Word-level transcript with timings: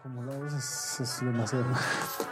acumulados 0.00 0.52
es, 0.52 1.00
es 1.00 1.20
demasiado. 1.24 1.64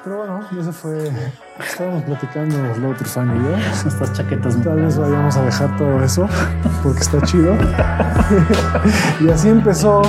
Pero 0.05 0.19
bueno, 0.19 0.41
eso 0.61 0.73
fue. 0.73 1.11
Estábamos 1.59 2.05
platicando 2.05 2.57
luego 2.79 2.95
Trufano 2.95 3.35
y 3.35 3.45
yo. 3.45 3.57
Estas 3.89 4.13
chaquetas. 4.13 4.63
Tal 4.63 4.77
vez 4.77 4.97
vayamos 4.97 5.37
a 5.37 5.43
dejar 5.43 5.77
todo 5.77 6.03
eso 6.03 6.29
porque 6.83 7.01
está 7.01 7.21
chido. 7.23 7.55
y 9.21 9.31
así 9.31 9.49
empezó 9.49 10.03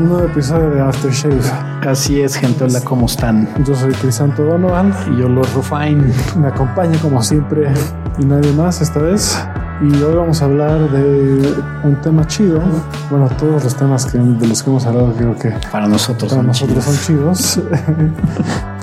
un 0.00 0.08
nuevo 0.08 0.24
episodio 0.24 0.70
de 0.70 0.80
Aftershave. 0.80 1.40
Así 1.86 2.20
es, 2.20 2.34
gente. 2.34 2.64
Hola, 2.64 2.80
¿cómo 2.82 3.06
están? 3.06 3.48
Yo 3.64 3.76
soy 3.76 3.92
Crisanto 3.92 4.42
Donovan. 4.42 4.92
Y 5.12 5.20
yo, 5.20 5.28
Lord 5.28 5.52
Rufine. 5.54 6.12
Me 6.36 6.48
acompaña 6.48 6.98
como 7.00 7.22
siempre 7.22 7.72
y 8.18 8.24
nadie 8.24 8.52
más 8.52 8.80
esta 8.80 9.00
vez. 9.00 9.38
Y 9.82 10.02
hoy 10.02 10.14
vamos 10.14 10.40
a 10.40 10.46
hablar 10.46 10.90
de 10.90 11.54
un 11.84 12.00
tema 12.00 12.26
chido. 12.26 12.62
Bueno, 13.10 13.28
todos 13.38 13.62
los 13.62 13.76
temas 13.76 14.06
que, 14.06 14.16
de 14.16 14.46
los 14.46 14.62
que 14.62 14.70
hemos 14.70 14.86
hablado 14.86 15.12
creo 15.12 15.36
que 15.36 15.52
para 15.70 15.86
nosotros, 15.86 16.32
para 16.32 16.40
son, 16.40 16.46
nosotros 16.46 17.04
chidos. 17.04 17.38
son 17.38 17.60
chidos. 17.60 17.60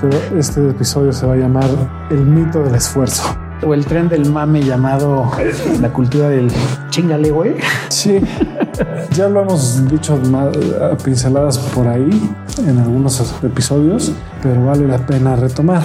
Pero 0.00 0.38
este 0.38 0.70
episodio 0.70 1.12
se 1.12 1.26
va 1.26 1.34
a 1.34 1.36
llamar 1.36 1.68
El 2.10 2.24
mito 2.24 2.62
del 2.62 2.76
esfuerzo. 2.76 3.24
O 3.66 3.74
el 3.74 3.84
tren 3.86 4.08
del 4.08 4.30
mame 4.30 4.62
llamado 4.62 5.32
la 5.80 5.92
cultura 5.92 6.28
del 6.28 6.48
chingale, 6.90 7.30
güey. 7.30 7.56
Sí, 7.88 8.20
ya 9.12 9.28
lo 9.28 9.42
hemos 9.42 9.88
dicho 9.90 10.16
más, 10.30 10.48
pinceladas 11.02 11.58
por 11.58 11.88
ahí 11.88 12.36
en 12.66 12.78
algunos 12.78 13.34
episodios, 13.42 14.12
pero 14.42 14.66
vale 14.66 14.86
la 14.86 14.98
pena 14.98 15.34
retomar. 15.34 15.82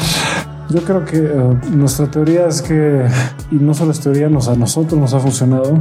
Yo 0.69 0.83
creo 0.83 1.03
que 1.03 1.19
uh, 1.19 1.57
nuestra 1.75 2.11
teoría 2.11 2.45
es 2.45 2.61
que, 2.61 3.03
y 3.49 3.55
no 3.55 3.73
solo 3.73 3.91
es 3.91 3.99
teoría, 3.99 4.29
nos, 4.29 4.47
a 4.47 4.55
nosotros 4.55 4.99
nos 4.99 5.15
ha 5.15 5.19
funcionado, 5.19 5.79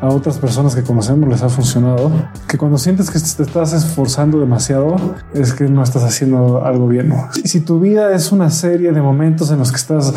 a 0.00 0.08
otras 0.08 0.38
personas 0.38 0.74
que 0.74 0.82
conocemos 0.82 1.28
les 1.28 1.42
ha 1.42 1.50
funcionado, 1.50 2.10
que 2.48 2.56
cuando 2.56 2.78
sientes 2.78 3.10
que 3.10 3.18
te 3.18 3.42
estás 3.42 3.74
esforzando 3.74 4.40
demasiado, 4.40 4.96
es 5.34 5.52
que 5.52 5.64
no 5.64 5.82
estás 5.82 6.04
haciendo 6.04 6.64
algo 6.64 6.88
bien. 6.88 7.12
Si, 7.44 7.60
tu 7.60 7.80
vida 7.80 8.14
es 8.14 8.32
una 8.32 8.48
serie 8.48 8.92
de 8.92 9.02
momentos 9.02 9.50
en 9.50 9.58
los 9.58 9.70
que 9.70 9.76
estás, 9.76 10.14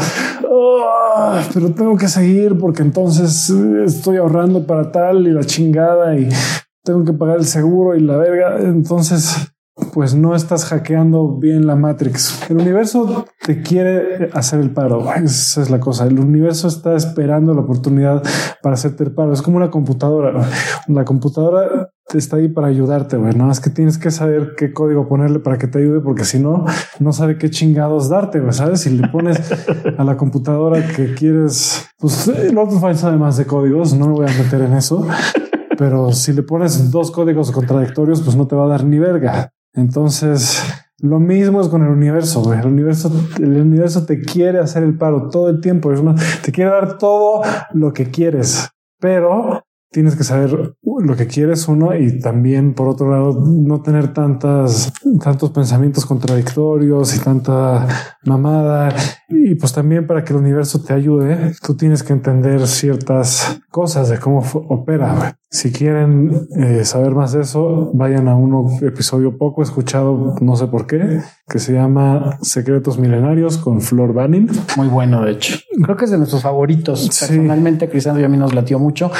oh, 0.49 1.33
pero 1.53 1.71
tengo 1.71 1.97
que 1.97 2.07
seguir 2.07 2.57
porque 2.57 2.81
entonces 2.81 3.49
estoy 3.85 4.17
ahorrando 4.17 4.65
para 4.65 4.89
tal 4.89 5.27
y 5.27 5.31
la 5.31 5.43
chingada 5.43 6.15
y 6.15 6.29
tengo 6.81 7.03
que 7.03 7.11
pagar 7.11 7.39
el 7.39 7.45
seguro 7.45 7.93
y 7.97 7.99
la 7.99 8.15
verga, 8.15 8.57
entonces 8.61 9.52
pues 9.93 10.13
no 10.15 10.35
estás 10.35 10.65
hackeando 10.65 11.37
bien 11.37 11.65
la 11.65 11.75
Matrix. 11.75 12.49
El 12.49 12.57
universo 12.57 13.25
te 13.45 13.61
quiere 13.61 14.29
hacer 14.33 14.59
el 14.59 14.71
paro. 14.71 15.11
Esa 15.15 15.61
es 15.61 15.69
la 15.69 15.79
cosa. 15.79 16.05
El 16.05 16.19
universo 16.19 16.67
está 16.67 16.95
esperando 16.95 17.53
la 17.53 17.61
oportunidad 17.61 18.23
para 18.61 18.75
hacerte 18.75 19.03
el 19.03 19.13
paro. 19.13 19.33
Es 19.33 19.41
como 19.41 19.57
una 19.57 19.71
computadora. 19.71 20.47
La 20.87 21.05
computadora 21.05 21.91
está 22.13 22.37
ahí 22.37 22.49
para 22.49 22.67
ayudarte, 22.67 23.17
güey. 23.17 23.33
No 23.33 23.51
es 23.51 23.59
que 23.59 23.69
tienes 23.69 23.97
que 23.97 24.11
saber 24.11 24.53
qué 24.57 24.73
código 24.73 25.07
ponerle 25.07 25.39
para 25.39 25.57
que 25.57 25.67
te 25.67 25.79
ayude, 25.79 26.01
porque 26.01 26.25
si 26.25 26.39
no, 26.39 26.65
no 26.99 27.11
sabe 27.11 27.37
qué 27.37 27.49
chingados 27.49 28.09
darte, 28.09 28.39
güey. 28.39 28.53
Sabes? 28.53 28.81
Si 28.81 28.89
le 28.91 29.07
pones 29.07 29.39
a 29.97 30.03
la 30.03 30.17
computadora 30.17 30.85
que 30.87 31.13
quieres, 31.15 31.87
pues 31.97 32.27
otro 32.27 32.79
file 32.79 32.95
sabe 32.95 33.17
más 33.17 33.37
de 33.37 33.45
códigos. 33.45 33.95
No 33.95 34.07
me 34.07 34.13
voy 34.13 34.27
a 34.27 34.43
meter 34.43 34.61
en 34.61 34.73
eso. 34.73 35.07
Pero 35.77 36.11
si 36.11 36.33
le 36.33 36.43
pones 36.43 36.91
dos 36.91 37.09
códigos 37.09 37.51
contradictorios, 37.51 38.21
pues 38.21 38.35
no 38.35 38.45
te 38.45 38.55
va 38.55 38.65
a 38.65 38.67
dar 38.67 38.83
ni 38.85 38.99
verga. 38.99 39.51
Entonces, 39.73 40.63
lo 40.99 41.19
mismo 41.19 41.61
es 41.61 41.67
con 41.67 41.83
el 41.83 41.89
universo. 41.89 42.53
El 42.53 42.65
universo, 42.65 43.11
el 43.37 43.61
universo 43.61 44.05
te 44.05 44.21
quiere 44.21 44.59
hacer 44.59 44.83
el 44.83 44.97
paro 44.97 45.29
todo 45.29 45.49
el 45.49 45.59
tiempo. 45.59 45.91
Es 45.91 46.01
te 46.41 46.51
quiere 46.51 46.71
dar 46.71 46.97
todo 46.97 47.41
lo 47.73 47.91
que 47.91 48.09
quieres, 48.09 48.69
pero 48.99 49.63
tienes 49.93 50.15
que 50.15 50.23
saber 50.23 50.75
lo 50.81 51.15
que 51.15 51.27
quieres 51.27 51.67
uno 51.67 51.95
y 51.95 52.19
también 52.19 52.73
por 52.73 52.89
otro 52.89 53.11
lado 53.11 53.39
no 53.45 53.81
tener 53.81 54.11
tantas 54.11 54.91
tantos 55.21 55.51
pensamientos 55.51 56.05
contradictorios 56.05 57.15
y 57.15 57.19
tanta 57.19 57.87
mamada 58.25 58.93
y 59.29 59.55
pues 59.55 59.71
también 59.71 60.07
para 60.07 60.23
que 60.23 60.33
el 60.33 60.39
universo 60.39 60.81
te 60.81 60.93
ayude 60.93 61.53
tú 61.61 61.77
tienes 61.77 62.01
que 62.01 62.13
entender 62.13 62.67
ciertas 62.67 63.61
cosas 63.69 64.09
de 64.09 64.17
cómo 64.17 64.43
opera 64.67 65.37
si 65.53 65.71
quieren 65.71 66.47
eh, 66.57 66.83
saber 66.83 67.11
más 67.11 67.31
de 67.31 67.41
eso 67.41 67.91
vayan 67.93 68.27
a 68.27 68.35
un 68.35 68.83
episodio 68.83 69.37
poco 69.37 69.61
escuchado 69.61 70.35
no 70.41 70.55
sé 70.55 70.65
por 70.65 70.87
qué 70.87 71.21
que 71.47 71.59
se 71.59 71.73
llama 71.73 72.39
Secretos 72.41 72.97
Milenarios 72.97 73.59
con 73.59 73.81
Flor 73.81 74.13
Banning. 74.13 74.49
Muy 74.77 74.87
bueno 74.87 75.23
de 75.23 75.33
hecho. 75.33 75.59
Creo 75.83 75.95
que 75.95 76.05
es 76.05 76.11
de 76.11 76.17
nuestros 76.17 76.41
favoritos. 76.41 77.07
Personalmente 77.19 77.85
sí. 77.85 77.91
Cristiano 77.91 78.19
y 78.19 78.23
a 78.23 78.29
mí 78.29 78.37
nos 78.37 78.55
latió 78.55 78.79
mucho. 78.79 79.11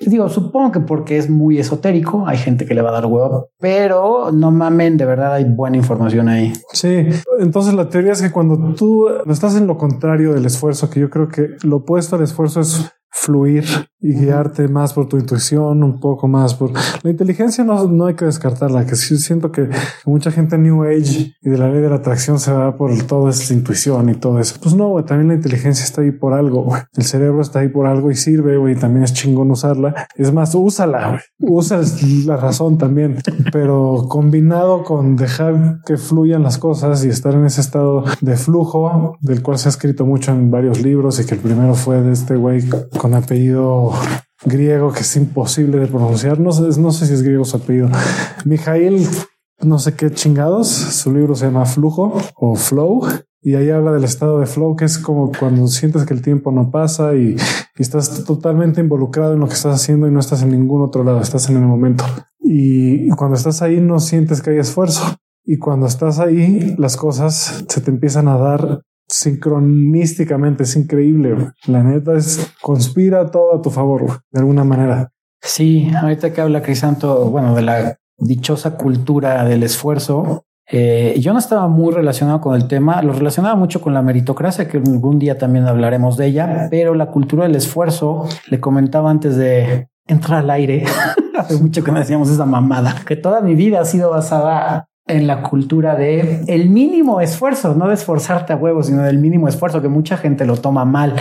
Digo 0.00 0.30
supongo 0.30 0.72
que 0.72 0.80
porque 0.80 1.18
es 1.18 1.28
muy 1.28 1.58
esotérico, 1.58 2.26
hay 2.26 2.38
gente 2.38 2.64
que 2.64 2.72
le 2.72 2.80
va 2.80 2.88
a 2.88 2.92
dar 2.92 3.06
huevo, 3.06 3.50
pero 3.58 4.32
no 4.32 4.50
mamen, 4.50 4.96
de 4.96 5.04
verdad 5.04 5.34
hay 5.34 5.44
buena 5.44 5.76
información 5.76 6.28
ahí. 6.30 6.54
Sí, 6.72 7.06
entonces 7.38 7.74
la 7.74 7.90
teoría 7.90 8.12
es 8.12 8.22
que 8.22 8.30
cuando 8.30 8.74
tú 8.74 9.08
estás 9.28 9.56
en 9.56 9.66
lo 9.66 9.76
contrario 9.76 10.32
del 10.32 10.46
esfuerzo, 10.46 10.88
que 10.88 11.00
yo 11.00 11.10
creo 11.10 11.28
que 11.28 11.48
lo 11.64 11.76
opuesto 11.76 12.16
al 12.16 12.22
esfuerzo 12.22 12.60
es 12.60 12.90
fluir 13.12 13.64
y 14.00 14.14
guiarte 14.14 14.66
más 14.66 14.94
por 14.94 15.08
tu 15.08 15.16
intuición, 15.16 15.84
un 15.84 16.00
poco 16.00 16.26
más 16.26 16.54
por 16.54 16.72
la 16.72 17.10
inteligencia. 17.10 17.62
No, 17.62 17.86
no 17.86 18.06
hay 18.06 18.14
que 18.14 18.24
descartarla, 18.24 18.84
que 18.84 18.96
sí 18.96 19.16
siento 19.18 19.52
que 19.52 19.68
mucha 20.04 20.32
gente 20.32 20.58
New 20.58 20.82
Age 20.82 21.36
y 21.40 21.48
de 21.48 21.56
la 21.56 21.68
ley 21.68 21.80
de 21.80 21.88
la 21.88 21.96
atracción 21.96 22.40
se 22.40 22.52
va 22.52 22.76
por 22.76 22.90
todo 23.04 23.28
esa 23.28 23.54
intuición 23.54 24.08
y 24.08 24.14
todo 24.14 24.40
eso. 24.40 24.56
Pues 24.60 24.74
no, 24.74 24.88
güey, 24.88 25.04
también 25.04 25.28
la 25.28 25.34
inteligencia 25.34 25.84
está 25.84 26.00
ahí 26.00 26.10
por 26.10 26.32
algo. 26.32 26.74
El 26.96 27.04
cerebro 27.04 27.42
está 27.42 27.60
ahí 27.60 27.68
por 27.68 27.86
algo 27.86 28.10
y 28.10 28.16
sirve, 28.16 28.56
güey. 28.56 28.74
También 28.74 29.04
es 29.04 29.12
chingón 29.12 29.50
usarla. 29.50 30.08
Es 30.16 30.32
más, 30.32 30.54
úsala. 30.54 31.20
Usa 31.38 31.80
la 32.26 32.36
razón 32.36 32.78
también, 32.78 33.18
pero 33.52 34.06
combinado 34.08 34.82
con 34.82 35.14
dejar 35.16 35.80
que 35.86 35.96
fluyan 35.96 36.42
las 36.42 36.58
cosas 36.58 37.04
y 37.04 37.08
estar 37.08 37.34
en 37.34 37.44
ese 37.44 37.60
estado 37.60 38.04
de 38.20 38.36
flujo 38.36 39.16
del 39.20 39.42
cual 39.42 39.58
se 39.58 39.68
ha 39.68 39.70
escrito 39.70 40.06
mucho 40.06 40.32
en 40.32 40.50
varios 40.50 40.82
libros 40.82 41.20
y 41.20 41.26
que 41.26 41.34
el 41.34 41.40
primero 41.40 41.74
fue 41.74 42.02
de 42.02 42.12
este 42.12 42.36
güey 42.36 42.62
con 43.02 43.14
apellido 43.14 43.90
griego 44.44 44.92
que 44.92 45.00
es 45.00 45.16
imposible 45.16 45.76
de 45.80 45.88
pronunciar. 45.88 46.38
No 46.38 46.52
sé, 46.52 46.80
no 46.80 46.92
sé 46.92 47.08
si 47.08 47.14
es 47.14 47.22
griego 47.22 47.44
su 47.44 47.56
apellido. 47.56 47.88
Mijail, 48.44 49.08
no 49.60 49.80
sé 49.80 49.94
qué 49.94 50.12
chingados. 50.12 50.68
Su 50.68 51.12
libro 51.12 51.34
se 51.34 51.46
llama 51.46 51.66
Flujo 51.66 52.16
o 52.36 52.54
Flow. 52.54 53.04
Y 53.40 53.56
ahí 53.56 53.70
habla 53.70 53.90
del 53.90 54.04
estado 54.04 54.38
de 54.38 54.46
flow, 54.46 54.76
que 54.76 54.84
es 54.84 54.98
como 54.98 55.32
cuando 55.36 55.66
sientes 55.66 56.04
que 56.04 56.14
el 56.14 56.22
tiempo 56.22 56.52
no 56.52 56.70
pasa 56.70 57.16
y, 57.16 57.34
y, 57.76 57.82
estás 57.82 58.22
totalmente 58.24 58.80
involucrado 58.80 59.34
en 59.34 59.40
lo 59.40 59.48
que 59.48 59.54
estás 59.54 59.74
haciendo 59.74 60.06
y 60.06 60.12
no 60.12 60.20
estás 60.20 60.44
en 60.44 60.52
ningún 60.52 60.80
otro 60.82 61.02
lado, 61.02 61.20
estás 61.20 61.50
en 61.50 61.56
el 61.56 61.62
momento. 61.62 62.04
Y 62.38 63.08
cuando 63.10 63.36
estás 63.36 63.60
ahí 63.62 63.80
no 63.80 63.98
sientes 63.98 64.42
que 64.42 64.50
hay 64.50 64.58
esfuerzo. 64.58 65.16
Y 65.44 65.58
cuando 65.58 65.86
estás 65.86 66.20
ahí, 66.20 66.76
las 66.78 66.96
cosas 66.96 67.64
se 67.68 67.80
te 67.80 67.90
empiezan 67.90 68.28
a 68.28 68.38
dar 68.38 68.82
sincronísticamente. 69.12 70.64
Es 70.64 70.76
increíble. 70.76 71.52
La 71.66 71.82
neta 71.82 72.14
es 72.16 72.52
conspira 72.60 73.30
todo 73.30 73.54
a 73.54 73.62
tu 73.62 73.70
favor 73.70 74.22
de 74.30 74.40
alguna 74.40 74.64
manera. 74.64 75.12
Sí, 75.40 75.90
ahorita 75.94 76.32
que 76.32 76.40
habla 76.40 76.62
Crisanto, 76.62 77.28
bueno, 77.30 77.54
de 77.54 77.62
la 77.62 77.98
dichosa 78.16 78.76
cultura 78.76 79.44
del 79.44 79.62
esfuerzo. 79.62 80.44
Eh, 80.70 81.16
yo 81.20 81.32
no 81.32 81.38
estaba 81.38 81.68
muy 81.68 81.92
relacionado 81.92 82.40
con 82.40 82.54
el 82.54 82.68
tema, 82.68 83.02
lo 83.02 83.12
relacionaba 83.12 83.56
mucho 83.56 83.80
con 83.80 83.92
la 83.92 84.00
meritocracia, 84.00 84.68
que 84.68 84.78
algún 84.78 85.18
día 85.18 85.36
también 85.36 85.66
hablaremos 85.66 86.16
de 86.16 86.26
ella, 86.26 86.68
pero 86.70 86.94
la 86.94 87.06
cultura 87.06 87.44
del 87.44 87.56
esfuerzo, 87.56 88.26
le 88.48 88.60
comentaba 88.60 89.10
antes 89.10 89.36
de 89.36 89.88
entrar 90.06 90.38
al 90.38 90.50
aire, 90.50 90.84
hace 91.38 91.60
mucho 91.60 91.82
que 91.82 91.92
no 91.92 91.98
decíamos 91.98 92.30
esa 92.30 92.46
mamada, 92.46 92.94
que 93.06 93.16
toda 93.16 93.40
mi 93.40 93.54
vida 93.54 93.80
ha 93.80 93.84
sido 93.84 94.10
basada 94.10 94.88
en 95.06 95.26
la 95.26 95.42
cultura 95.42 95.96
de 95.96 96.44
el 96.46 96.68
mínimo 96.68 97.20
esfuerzo, 97.20 97.74
no 97.74 97.88
de 97.88 97.94
esforzarte 97.94 98.52
a 98.52 98.56
huevos, 98.56 98.86
sino 98.86 99.02
del 99.02 99.18
mínimo 99.18 99.48
esfuerzo, 99.48 99.82
que 99.82 99.88
mucha 99.88 100.16
gente 100.16 100.44
lo 100.44 100.56
toma 100.56 100.84
mal. 100.84 101.16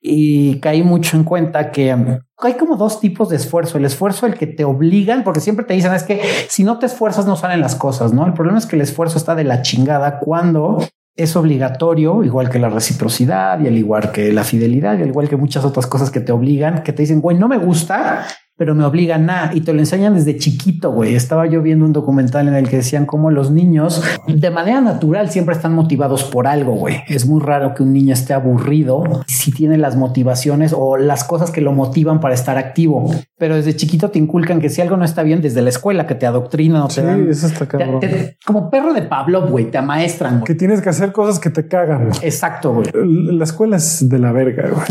Y 0.00 0.60
caí 0.60 0.82
mucho 0.82 1.16
en 1.16 1.24
cuenta 1.24 1.70
que 1.70 1.94
hay 2.38 2.54
como 2.54 2.76
dos 2.76 3.00
tipos 3.00 3.28
de 3.28 3.36
esfuerzo. 3.36 3.78
El 3.78 3.84
esfuerzo, 3.84 4.26
el 4.26 4.34
que 4.34 4.46
te 4.46 4.64
obligan, 4.64 5.24
porque 5.24 5.40
siempre 5.40 5.66
te 5.66 5.74
dicen 5.74 5.92
es 5.92 6.04
que 6.04 6.20
si 6.48 6.64
no 6.64 6.78
te 6.78 6.86
esfuerzas 6.86 7.26
no 7.26 7.36
salen 7.36 7.60
las 7.60 7.74
cosas, 7.74 8.12
¿no? 8.12 8.26
El 8.26 8.32
problema 8.32 8.58
es 8.58 8.66
que 8.66 8.76
el 8.76 8.82
esfuerzo 8.82 9.18
está 9.18 9.34
de 9.34 9.44
la 9.44 9.62
chingada 9.62 10.18
cuando 10.20 10.78
es 11.16 11.34
obligatorio, 11.34 12.22
igual 12.22 12.48
que 12.48 12.60
la 12.60 12.68
reciprocidad 12.68 13.58
y 13.60 13.66
al 13.66 13.76
igual 13.76 14.12
que 14.12 14.32
la 14.32 14.44
fidelidad 14.44 14.96
y 14.96 15.02
al 15.02 15.08
igual 15.08 15.28
que 15.28 15.36
muchas 15.36 15.64
otras 15.64 15.88
cosas 15.88 16.12
que 16.12 16.20
te 16.20 16.30
obligan, 16.30 16.84
que 16.84 16.92
te 16.92 17.02
dicen, 17.02 17.20
güey, 17.20 17.36
no 17.36 17.48
me 17.48 17.58
gusta, 17.58 18.24
pero 18.58 18.74
me 18.74 18.84
obligan 18.84 19.30
a, 19.30 19.52
y 19.54 19.60
te 19.60 19.72
lo 19.72 19.78
enseñan 19.78 20.16
desde 20.16 20.36
chiquito, 20.36 20.90
güey. 20.90 21.14
Estaba 21.14 21.46
yo 21.46 21.62
viendo 21.62 21.84
un 21.84 21.92
documental 21.92 22.48
en 22.48 22.54
el 22.54 22.68
que 22.68 22.78
decían 22.78 23.06
cómo 23.06 23.30
los 23.30 23.52
niños 23.52 24.02
de 24.26 24.50
manera 24.50 24.80
natural 24.80 25.30
siempre 25.30 25.54
están 25.54 25.74
motivados 25.74 26.24
por 26.24 26.48
algo, 26.48 26.72
güey. 26.72 26.96
Es 27.06 27.24
muy 27.24 27.40
raro 27.40 27.72
que 27.72 27.84
un 27.84 27.92
niño 27.92 28.12
esté 28.12 28.34
aburrido 28.34 29.04
si 29.28 29.52
tiene 29.52 29.78
las 29.78 29.94
motivaciones 29.94 30.74
o 30.76 30.96
las 30.96 31.22
cosas 31.22 31.52
que 31.52 31.60
lo 31.60 31.72
motivan 31.72 32.18
para 32.18 32.34
estar 32.34 32.58
activo. 32.58 33.08
Pero 33.38 33.54
desde 33.54 33.76
chiquito 33.76 34.10
te 34.10 34.18
inculcan 34.18 34.60
que 34.60 34.70
si 34.70 34.80
algo 34.80 34.96
no 34.96 35.04
está 35.04 35.22
bien 35.22 35.40
desde 35.40 35.62
la 35.62 35.68
escuela, 35.68 36.08
que 36.08 36.16
te 36.16 36.26
adoctrinan 36.26 36.82
o 36.82 36.88
te 36.88 37.02
dan... 37.02 37.30
eso 37.30 37.46
está 37.46 37.68
cabrón. 37.68 38.00
Te, 38.00 38.08
te, 38.08 38.38
como 38.44 38.70
perro 38.70 38.92
de 38.92 39.02
Pablo, 39.02 39.46
güey, 39.46 39.70
te 39.70 39.78
amaestran. 39.78 40.42
Que 40.42 40.56
tienes 40.56 40.82
que 40.82 40.88
hacer 40.88 41.12
cosas 41.12 41.38
que 41.38 41.50
te 41.50 41.68
cagan. 41.68 42.10
Exacto, 42.22 42.74
güey. 42.74 42.88
La 42.92 43.44
escuela 43.44 43.76
es 43.76 44.08
de 44.08 44.18
la 44.18 44.32
verga, 44.32 44.68
güey. 44.68 44.86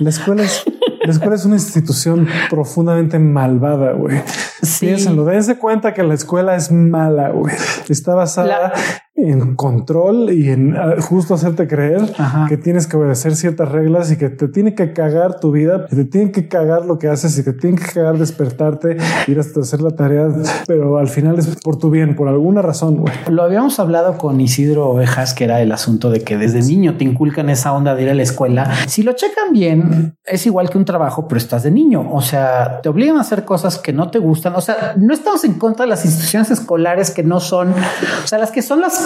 La 0.00 0.10
escuela 0.10 0.44
es 0.44 0.64
La 1.06 1.12
escuela 1.12 1.34
es 1.36 1.44
una 1.44 1.54
institución 1.54 2.28
profundamente 2.50 3.18
malvada, 3.18 3.92
güey. 3.92 4.20
Sí. 4.62 4.86
Piénsenlo, 4.86 5.24
dense 5.24 5.58
cuenta 5.58 5.94
que 5.94 6.02
la 6.02 6.14
escuela 6.14 6.56
es 6.56 6.72
mala, 6.72 7.30
güey. 7.30 7.54
Está 7.88 8.14
basada 8.14 8.72
en 9.16 9.56
control 9.56 10.30
y 10.30 10.50
en 10.50 10.76
ah, 10.76 10.96
justo 11.00 11.34
hacerte 11.34 11.66
creer 11.66 12.02
que 12.48 12.56
tienes 12.56 12.86
que 12.86 12.96
obedecer 12.96 13.34
ciertas 13.34 13.70
reglas 13.70 14.12
y 14.12 14.16
que 14.18 14.28
te 14.28 14.48
tiene 14.48 14.74
que 14.74 14.92
cagar 14.92 15.40
tu 15.40 15.52
vida, 15.52 15.86
que 15.88 15.96
te 15.96 16.04
tiene 16.04 16.32
que 16.32 16.48
cagar 16.48 16.84
lo 16.84 16.98
que 16.98 17.08
haces 17.08 17.38
y 17.38 17.44
que 17.44 17.52
te 17.52 17.60
tiene 17.60 17.78
que 17.78 17.86
cagar 17.92 18.18
despertarte, 18.18 18.98
ir 19.26 19.40
hasta 19.40 19.60
hacer 19.60 19.80
la 19.80 19.90
tarea, 19.90 20.28
pero 20.66 20.98
al 20.98 21.08
final 21.08 21.38
es 21.38 21.46
por 21.62 21.78
tu 21.78 21.90
bien, 21.90 22.14
por 22.14 22.28
alguna 22.28 22.60
razón. 22.60 22.96
Güey. 22.96 23.14
Lo 23.28 23.42
habíamos 23.42 23.78
hablado 23.80 24.18
con 24.18 24.40
Isidro 24.40 24.88
Ovejas, 24.90 25.32
que 25.32 25.44
era 25.44 25.62
el 25.62 25.72
asunto 25.72 26.10
de 26.10 26.20
que 26.20 26.36
desde 26.36 26.60
niño 26.62 26.96
te 26.96 27.04
inculcan 27.04 27.48
esa 27.48 27.72
onda 27.72 27.94
de 27.94 28.02
ir 28.02 28.10
a 28.10 28.14
la 28.14 28.22
escuela. 28.22 28.70
Si 28.86 29.02
lo 29.02 29.12
checan 29.12 29.52
bien, 29.52 30.16
es 30.24 30.44
igual 30.46 30.68
que 30.68 30.76
un 30.76 30.84
trabajo, 30.84 31.26
pero 31.26 31.38
estás 31.38 31.62
de 31.62 31.70
niño. 31.70 32.06
O 32.12 32.20
sea, 32.20 32.80
te 32.82 32.88
obligan 32.88 33.16
a 33.16 33.20
hacer 33.22 33.44
cosas 33.44 33.78
que 33.78 33.92
no 33.92 34.10
te 34.10 34.18
gustan. 34.18 34.54
O 34.56 34.60
sea, 34.60 34.94
no 34.98 35.14
estamos 35.14 35.44
en 35.44 35.54
contra 35.54 35.84
de 35.84 35.90
las 35.90 36.04
instituciones 36.04 36.50
escolares 36.50 37.10
que 37.10 37.22
no 37.22 37.40
son, 37.40 37.70
o 37.70 38.26
sea, 38.26 38.38
las 38.38 38.50
que 38.50 38.62
son 38.62 38.80
las 38.80 39.05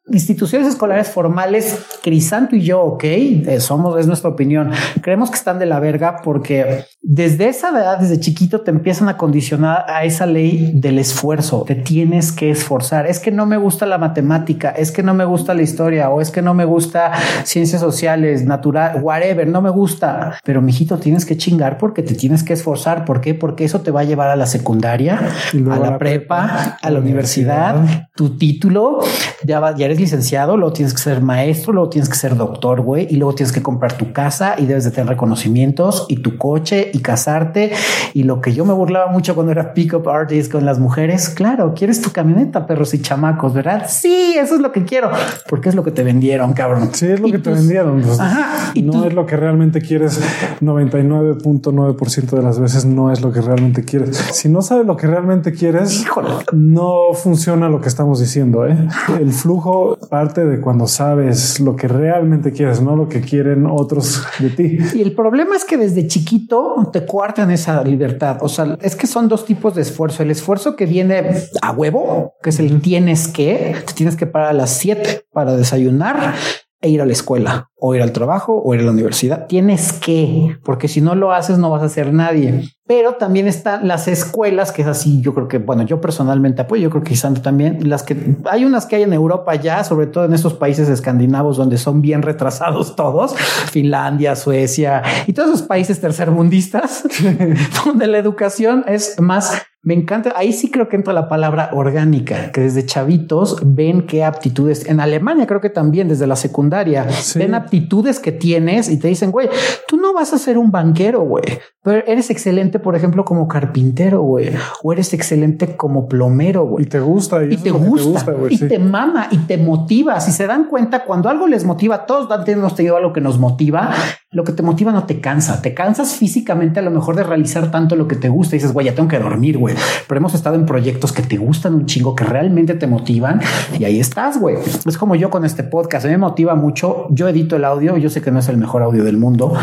instituciones 0.13 0.67
escolares 0.67 1.09
formales, 1.09 1.79
Crisanto 2.01 2.55
y 2.55 2.61
yo, 2.61 2.81
ok, 2.81 3.03
eh, 3.03 3.59
somos, 3.59 3.99
es 3.99 4.07
nuestra 4.07 4.29
opinión. 4.29 4.71
Creemos 5.01 5.29
que 5.29 5.37
están 5.37 5.59
de 5.59 5.65
la 5.65 5.79
verga 5.79 6.21
porque 6.23 6.85
desde 7.01 7.49
esa 7.49 7.69
edad, 7.69 7.97
desde 7.97 8.19
chiquito, 8.19 8.61
te 8.61 8.71
empiezan 8.71 9.09
a 9.09 9.17
condicionar 9.17 9.85
a 9.87 10.03
esa 10.03 10.25
ley 10.25 10.71
del 10.75 10.99
esfuerzo. 10.99 11.63
Te 11.65 11.75
tienes 11.75 12.31
que 12.31 12.51
esforzar. 12.51 13.07
Es 13.07 13.19
que 13.19 13.31
no 13.31 13.45
me 13.45 13.57
gusta 13.57 13.85
la 13.85 13.97
matemática, 13.97 14.69
es 14.69 14.91
que 14.91 15.01
no 15.01 15.13
me 15.13 15.25
gusta 15.25 15.53
la 15.53 15.63
historia 15.63 16.09
o 16.09 16.21
es 16.21 16.29
que 16.29 16.41
no 16.41 16.53
me 16.53 16.65
gusta 16.65 17.11
ciencias 17.43 17.81
sociales, 17.81 18.45
natural, 18.45 19.01
whatever, 19.01 19.47
no 19.47 19.61
me 19.61 19.69
gusta. 19.69 20.37
Pero 20.43 20.61
mijito, 20.61 20.97
tienes 20.97 21.25
que 21.25 21.37
chingar 21.37 21.77
porque 21.77 22.03
te 22.03 22.13
tienes 22.13 22.43
que 22.43 22.53
esforzar. 22.53 23.05
¿Por 23.05 23.21
qué? 23.21 23.33
Porque 23.33 23.65
eso 23.65 23.81
te 23.81 23.91
va 23.91 24.01
a 24.01 24.03
llevar 24.03 24.29
a 24.29 24.35
la 24.35 24.45
secundaria, 24.45 25.19
a 25.53 25.79
la, 25.79 25.97
prepa, 25.97 26.77
a 26.81 26.89
la 26.89 26.99
universidad, 26.99 28.09
tu 28.15 28.37
título, 28.37 28.99
ya 29.43 29.59
va 29.59 29.75
ya 29.75 29.85
eres 29.85 29.97
licenciado, 30.01 30.57
luego 30.57 30.73
tienes 30.73 30.93
que 30.93 30.99
ser 30.99 31.21
maestro, 31.21 31.73
luego 31.73 31.89
tienes 31.89 32.09
que 32.09 32.15
ser 32.15 32.35
doctor, 32.35 32.81
güey, 32.81 33.07
y 33.09 33.15
luego 33.15 33.33
tienes 33.33 33.53
que 33.53 33.61
comprar 33.61 33.93
tu 33.93 34.11
casa 34.11 34.55
y 34.57 34.65
debes 34.65 34.83
de 34.83 34.91
tener 34.91 35.07
reconocimientos 35.07 36.05
y 36.09 36.17
tu 36.17 36.37
coche 36.37 36.91
y 36.93 36.99
casarte. 36.99 37.71
Y 38.13 38.23
lo 38.23 38.41
que 38.41 38.53
yo 38.53 38.65
me 38.65 38.73
burlaba 38.73 39.11
mucho 39.11 39.35
cuando 39.35 39.51
era 39.51 39.73
pick-up 39.73 40.09
artist 40.09 40.51
con 40.51 40.65
las 40.65 40.79
mujeres, 40.79 41.29
claro, 41.29 41.73
quieres 41.73 42.01
tu 42.01 42.11
camioneta, 42.11 42.67
perros 42.67 42.93
y 42.93 43.01
chamacos, 43.01 43.53
¿verdad? 43.53 43.85
Sí, 43.87 44.35
eso 44.37 44.55
es 44.55 44.61
lo 44.61 44.71
que 44.71 44.83
quiero, 44.83 45.11
porque 45.47 45.69
es 45.69 45.75
lo 45.75 45.83
que 45.83 45.91
te 45.91 46.03
vendieron, 46.03 46.53
cabrón. 46.53 46.89
Sí, 46.93 47.07
es 47.07 47.19
lo 47.19 47.31
que 47.31 47.39
te 47.39 47.51
vendieron. 47.51 48.01
Pues, 48.01 48.19
Ajá, 48.19 48.71
y 48.73 48.81
no 48.81 49.05
es 49.05 49.13
lo 49.13 49.25
que 49.25 49.37
realmente 49.37 49.81
quieres. 49.81 50.19
99.9% 50.61 52.29
de 52.31 52.41
las 52.41 52.59
veces 52.59 52.85
no 52.85 53.11
es 53.11 53.21
lo 53.21 53.31
que 53.31 53.41
realmente 53.41 53.83
quieres. 53.83 54.17
Si 54.17 54.49
no 54.49 54.61
sabes 54.61 54.85
lo 54.85 54.97
que 54.97 55.07
realmente 55.07 55.53
quieres, 55.53 56.05
no 56.51 57.13
funciona 57.13 57.69
lo 57.69 57.81
que 57.81 57.87
estamos 57.87 58.19
diciendo. 58.19 58.65
¿eh? 58.65 58.77
El 59.19 59.31
flujo 59.31 59.90
parte 59.97 60.45
de 60.45 60.59
cuando 60.59 60.87
sabes 60.87 61.59
lo 61.59 61.75
que 61.75 61.87
realmente 61.87 62.51
quieres, 62.51 62.81
no 62.81 62.95
lo 62.95 63.07
que 63.07 63.21
quieren 63.21 63.65
otros 63.65 64.23
de 64.39 64.49
ti. 64.49 64.77
Y 64.93 65.01
el 65.01 65.13
problema 65.13 65.55
es 65.55 65.65
que 65.65 65.77
desde 65.77 66.07
chiquito 66.07 66.89
te 66.91 67.05
cuartan 67.05 67.51
esa 67.51 67.83
libertad. 67.83 68.37
O 68.41 68.49
sea, 68.49 68.77
es 68.81 68.95
que 68.95 69.07
son 69.07 69.27
dos 69.27 69.45
tipos 69.45 69.75
de 69.75 69.81
esfuerzo. 69.81 70.23
El 70.23 70.31
esfuerzo 70.31 70.75
que 70.75 70.85
viene 70.85 71.33
a 71.61 71.71
huevo, 71.71 72.33
que 72.41 72.49
es 72.49 72.59
el 72.59 72.81
tienes 72.81 73.27
que, 73.27 73.75
te 73.85 73.93
tienes 73.93 74.15
que 74.15 74.25
parar 74.25 74.49
a 74.49 74.53
las 74.53 74.71
7 74.71 75.25
para 75.31 75.55
desayunar 75.55 76.33
e 76.81 76.89
ir 76.89 77.01
a 77.01 77.05
la 77.05 77.13
escuela 77.13 77.69
o 77.75 77.93
ir 77.95 78.01
al 78.01 78.11
trabajo 78.11 78.61
o 78.63 78.73
ir 78.73 78.81
a 78.81 78.83
la 78.83 78.91
universidad. 78.91 79.47
Tienes 79.47 79.93
que, 79.93 80.57
porque 80.63 80.87
si 80.87 80.99
no 80.99 81.15
lo 81.15 81.31
haces 81.31 81.57
no 81.59 81.69
vas 81.69 81.83
a 81.83 81.89
ser 81.89 82.11
nadie. 82.11 82.69
Pero 82.93 83.13
también 83.13 83.47
están 83.47 83.87
las 83.87 84.09
escuelas, 84.09 84.73
que 84.73 84.81
es 84.81 84.87
así, 84.89 85.21
yo 85.21 85.33
creo 85.33 85.47
que, 85.47 85.59
bueno, 85.59 85.83
yo 85.83 86.01
personalmente 86.01 86.63
apoyo, 86.63 86.83
yo 86.83 86.89
creo 86.89 87.03
que 87.03 87.15
Santo 87.15 87.41
también, 87.41 87.89
las 87.89 88.03
que 88.03 88.35
hay 88.51 88.65
unas 88.65 88.85
que 88.85 88.97
hay 88.97 89.03
en 89.03 89.13
Europa 89.13 89.55
ya, 89.55 89.85
sobre 89.85 90.07
todo 90.07 90.25
en 90.25 90.33
estos 90.33 90.55
países 90.55 90.89
escandinavos 90.89 91.55
donde 91.55 91.77
son 91.77 92.01
bien 92.01 92.21
retrasados 92.21 92.93
todos, 92.97 93.33
Finlandia, 93.71 94.35
Suecia 94.35 95.03
y 95.25 95.31
todos 95.31 95.51
esos 95.51 95.61
países 95.61 96.01
tercermundistas, 96.01 97.05
donde 97.85 98.07
la 98.07 98.17
educación 98.17 98.83
es 98.85 99.17
más 99.21 99.61
me 99.83 99.95
encanta. 99.95 100.33
Ahí 100.35 100.53
sí 100.53 100.69
creo 100.69 100.89
que 100.89 100.95
entra 100.95 101.11
la 101.11 101.27
palabra 101.27 101.71
orgánica, 101.73 102.51
que 102.51 102.61
desde 102.61 102.85
chavitos 102.85 103.57
ven 103.65 104.05
qué 104.05 104.23
aptitudes. 104.23 104.85
En 104.85 104.99
Alemania 104.99 105.47
creo 105.47 105.59
que 105.59 105.71
también 105.71 106.07
desde 106.07 106.27
la 106.27 106.35
secundaria 106.35 107.07
ven 107.35 107.55
aptitudes 107.55 108.19
que 108.19 108.31
tienes 108.31 108.89
y 108.89 108.97
te 108.97 109.07
dicen, 109.07 109.31
güey, 109.31 109.49
tú 109.87 109.97
no 109.97 110.13
vas 110.13 110.33
a 110.33 110.37
ser 110.37 110.59
un 110.59 110.69
banquero, 110.69 111.21
güey, 111.21 111.45
pero 111.83 112.05
eres 112.05 112.29
excelente, 112.29 112.77
por 112.77 112.95
ejemplo, 112.95 113.25
como 113.25 113.47
carpintero, 113.47 114.21
güey, 114.21 114.51
o 114.83 114.93
eres 114.93 115.13
excelente 115.13 115.75
como 115.75 116.07
plomero, 116.07 116.63
güey. 116.63 116.85
Y 116.85 116.87
te 116.87 116.99
gusta, 116.99 117.43
y, 117.43 117.57
te, 117.57 117.71
gusta, 117.71 118.35
y 118.49 118.57
te 118.59 118.77
mama 118.77 119.29
y 119.31 119.37
te 119.39 119.57
motiva. 119.57 120.19
Si 120.19 120.31
se 120.31 120.45
dan 120.45 120.65
cuenta, 120.65 121.05
cuando 121.05 121.27
algo 121.27 121.47
les 121.47 121.65
motiva, 121.65 122.05
todos 122.05 122.29
hemos 122.47 122.75
tenido 122.75 122.97
algo 122.97 123.13
que 123.13 123.21
nos 123.21 123.39
motiva. 123.39 123.95
Lo 124.29 124.43
que 124.43 124.51
te 124.51 124.61
motiva 124.61 124.91
no 124.91 125.05
te 125.05 125.19
cansa, 125.19 125.61
te 125.61 125.73
cansas 125.73 126.13
físicamente 126.15 126.79
a 126.79 126.83
lo 126.83 126.91
mejor 126.91 127.15
de 127.15 127.23
realizar 127.23 127.71
tanto 127.71 127.95
lo 127.95 128.07
que 128.07 128.15
te 128.15 128.29
gusta 128.29 128.55
y 128.55 128.59
dices, 128.59 128.73
güey, 128.73 128.85
ya 128.85 128.93
tengo 128.93 129.09
que 129.09 129.17
dormir, 129.17 129.57
güey. 129.57 129.75
Pero 130.07 130.19
hemos 130.19 130.35
estado 130.35 130.55
en 130.55 130.67
proyectos 130.67 131.11
que 131.11 131.23
te 131.23 131.37
gustan 131.37 131.73
un 131.73 131.87
chingo, 131.87 132.15
que 132.15 132.25
realmente 132.25 132.75
te 132.75 132.85
motivan 132.85 133.41
y 133.77 133.85
ahí 133.85 133.99
estás, 133.99 134.39
güey. 134.39 134.57
Es 134.85 134.97
como 134.99 135.15
yo 135.15 135.31
con 135.31 135.45
este 135.45 135.63
podcast, 135.63 136.05
a 136.05 136.09
mí 136.09 136.13
me 136.13 136.19
motiva 136.19 136.53
mucho. 136.53 137.07
Yo 137.09 137.27
edito 137.27 137.55
el 137.55 137.65
audio, 137.65 137.97
yo 137.97 138.11
sé 138.11 138.21
que 138.21 138.29
no 138.29 138.37
es 138.37 138.47
el 138.49 138.57
mejor 138.57 138.83
audio 138.83 139.03
del 139.03 139.17
mundo, 139.17 139.53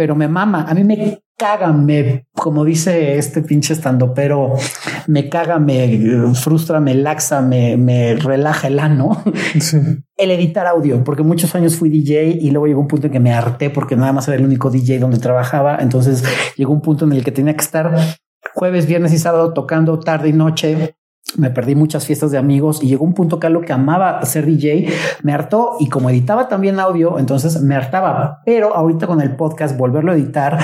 pero 0.00 0.16
me 0.16 0.28
mama. 0.28 0.64
A 0.66 0.72
mí 0.72 0.82
me 0.82 1.20
caga, 1.36 1.70
me, 1.74 2.24
como 2.32 2.64
dice 2.64 3.18
este 3.18 3.42
pinche 3.42 3.74
estando, 3.74 4.14
pero 4.14 4.54
me 5.08 5.28
caga, 5.28 5.58
me 5.58 6.32
frustra, 6.32 6.80
me 6.80 6.94
laxa, 6.94 7.42
me, 7.42 7.76
me 7.76 8.14
relaja 8.14 8.68
el 8.68 8.78
ano. 8.78 9.22
El 10.16 10.30
editar 10.30 10.66
audio, 10.66 11.04
porque 11.04 11.22
muchos 11.22 11.54
años 11.54 11.76
fui 11.76 11.90
DJ 11.90 12.38
y 12.40 12.50
luego 12.50 12.66
llegó 12.66 12.80
un 12.80 12.88
punto 12.88 13.08
en 13.08 13.12
que 13.12 13.20
me 13.20 13.32
harté 13.32 13.68
porque 13.68 13.96
nada 13.96 14.12
más 14.12 14.28
era 14.28 14.38
el 14.38 14.44
único 14.44 14.70
DJ 14.70 14.98
donde 14.98 15.18
trabajaba. 15.18 15.76
Entonces 15.80 16.24
llegó 16.56 16.72
un 16.72 16.80
punto 16.80 17.04
en 17.04 17.12
el 17.12 17.22
que 17.22 17.32
tenía 17.32 17.54
que 17.54 17.62
estar 17.62 17.94
jueves, 18.54 18.86
viernes 18.86 19.12
y 19.12 19.18
sábado 19.18 19.52
tocando 19.52 19.98
tarde 19.98 20.30
y 20.30 20.32
noche 20.32 20.94
me 21.36 21.50
perdí 21.50 21.74
muchas 21.74 22.06
fiestas 22.06 22.30
de 22.30 22.38
amigos 22.38 22.82
y 22.82 22.88
llegó 22.88 23.04
un 23.04 23.14
punto 23.14 23.38
que 23.38 23.46
a 23.46 23.50
lo 23.50 23.60
que 23.60 23.72
amaba 23.72 24.24
ser 24.24 24.46
DJ 24.46 24.88
me 25.22 25.32
hartó 25.32 25.76
y 25.78 25.88
como 25.88 26.10
editaba 26.10 26.48
también 26.48 26.80
audio, 26.80 27.18
entonces 27.18 27.60
me 27.62 27.74
hartaba. 27.74 28.40
Pero 28.44 28.74
ahorita 28.74 29.06
con 29.06 29.20
el 29.20 29.36
podcast, 29.36 29.76
volverlo 29.76 30.12
a 30.12 30.14
editar, 30.14 30.58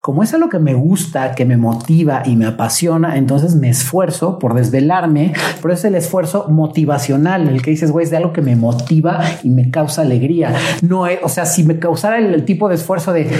como 0.00 0.22
es 0.22 0.34
algo 0.34 0.50
que 0.50 0.58
me 0.58 0.74
gusta, 0.74 1.34
que 1.34 1.46
me 1.46 1.56
motiva 1.56 2.22
y 2.26 2.36
me 2.36 2.46
apasiona, 2.46 3.16
entonces 3.16 3.54
me 3.54 3.70
esfuerzo 3.70 4.38
por 4.38 4.52
desvelarme, 4.52 5.32
pero 5.62 5.72
es 5.72 5.82
el 5.84 5.94
esfuerzo 5.94 6.46
motivacional, 6.50 7.48
el 7.48 7.62
que 7.62 7.70
dices, 7.70 7.90
güey, 7.90 8.04
es 8.04 8.10
de 8.10 8.18
algo 8.18 8.32
que 8.34 8.42
me 8.42 8.54
motiva 8.54 9.22
y 9.42 9.48
me 9.48 9.70
causa 9.70 10.02
alegría. 10.02 10.54
No 10.82 11.06
es, 11.06 11.20
o 11.22 11.30
sea, 11.30 11.46
si 11.46 11.64
me 11.64 11.78
causara 11.78 12.18
el 12.18 12.44
tipo 12.44 12.68
de 12.68 12.74
esfuerzo 12.74 13.14
de 13.14 13.30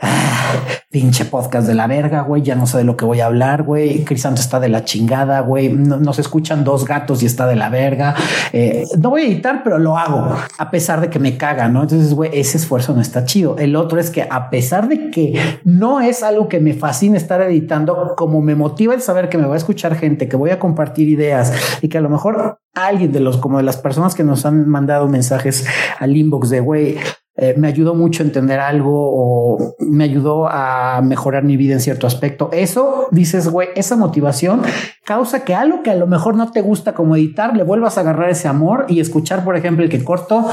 Pinche 0.90 1.24
podcast 1.24 1.66
de 1.66 1.74
la 1.74 1.86
verga, 1.86 2.22
güey. 2.22 2.42
Ya 2.42 2.54
no 2.54 2.66
sé 2.66 2.78
de 2.78 2.84
lo 2.84 2.96
que 2.96 3.04
voy 3.04 3.20
a 3.20 3.26
hablar, 3.26 3.62
güey. 3.62 4.04
Crisanto 4.04 4.40
está 4.40 4.60
de 4.60 4.68
la 4.68 4.84
chingada, 4.84 5.40
güey. 5.40 5.70
nos 5.70 6.18
escuchan 6.18 6.64
dos 6.64 6.84
gatos 6.84 7.22
y 7.22 7.26
está 7.26 7.46
de 7.46 7.56
la 7.56 7.68
verga. 7.68 8.14
Eh, 8.52 8.84
no 8.98 9.10
voy 9.10 9.22
a 9.22 9.26
editar, 9.26 9.62
pero 9.62 9.78
lo 9.78 9.96
hago 9.96 10.36
a 10.58 10.70
pesar 10.70 11.00
de 11.00 11.10
que 11.10 11.18
me 11.18 11.36
caga, 11.36 11.68
no? 11.68 11.82
Entonces, 11.82 12.14
güey, 12.14 12.30
ese 12.32 12.58
esfuerzo 12.58 12.94
no 12.94 13.00
está 13.00 13.24
chido. 13.24 13.56
El 13.58 13.76
otro 13.76 13.98
es 13.98 14.10
que 14.10 14.22
a 14.22 14.50
pesar 14.50 14.88
de 14.88 15.10
que 15.10 15.60
no 15.64 16.00
es 16.00 16.22
algo 16.22 16.48
que 16.48 16.60
me 16.60 16.74
fascina 16.74 17.16
estar 17.16 17.40
editando, 17.42 18.14
como 18.16 18.40
me 18.40 18.54
motiva 18.54 18.94
el 18.94 19.02
saber 19.02 19.28
que 19.28 19.38
me 19.38 19.46
va 19.46 19.54
a 19.54 19.58
escuchar 19.58 19.96
gente, 19.96 20.28
que 20.28 20.36
voy 20.36 20.50
a 20.50 20.58
compartir 20.58 21.08
ideas 21.08 21.52
y 21.82 21.88
que 21.88 21.98
a 21.98 22.00
lo 22.00 22.08
mejor 22.08 22.58
alguien 22.74 23.12
de 23.12 23.20
los, 23.20 23.36
como 23.36 23.58
de 23.58 23.64
las 23.64 23.76
personas 23.76 24.14
que 24.14 24.24
nos 24.24 24.46
han 24.46 24.68
mandado 24.68 25.08
mensajes 25.08 25.66
al 25.98 26.16
inbox 26.16 26.50
de 26.50 26.60
güey, 26.60 26.98
eh, 27.36 27.54
me 27.58 27.66
ayudó 27.66 27.96
mucho 27.96 28.22
a 28.22 28.26
entender 28.26 28.60
algo 28.60 28.92
o 28.94 29.74
me 29.80 30.04
ayudó 30.04 30.46
a 30.48 31.00
mejorar 31.02 31.42
mi 31.42 31.56
vida 31.56 31.74
en 31.74 31.80
cierto 31.80 32.06
aspecto. 32.06 32.48
Eso 32.52 33.08
dices, 33.10 33.48
güey, 33.48 33.68
esa 33.74 33.96
motivación 33.96 34.62
causa 35.04 35.44
que 35.44 35.54
algo 35.54 35.82
que 35.82 35.90
a 35.90 35.96
lo 35.96 36.06
mejor 36.06 36.36
no 36.36 36.52
te 36.52 36.60
gusta 36.60 36.94
como 36.94 37.16
editar, 37.16 37.56
le 37.56 37.64
vuelvas 37.64 37.98
a 37.98 38.02
agarrar 38.02 38.30
ese 38.30 38.46
amor 38.46 38.86
y 38.88 39.00
escuchar, 39.00 39.44
por 39.44 39.56
ejemplo, 39.56 39.82
el 39.82 39.90
que 39.90 40.04
corto, 40.04 40.46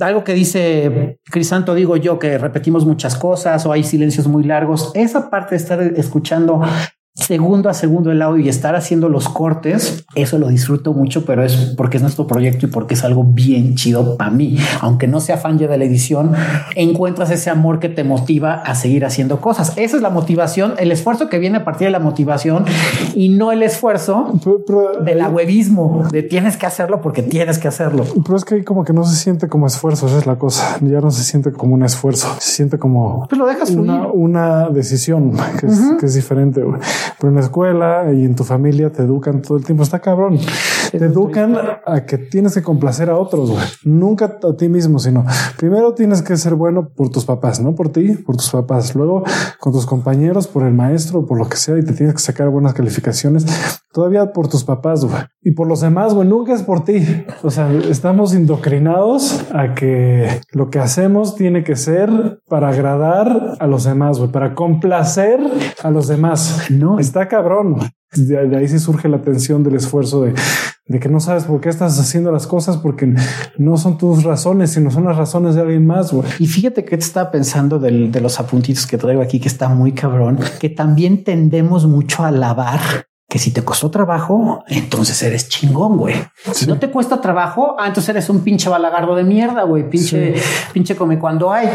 algo 0.00 0.24
que 0.24 0.32
dice 0.32 1.18
Crisanto, 1.30 1.74
digo 1.74 1.96
yo, 1.98 2.18
que 2.18 2.38
repetimos 2.38 2.86
muchas 2.86 3.16
cosas 3.16 3.66
o 3.66 3.72
hay 3.72 3.84
silencios 3.84 4.26
muy 4.26 4.44
largos. 4.44 4.92
Esa 4.94 5.28
parte 5.28 5.50
de 5.50 5.56
estar 5.56 5.82
escuchando 5.82 6.62
segundo 7.14 7.68
a 7.68 7.74
segundo 7.74 8.10
el 8.10 8.20
audio 8.22 8.44
y 8.44 8.48
estar 8.48 8.74
haciendo 8.74 9.08
los 9.08 9.28
cortes, 9.28 10.04
eso 10.16 10.38
lo 10.38 10.48
disfruto 10.48 10.92
mucho, 10.92 11.24
pero 11.24 11.44
es 11.44 11.54
porque 11.76 11.98
es 11.98 12.02
nuestro 12.02 12.26
proyecto 12.26 12.66
y 12.66 12.68
porque 12.68 12.94
es 12.94 13.04
algo 13.04 13.22
bien 13.22 13.76
chido 13.76 14.16
para 14.16 14.30
mí. 14.30 14.58
Aunque 14.80 15.06
no 15.06 15.20
sea 15.20 15.36
fan 15.36 15.58
ya 15.58 15.68
de 15.68 15.78
la 15.78 15.84
edición, 15.84 16.32
encuentras 16.74 17.30
ese 17.30 17.50
amor 17.50 17.78
que 17.78 17.88
te 17.88 18.02
motiva 18.02 18.54
a 18.54 18.74
seguir 18.74 19.04
haciendo 19.04 19.40
cosas. 19.40 19.74
Esa 19.76 19.96
es 19.96 20.02
la 20.02 20.10
motivación, 20.10 20.74
el 20.78 20.90
esfuerzo 20.90 21.28
que 21.28 21.38
viene 21.38 21.58
a 21.58 21.64
partir 21.64 21.86
de 21.86 21.92
la 21.92 22.00
motivación 22.00 22.64
y 23.14 23.28
no 23.28 23.52
el 23.52 23.62
esfuerzo 23.62 24.32
del 25.04 25.22
huevismo 25.28 26.08
de 26.10 26.24
tienes 26.24 26.56
que 26.56 26.66
hacerlo 26.66 27.00
porque 27.00 27.22
tienes 27.22 27.58
que 27.58 27.68
hacerlo. 27.68 28.04
Pero 28.24 28.36
es 28.36 28.44
que 28.44 28.56
ahí 28.56 28.64
como 28.64 28.84
que 28.84 28.92
no 28.92 29.04
se 29.04 29.14
siente 29.14 29.48
como 29.48 29.68
esfuerzo, 29.68 30.08
esa 30.08 30.18
es 30.18 30.26
la 30.26 30.36
cosa. 30.36 30.78
Ya 30.80 31.00
no 31.00 31.12
se 31.12 31.22
siente 31.22 31.52
como 31.52 31.74
un 31.74 31.84
esfuerzo, 31.84 32.34
se 32.40 32.50
siente 32.50 32.78
como 32.78 33.26
pues 33.28 33.38
lo 33.38 33.46
dejas 33.46 33.70
una, 33.70 34.08
una, 34.08 34.68
decisión 34.68 35.32
que 35.60 35.66
es, 35.66 35.80
que 36.00 36.06
es 36.06 36.14
diferente. 36.14 36.64
Pero 37.18 37.28
en 37.30 37.34
la 37.36 37.40
escuela 37.40 38.12
y 38.12 38.24
en 38.24 38.34
tu 38.34 38.44
familia 38.44 38.90
te 38.90 39.02
educan 39.02 39.42
todo 39.42 39.56
el 39.56 39.64
tiempo. 39.64 39.82
Está 39.82 40.00
cabrón. 40.00 40.38
Te 40.90 41.04
educan 41.04 41.56
a 41.84 42.04
que 42.04 42.18
tienes 42.18 42.54
que 42.54 42.62
complacer 42.62 43.10
a 43.10 43.16
otros, 43.16 43.50
güey. 43.50 43.64
Nunca 43.84 44.38
a 44.42 44.56
ti 44.56 44.68
mismo, 44.68 44.98
sino 44.98 45.24
primero 45.56 45.94
tienes 45.94 46.22
que 46.22 46.36
ser 46.36 46.54
bueno 46.54 46.88
por 46.88 47.10
tus 47.10 47.24
papás, 47.24 47.60
no 47.60 47.74
por 47.74 47.88
ti, 47.88 48.14
por 48.14 48.36
tus 48.36 48.50
papás. 48.50 48.94
Luego 48.94 49.24
con 49.58 49.72
tus 49.72 49.86
compañeros, 49.86 50.46
por 50.46 50.64
el 50.64 50.74
maestro, 50.74 51.26
por 51.26 51.38
lo 51.38 51.48
que 51.48 51.56
sea, 51.56 51.78
y 51.78 51.84
te 51.84 51.92
tienes 51.92 52.14
que 52.14 52.20
sacar 52.20 52.48
buenas 52.48 52.74
calificaciones. 52.74 53.44
Todavía 53.94 54.32
por 54.32 54.48
tus 54.48 54.64
papás, 54.64 55.04
güey. 55.04 55.22
Y 55.40 55.52
por 55.52 55.68
los 55.68 55.80
demás, 55.80 56.14
güey. 56.14 56.26
Nunca 56.26 56.52
es 56.52 56.64
por 56.64 56.84
ti. 56.84 57.24
O 57.44 57.50
sea, 57.50 57.72
estamos 57.72 58.34
indoctrinados 58.34 59.44
a 59.52 59.74
que 59.76 60.40
lo 60.50 60.68
que 60.68 60.80
hacemos 60.80 61.36
tiene 61.36 61.62
que 61.62 61.76
ser 61.76 62.40
para 62.48 62.70
agradar 62.70 63.56
a 63.60 63.66
los 63.68 63.84
demás, 63.84 64.18
güey. 64.18 64.32
Para 64.32 64.52
complacer 64.56 65.38
a 65.80 65.92
los 65.92 66.08
demás. 66.08 66.66
No. 66.70 66.98
Está 66.98 67.28
cabrón. 67.28 67.76
De, 68.16 68.56
ahí 68.56 68.66
sí 68.66 68.80
surge 68.80 69.08
la 69.08 69.22
tensión 69.22 69.62
del 69.62 69.76
esfuerzo 69.76 70.22
de, 70.22 70.34
de, 70.86 70.98
que 70.98 71.08
no 71.08 71.20
sabes 71.20 71.44
por 71.44 71.60
qué 71.60 71.68
estás 71.68 71.96
haciendo 72.00 72.32
las 72.32 72.48
cosas 72.48 72.78
porque 72.78 73.14
no 73.58 73.76
son 73.76 73.96
tus 73.96 74.24
razones, 74.24 74.70
sino 74.70 74.90
son 74.90 75.04
las 75.04 75.16
razones 75.16 75.54
de 75.54 75.60
alguien 75.60 75.86
más. 75.86 76.12
Güey. 76.12 76.28
Y 76.40 76.48
fíjate 76.48 76.84
que 76.84 76.96
te 76.96 77.04
estaba 77.04 77.30
pensando 77.30 77.78
del, 77.78 78.10
de 78.10 78.20
los 78.20 78.40
apuntitos 78.40 78.88
que 78.88 78.98
traigo 78.98 79.22
aquí, 79.22 79.38
que 79.38 79.46
está 79.46 79.68
muy 79.68 79.92
cabrón, 79.92 80.40
que 80.58 80.68
también 80.68 81.22
tendemos 81.22 81.86
mucho 81.86 82.24
a 82.24 82.28
alabar 82.28 82.80
que 83.34 83.40
si 83.40 83.50
te 83.50 83.64
costó 83.64 83.90
trabajo, 83.90 84.62
entonces 84.68 85.20
eres 85.24 85.48
chingón, 85.48 85.98
güey. 85.98 86.14
Si 86.52 86.68
no 86.68 86.78
te 86.78 86.88
cuesta 86.88 87.20
trabajo, 87.20 87.74
ah, 87.80 87.88
entonces 87.88 88.10
eres 88.10 88.30
un 88.30 88.44
pinche 88.44 88.68
balagardo 88.68 89.16
de 89.16 89.24
mierda, 89.24 89.64
güey. 89.64 89.90
Pinche, 89.90 90.34
pinche 90.72 90.94
come 90.94 91.18
cuando 91.18 91.52
hay. 91.52 91.68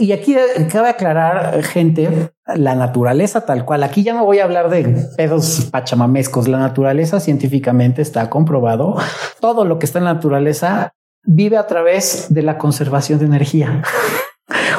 Y 0.00 0.10
aquí 0.10 0.34
cabe 0.68 0.88
aclarar, 0.88 1.62
gente, 1.62 2.32
la 2.44 2.74
naturaleza 2.74 3.42
tal 3.42 3.64
cual. 3.64 3.84
Aquí 3.84 4.02
ya 4.02 4.14
no 4.14 4.24
voy 4.24 4.40
a 4.40 4.44
hablar 4.44 4.68
de 4.68 5.06
pedos 5.16 5.68
pachamamescos. 5.70 6.48
La 6.48 6.58
naturaleza 6.58 7.20
científicamente 7.20 8.02
está 8.02 8.28
comprobado. 8.28 8.96
Todo 9.38 9.64
lo 9.64 9.78
que 9.78 9.86
está 9.86 10.00
en 10.00 10.06
la 10.06 10.14
naturaleza 10.14 10.92
vive 11.22 11.56
a 11.56 11.68
través 11.68 12.34
de 12.34 12.42
la 12.42 12.58
conservación 12.58 13.20
de 13.20 13.26
energía. 13.26 13.84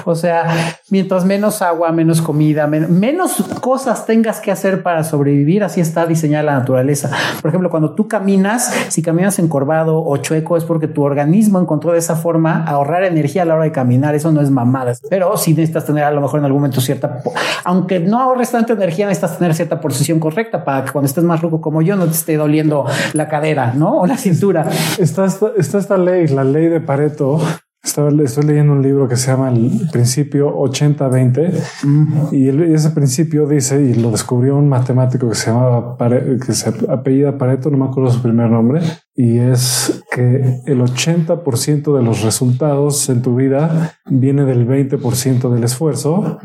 O 0.05 0.15
sea, 0.15 0.77
mientras 0.89 1.25
menos 1.25 1.61
agua, 1.61 1.91
menos 1.91 2.21
comida, 2.21 2.67
menos 2.67 3.43
cosas 3.59 4.05
tengas 4.05 4.39
que 4.39 4.51
hacer 4.51 4.83
para 4.83 5.03
sobrevivir, 5.03 5.63
así 5.63 5.81
está 5.81 6.05
diseñada 6.05 6.43
la 6.43 6.53
naturaleza. 6.53 7.09
Por 7.41 7.49
ejemplo, 7.49 7.69
cuando 7.69 7.93
tú 7.93 8.07
caminas, 8.07 8.73
si 8.89 9.01
caminas 9.01 9.39
encorvado 9.39 10.03
o 10.03 10.17
chueco, 10.17 10.57
es 10.57 10.63
porque 10.63 10.87
tu 10.87 11.03
organismo 11.03 11.59
encontró 11.59 11.93
de 11.93 11.99
esa 11.99 12.15
forma 12.15 12.63
ahorrar 12.65 13.03
energía 13.03 13.43
a 13.43 13.45
la 13.45 13.55
hora 13.55 13.63
de 13.63 13.71
caminar. 13.71 14.15
Eso 14.15 14.31
no 14.31 14.41
es 14.41 14.49
mamadas, 14.49 15.01
pero 15.09 15.37
si 15.37 15.51
necesitas 15.51 15.85
tener 15.85 16.03
a 16.03 16.11
lo 16.11 16.21
mejor 16.21 16.39
en 16.39 16.45
algún 16.45 16.61
momento 16.61 16.81
cierta, 16.81 17.21
aunque 17.63 17.99
no 17.99 18.19
ahorres 18.19 18.51
tanta 18.51 18.73
energía, 18.73 19.07
necesitas 19.07 19.37
tener 19.37 19.53
cierta 19.53 19.79
posición 19.79 20.19
correcta 20.19 20.63
para 20.63 20.85
que 20.85 20.91
cuando 20.91 21.07
estés 21.07 21.23
más 21.23 21.41
ruco 21.41 21.61
como 21.61 21.81
yo 21.81 21.95
no 21.95 22.05
te 22.05 22.11
esté 22.11 22.37
doliendo 22.37 22.85
la 23.13 23.27
cadera, 23.27 23.73
¿no? 23.73 24.01
O 24.01 24.07
la 24.07 24.17
cintura. 24.17 24.67
Está, 24.97 25.25
está 25.25 25.77
esta 25.77 25.97
ley, 25.97 26.27
la 26.27 26.43
ley 26.43 26.67
de 26.67 26.81
Pareto, 26.81 27.39
estaba, 27.83 28.09
estoy 28.23 28.43
leyendo 28.45 28.73
un 28.73 28.81
libro 28.81 29.07
que 29.07 29.15
se 29.15 29.31
llama 29.31 29.49
El 29.49 29.89
Principio 29.91 30.55
80-20 30.55 32.31
y 32.31 32.49
ese 32.73 32.91
principio 32.91 33.47
dice, 33.47 33.81
y 33.81 33.95
lo 33.95 34.11
descubrió 34.11 34.55
un 34.55 34.69
matemático 34.69 35.27
que 35.29 35.35
se 35.35 35.51
llamaba, 35.51 35.97
que 35.97 36.53
se 36.53 36.71
apellida 36.89 37.37
Pareto, 37.37 37.71
no 37.71 37.77
me 37.77 37.85
acuerdo 37.85 38.11
su 38.11 38.21
primer 38.21 38.49
nombre, 38.49 38.81
y 39.15 39.39
es 39.39 40.03
que 40.11 40.61
el 40.65 40.79
80% 40.81 41.95
de 41.97 42.03
los 42.03 42.21
resultados 42.21 43.09
en 43.09 43.21
tu 43.21 43.35
vida 43.35 43.95
viene 44.05 44.45
del 44.45 44.67
20% 44.67 45.49
del 45.49 45.63
esfuerzo 45.63 46.39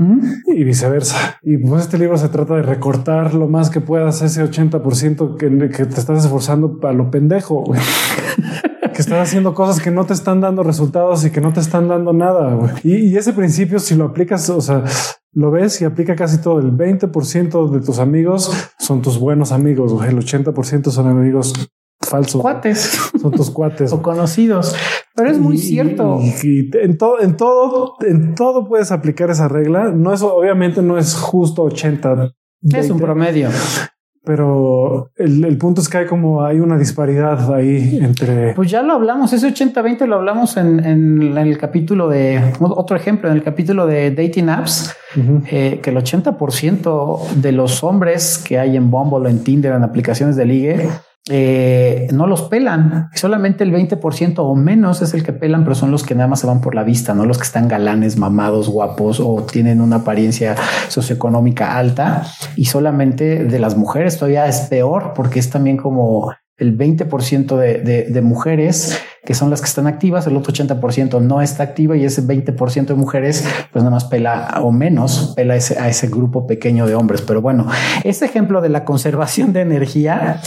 y 0.46 0.64
viceversa. 0.64 1.38
Y 1.42 1.58
pues 1.58 1.82
este 1.82 1.98
libro 1.98 2.16
se 2.16 2.28
trata 2.28 2.54
de 2.54 2.62
recortar 2.62 3.34
lo 3.34 3.46
más 3.46 3.70
que 3.70 3.80
puedas 3.80 4.22
ese 4.22 4.42
80% 4.44 5.36
que, 5.36 5.68
que 5.68 5.84
te 5.86 6.00
estás 6.00 6.24
esforzando 6.24 6.80
para 6.80 6.94
lo 6.94 7.10
pendejo. 7.10 7.64
Que 8.96 9.02
estás 9.02 9.28
haciendo 9.28 9.52
cosas 9.52 9.82
que 9.82 9.90
no 9.90 10.06
te 10.06 10.14
están 10.14 10.40
dando 10.40 10.62
resultados 10.62 11.22
y 11.26 11.30
que 11.30 11.42
no 11.42 11.52
te 11.52 11.60
están 11.60 11.86
dando 11.86 12.14
nada. 12.14 12.58
Y, 12.82 13.10
y, 13.10 13.16
ese 13.18 13.34
principio, 13.34 13.78
si 13.78 13.94
lo 13.94 14.06
aplicas, 14.06 14.48
o 14.48 14.62
sea, 14.62 14.84
lo 15.32 15.50
ves 15.50 15.82
y 15.82 15.84
aplica 15.84 16.16
casi 16.16 16.40
todo. 16.40 16.60
El 16.60 16.72
20% 16.72 17.70
de 17.70 17.80
tus 17.80 17.98
amigos 17.98 18.50
son 18.78 19.02
tus 19.02 19.18
buenos 19.20 19.52
amigos. 19.52 19.92
El 20.02 20.16
80% 20.16 20.90
son 20.90 21.08
amigos 21.08 21.52
falsos. 22.00 22.40
Cuates. 22.40 23.10
Son 23.20 23.32
tus 23.32 23.50
cuates. 23.50 23.92
o 23.92 24.00
conocidos. 24.00 24.74
Pero 25.14 25.30
es 25.30 25.38
muy 25.38 25.58
cierto. 25.58 26.18
Y, 26.42 26.70
en 26.78 26.96
todo, 26.96 27.20
en 27.20 27.36
todo, 27.36 27.96
en 28.00 28.34
todo 28.34 28.66
puedes 28.66 28.92
aplicar 28.92 29.28
esa 29.28 29.46
regla. 29.46 29.90
No 29.90 30.14
es, 30.14 30.22
obviamente 30.22 30.80
no 30.80 30.96
es 30.96 31.14
justo 31.14 31.64
80. 31.64 32.32
Es 32.72 32.88
un 32.88 32.98
promedio 32.98 33.50
pero 34.26 35.12
el, 35.14 35.56
punto 35.56 35.80
es 35.80 35.88
que 35.88 35.98
hay 35.98 36.06
como 36.06 36.42
hay 36.42 36.58
una 36.58 36.76
disparidad 36.76 37.54
ahí 37.54 38.00
entre. 38.02 38.54
Pues 38.54 38.68
ya 38.68 38.82
lo 38.82 38.94
hablamos, 38.94 39.32
ese 39.32 39.54
80-20 39.54 40.04
lo 40.06 40.16
hablamos 40.16 40.56
en, 40.56 40.84
en, 40.84 41.38
el 41.38 41.56
capítulo 41.58 42.08
de 42.08 42.52
otro 42.58 42.96
ejemplo, 42.96 43.30
en 43.30 43.36
el 43.36 43.44
capítulo 43.44 43.86
de 43.86 44.10
dating 44.10 44.48
apps, 44.48 44.96
eh, 45.48 45.78
que 45.80 45.90
el 45.90 45.96
80% 45.96 47.34
de 47.36 47.52
los 47.52 47.84
hombres 47.84 48.42
que 48.44 48.58
hay 48.58 48.76
en 48.76 48.90
Bumble, 48.90 49.30
en 49.30 49.44
Tinder, 49.44 49.72
en 49.74 49.84
aplicaciones 49.84 50.34
de 50.34 50.44
ligue, 50.44 50.88
eh, 51.28 52.06
no 52.12 52.26
los 52.26 52.42
pelan. 52.42 53.10
Solamente 53.14 53.64
el 53.64 53.72
20% 53.72 54.34
o 54.38 54.54
menos 54.54 55.02
es 55.02 55.12
el 55.12 55.24
que 55.24 55.32
pelan, 55.32 55.64
pero 55.64 55.74
son 55.74 55.90
los 55.90 56.04
que 56.04 56.14
nada 56.14 56.28
más 56.28 56.40
se 56.40 56.46
van 56.46 56.60
por 56.60 56.74
la 56.74 56.84
vista, 56.84 57.14
no 57.14 57.24
los 57.24 57.38
que 57.38 57.44
están 57.44 57.66
galanes, 57.66 58.16
mamados, 58.16 58.68
guapos 58.68 59.18
o 59.20 59.44
tienen 59.50 59.80
una 59.80 59.96
apariencia 59.96 60.54
socioeconómica 60.88 61.76
alta. 61.76 62.26
Y 62.54 62.66
solamente 62.66 63.44
de 63.44 63.58
las 63.58 63.76
mujeres 63.76 64.18
todavía 64.18 64.46
es 64.46 64.60
peor 64.62 65.12
porque 65.14 65.40
es 65.40 65.50
también 65.50 65.76
como 65.76 66.32
el 66.58 66.78
20% 66.78 67.56
de, 67.56 68.04
de, 68.08 68.22
mujeres 68.22 68.98
que 69.26 69.34
son 69.34 69.50
las 69.50 69.60
que 69.60 69.66
están 69.66 69.86
activas, 69.86 70.26
el 70.26 70.36
otro 70.38 70.54
80% 70.54 71.20
no 71.20 71.42
está 71.42 71.64
activa 71.64 71.98
y 71.98 72.04
ese 72.04 72.22
20% 72.22 72.86
de 72.86 72.94
mujeres 72.94 73.46
pues 73.72 73.84
nada 73.84 73.90
más 73.94 74.04
pela 74.04 74.54
o 74.62 74.72
menos 74.72 75.34
pela 75.36 75.54
ese, 75.54 75.78
a 75.78 75.88
ese 75.88 76.08
grupo 76.08 76.46
pequeño 76.46 76.86
de 76.86 76.94
hombres. 76.94 77.20
Pero 77.20 77.42
bueno, 77.42 77.66
ese 78.04 78.24
ejemplo 78.24 78.62
de 78.62 78.70
la 78.70 78.86
conservación 78.86 79.52
de 79.52 79.60
energía 79.60 80.40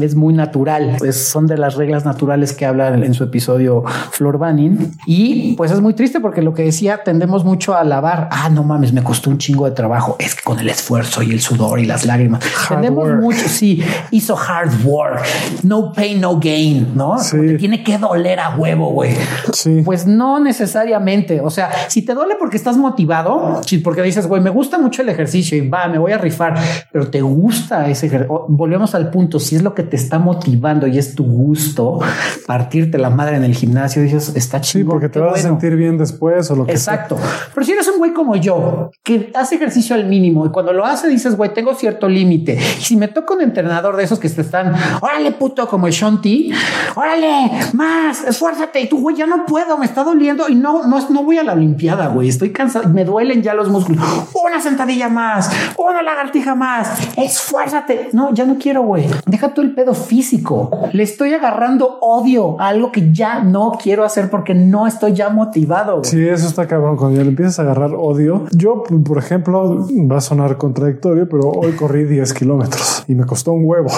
es 0.00 0.14
muy 0.14 0.34
natural. 0.34 0.96
son 1.12 1.46
de 1.46 1.58
las 1.58 1.74
reglas 1.74 2.04
naturales 2.04 2.52
que 2.52 2.66
habla 2.66 2.88
en 2.88 3.14
su 3.14 3.24
episodio 3.24 3.84
Flor 4.10 4.38
Banning. 4.38 4.92
Y 5.06 5.54
pues 5.56 5.70
es 5.70 5.80
muy 5.80 5.94
triste 5.94 6.20
porque 6.20 6.42
lo 6.42 6.54
que 6.54 6.64
decía, 6.64 7.00
tendemos 7.04 7.44
mucho 7.44 7.74
a 7.74 7.80
alabar. 7.80 8.28
Ah, 8.30 8.48
no 8.48 8.64
mames, 8.64 8.92
me 8.92 9.02
costó 9.02 9.30
un 9.30 9.38
chingo 9.38 9.64
de 9.66 9.72
trabajo. 9.72 10.16
Es 10.18 10.34
que 10.34 10.42
con 10.42 10.58
el 10.58 10.68
esfuerzo 10.68 11.22
y 11.22 11.30
el 11.30 11.40
sudor 11.40 11.80
y 11.80 11.86
las 11.86 12.04
lágrimas. 12.04 12.42
tendemos 12.68 13.08
mucho. 13.20 13.48
Sí, 13.48 13.82
hizo 14.10 14.36
hard 14.36 14.84
work. 14.84 15.24
No 15.62 15.92
pain, 15.92 16.20
no 16.20 16.38
gain, 16.38 16.92
no? 16.94 17.16
tiene 17.58 17.82
que 17.82 17.98
doler 17.98 18.40
a 18.40 18.56
huevo, 18.56 18.90
güey. 18.90 19.14
Sí. 19.52 19.82
Pues 19.84 20.06
no 20.06 20.40
necesariamente. 20.40 21.40
O 21.40 21.50
sea, 21.50 21.70
si 21.88 22.02
te 22.02 22.14
duele 22.14 22.34
porque 22.38 22.56
estás 22.56 22.76
motivado, 22.76 23.60
porque 23.82 24.02
dices, 24.02 24.26
güey, 24.26 24.42
me 24.42 24.50
gusta 24.50 24.78
mucho 24.78 25.02
el 25.02 25.08
ejercicio 25.08 25.56
y 25.56 25.68
va, 25.68 25.86
me 25.88 25.98
voy 25.98 26.12
a 26.12 26.18
rifar, 26.18 26.56
pero 26.90 27.08
te 27.08 27.20
gusta 27.22 27.88
ese 27.88 28.06
ejercicio. 28.06 28.46
Volvemos 28.48 28.94
al 28.94 29.10
punto. 29.10 29.38
Si 29.38 29.56
es 29.56 29.62
lo 29.62 29.74
que 29.74 29.83
te 29.84 29.96
está 29.96 30.18
motivando 30.18 30.86
y 30.86 30.98
es 30.98 31.14
tu 31.14 31.24
gusto 31.24 32.00
partirte 32.46 32.98
la 32.98 33.10
madre 33.10 33.36
en 33.36 33.44
el 33.44 33.54
gimnasio, 33.54 34.02
dices, 34.02 34.32
está 34.34 34.60
chido. 34.60 34.84
Sí, 34.84 34.84
porque 34.84 35.08
te 35.08 35.18
vas 35.18 35.38
a 35.38 35.42
sentir 35.42 35.76
bien 35.76 35.98
después 35.98 36.50
o 36.50 36.56
lo 36.56 36.66
que 36.66 36.72
Exacto. 36.72 37.16
Pero 37.54 37.64
si 37.64 37.72
eres 37.72 37.88
un 37.88 37.98
güey 37.98 38.12
como 38.12 38.36
yo, 38.36 38.90
que 39.02 39.30
hace 39.34 39.56
ejercicio 39.56 39.94
al 39.94 40.06
mínimo 40.06 40.46
y 40.46 40.50
cuando 40.50 40.72
lo 40.72 40.84
hace 40.84 41.08
dices, 41.08 41.36
güey, 41.36 41.52
tengo 41.54 41.74
cierto 41.74 42.08
límite. 42.08 42.58
Y 42.78 42.82
si 42.82 42.96
me 42.96 43.08
toca 43.08 43.34
un 43.34 43.42
entrenador 43.42 43.96
de 43.96 44.04
esos 44.04 44.18
que 44.18 44.28
te 44.28 44.40
están, 44.40 44.74
órale, 45.00 45.32
puto, 45.32 45.68
como 45.68 45.86
el 45.86 45.92
Shanti, 45.92 46.52
órale, 46.94 47.50
más, 47.72 48.24
esfuérzate. 48.24 48.80
Y 48.80 48.88
tú, 48.88 49.00
güey, 49.00 49.16
ya 49.16 49.26
no 49.26 49.46
puedo, 49.46 49.78
me 49.78 49.86
está 49.86 50.04
doliendo 50.04 50.48
y 50.48 50.54
no, 50.54 50.86
no, 50.86 51.08
no 51.08 51.24
voy 51.24 51.38
a 51.38 51.44
la 51.44 51.52
Olimpiada, 51.52 52.08
güey. 52.08 52.28
Estoy 52.28 52.50
cansado, 52.50 52.88
me 52.88 53.04
duelen 53.04 53.42
ya 53.42 53.54
los 53.54 53.68
músculos. 53.68 54.04
Una 54.44 54.60
sentadilla 54.60 55.08
más, 55.08 55.50
una 55.76 56.02
lagartija 56.02 56.54
más, 56.54 56.90
esfuérzate. 57.16 58.10
No, 58.12 58.34
ya 58.34 58.44
no 58.44 58.56
quiero, 58.58 58.82
güey. 58.82 59.06
Deja 59.26 59.54
tú 59.54 59.60
el 59.60 59.73
el 59.74 59.84
pedo 59.84 59.94
físico. 59.94 60.70
Le 60.92 61.02
estoy 61.02 61.34
agarrando 61.34 61.98
odio 62.00 62.60
a 62.60 62.68
algo 62.68 62.92
que 62.92 63.12
ya 63.12 63.42
no 63.42 63.72
quiero 63.82 64.04
hacer 64.04 64.30
porque 64.30 64.54
no 64.54 64.86
estoy 64.86 65.14
ya 65.14 65.30
motivado. 65.30 66.04
Sí, 66.04 66.26
eso 66.26 66.46
está 66.46 66.66
cabrón. 66.66 66.96
Cuando 66.96 67.16
ya 67.16 67.24
le 67.24 67.30
empiezas 67.30 67.58
a 67.58 67.62
agarrar 67.62 67.94
odio. 67.94 68.44
Yo, 68.52 68.82
por 68.82 69.18
ejemplo, 69.18 69.86
va 70.10 70.18
a 70.18 70.20
sonar 70.20 70.56
contradictorio, 70.56 71.28
pero 71.28 71.50
hoy 71.50 71.72
corrí 71.72 72.04
10 72.04 72.32
kilómetros 72.34 73.04
y 73.08 73.14
me 73.14 73.24
costó 73.24 73.52
un 73.52 73.64
huevo. 73.64 73.88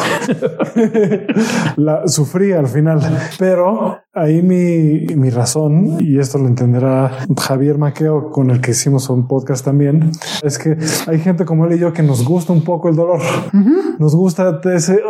La 1.76 2.09
sufrí 2.09 2.52
al 2.52 2.68
final, 2.68 3.00
pero 3.38 3.99
ahí 4.16 4.42
mi, 4.42 5.14
mi 5.14 5.30
razón, 5.30 5.99
y 6.00 6.18
esto 6.18 6.38
lo 6.38 6.47
entenderá 6.47 7.26
Javier 7.38 7.76
Maqueo, 7.76 8.30
con 8.30 8.50
el 8.50 8.62
que 8.62 8.71
hicimos 8.71 9.11
un 9.11 9.28
podcast 9.28 9.64
también, 9.64 10.11
es 10.42 10.59
que 10.59 10.76
hay 11.06 11.18
gente 11.18 11.45
como 11.45 11.66
él 11.66 11.75
y 11.75 11.78
yo 11.78 11.92
que 11.92 12.02
nos 12.02 12.25
gusta 12.25 12.52
un 12.52 12.64
poco 12.64 12.88
el 12.88 12.97
dolor. 12.97 13.21
Nos 13.99 14.14
gusta 14.14 14.61
ese, 14.75 15.00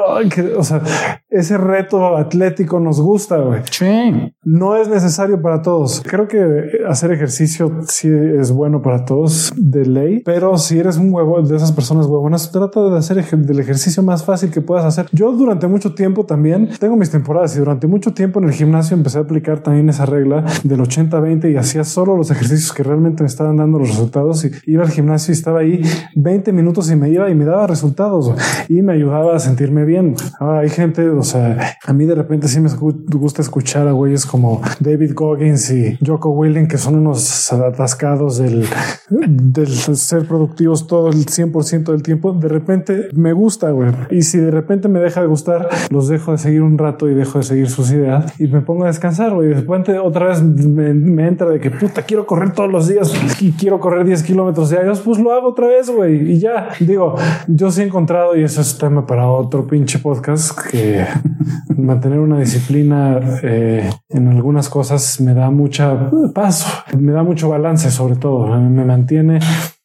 o 0.56 0.64
sea, 0.64 0.82
ese 1.28 1.58
reto 1.58 2.16
atlético 2.16 2.80
nos 2.80 3.00
gusta. 3.00 3.38
güey. 3.38 3.62
Sí. 3.70 4.32
No 4.42 4.76
es 4.76 4.88
necesario 4.88 5.40
para 5.40 5.62
todos. 5.62 6.02
Creo 6.06 6.28
que 6.28 6.80
hacer 6.88 7.12
ejercicio 7.12 7.80
sí 7.88 8.08
es 8.08 8.52
bueno 8.52 8.82
para 8.82 9.04
todos 9.04 9.52
de 9.56 9.86
ley, 9.86 10.22
pero 10.24 10.56
si 10.58 10.78
eres 10.78 10.96
un 10.96 11.12
huevo 11.12 11.42
de 11.42 11.56
esas 11.56 11.72
personas 11.72 12.06
huevonas, 12.06 12.50
trata 12.52 12.88
de 12.88 12.98
hacer 12.98 13.18
el 13.18 13.60
ejercicio 13.60 14.02
más 14.02 14.24
fácil 14.24 14.50
que 14.50 14.60
puedas 14.60 14.84
hacer. 14.84 15.06
Yo 15.12 15.32
durante 15.32 15.66
mucho 15.66 15.94
tiempo 15.94 16.24
también 16.24 16.70
tengo 16.78 16.96
mis 16.96 17.10
temporadas 17.10 17.56
y 17.56 17.58
durante 17.58 17.86
mucho 17.86 18.14
tiempo 18.14 18.40
en 18.40 18.46
el 18.46 18.52
gimnasio 18.52 18.96
empecé 18.96 19.18
a 19.18 19.22
aplicar 19.22 19.60
también 19.60 19.88
esa 19.88 20.06
regla 20.06 20.44
del 20.64 20.80
80-20 20.80 21.52
y 21.52 21.56
hacía 21.56 21.84
solo 21.84 22.16
los 22.16 22.30
ejercicios 22.30 22.72
que 22.72 22.82
realmente 22.82 23.22
me 23.22 23.26
estaban 23.26 23.56
dando 23.56 23.78
los 23.78 23.88
resultados 23.88 24.44
y 24.44 24.50
iba 24.66 24.84
al 24.84 24.90
gimnasio 24.90 25.32
y 25.32 25.36
estaba 25.36 25.60
ahí 25.60 25.82
20 26.14 26.52
minutos 26.52 26.90
y 26.90 26.96
me 26.96 27.10
iba 27.10 27.28
y 27.30 27.34
me 27.34 27.44
daba 27.44 27.66
resultados 27.66 28.32
y 28.68 28.82
me 28.82 28.94
ayudaba 28.94 29.36
a 29.36 29.38
sentirme 29.38 29.84
bien. 29.84 30.14
Ahora 30.38 30.45
hay 30.52 30.68
gente, 30.68 31.08
o 31.08 31.22
sea, 31.22 31.76
a 31.84 31.92
mí 31.92 32.04
de 32.04 32.14
repente 32.14 32.48
sí 32.48 32.60
me 32.60 32.68
gusta 32.70 33.42
escuchar 33.42 33.88
a 33.88 33.92
güeyes 33.92 34.26
como 34.26 34.60
David 34.80 35.12
Goggins 35.14 35.70
y 35.70 35.98
Joko 36.04 36.30
Willing, 36.30 36.68
que 36.68 36.78
son 36.78 36.96
unos 36.96 37.52
atascados 37.52 38.38
del, 38.38 38.66
del 39.08 39.68
ser 39.68 40.26
productivos 40.26 40.86
todo 40.86 41.08
el 41.08 41.26
100% 41.26 41.84
del 41.84 42.02
tiempo. 42.02 42.32
De 42.32 42.48
repente 42.48 43.08
me 43.12 43.32
gusta, 43.32 43.70
güey. 43.70 43.90
Y 44.10 44.22
si 44.22 44.38
de 44.38 44.50
repente 44.50 44.88
me 44.88 45.00
deja 45.00 45.20
de 45.20 45.26
gustar, 45.26 45.68
los 45.90 46.08
dejo 46.08 46.32
de 46.32 46.38
seguir 46.38 46.62
un 46.62 46.78
rato 46.78 47.08
y 47.08 47.14
dejo 47.14 47.38
de 47.38 47.44
seguir 47.44 47.70
sus 47.70 47.90
ideas 47.90 48.32
y 48.38 48.46
me 48.46 48.60
pongo 48.60 48.84
a 48.84 48.88
descansar, 48.88 49.34
güey. 49.34 49.48
De 49.48 49.54
repente 49.54 49.98
otra 49.98 50.28
vez 50.28 50.42
me, 50.42 50.94
me, 50.94 51.26
entra 51.26 51.48
de 51.48 51.60
que 51.60 51.70
puta, 51.70 52.02
quiero 52.02 52.26
correr 52.26 52.52
todos 52.52 52.70
los 52.70 52.88
días 52.88 53.12
y 53.40 53.52
quiero 53.52 53.80
correr 53.80 54.04
10 54.04 54.22
kilómetros 54.22 54.70
diarios, 54.70 55.00
pues 55.00 55.18
lo 55.18 55.32
hago 55.32 55.48
otra 55.48 55.68
vez, 55.68 55.90
güey. 55.90 56.32
Y 56.32 56.38
ya 56.38 56.70
digo, 56.80 57.16
yo 57.46 57.70
sí 57.70 57.82
he 57.82 57.84
encontrado, 57.84 58.36
y 58.36 58.42
eso 58.42 58.60
es 58.60 58.78
tema 58.78 59.06
para 59.06 59.28
otro 59.28 59.66
pinche 59.66 59.98
podcast, 59.98 60.25
que 60.52 61.06
mantener 61.76 62.18
una 62.18 62.38
disciplina 62.38 63.20
eh, 63.42 63.90
en 64.08 64.28
algunas 64.28 64.68
cosas 64.68 65.20
me 65.20 65.34
da 65.34 65.50
mucha 65.50 66.10
paso, 66.34 66.66
me 66.98 67.12
da 67.12 67.22
mucho 67.22 67.48
balance, 67.48 67.90
sobre 67.90 68.16
todo. 68.16 68.46
Me 68.58 68.84
mantiene 68.84 69.38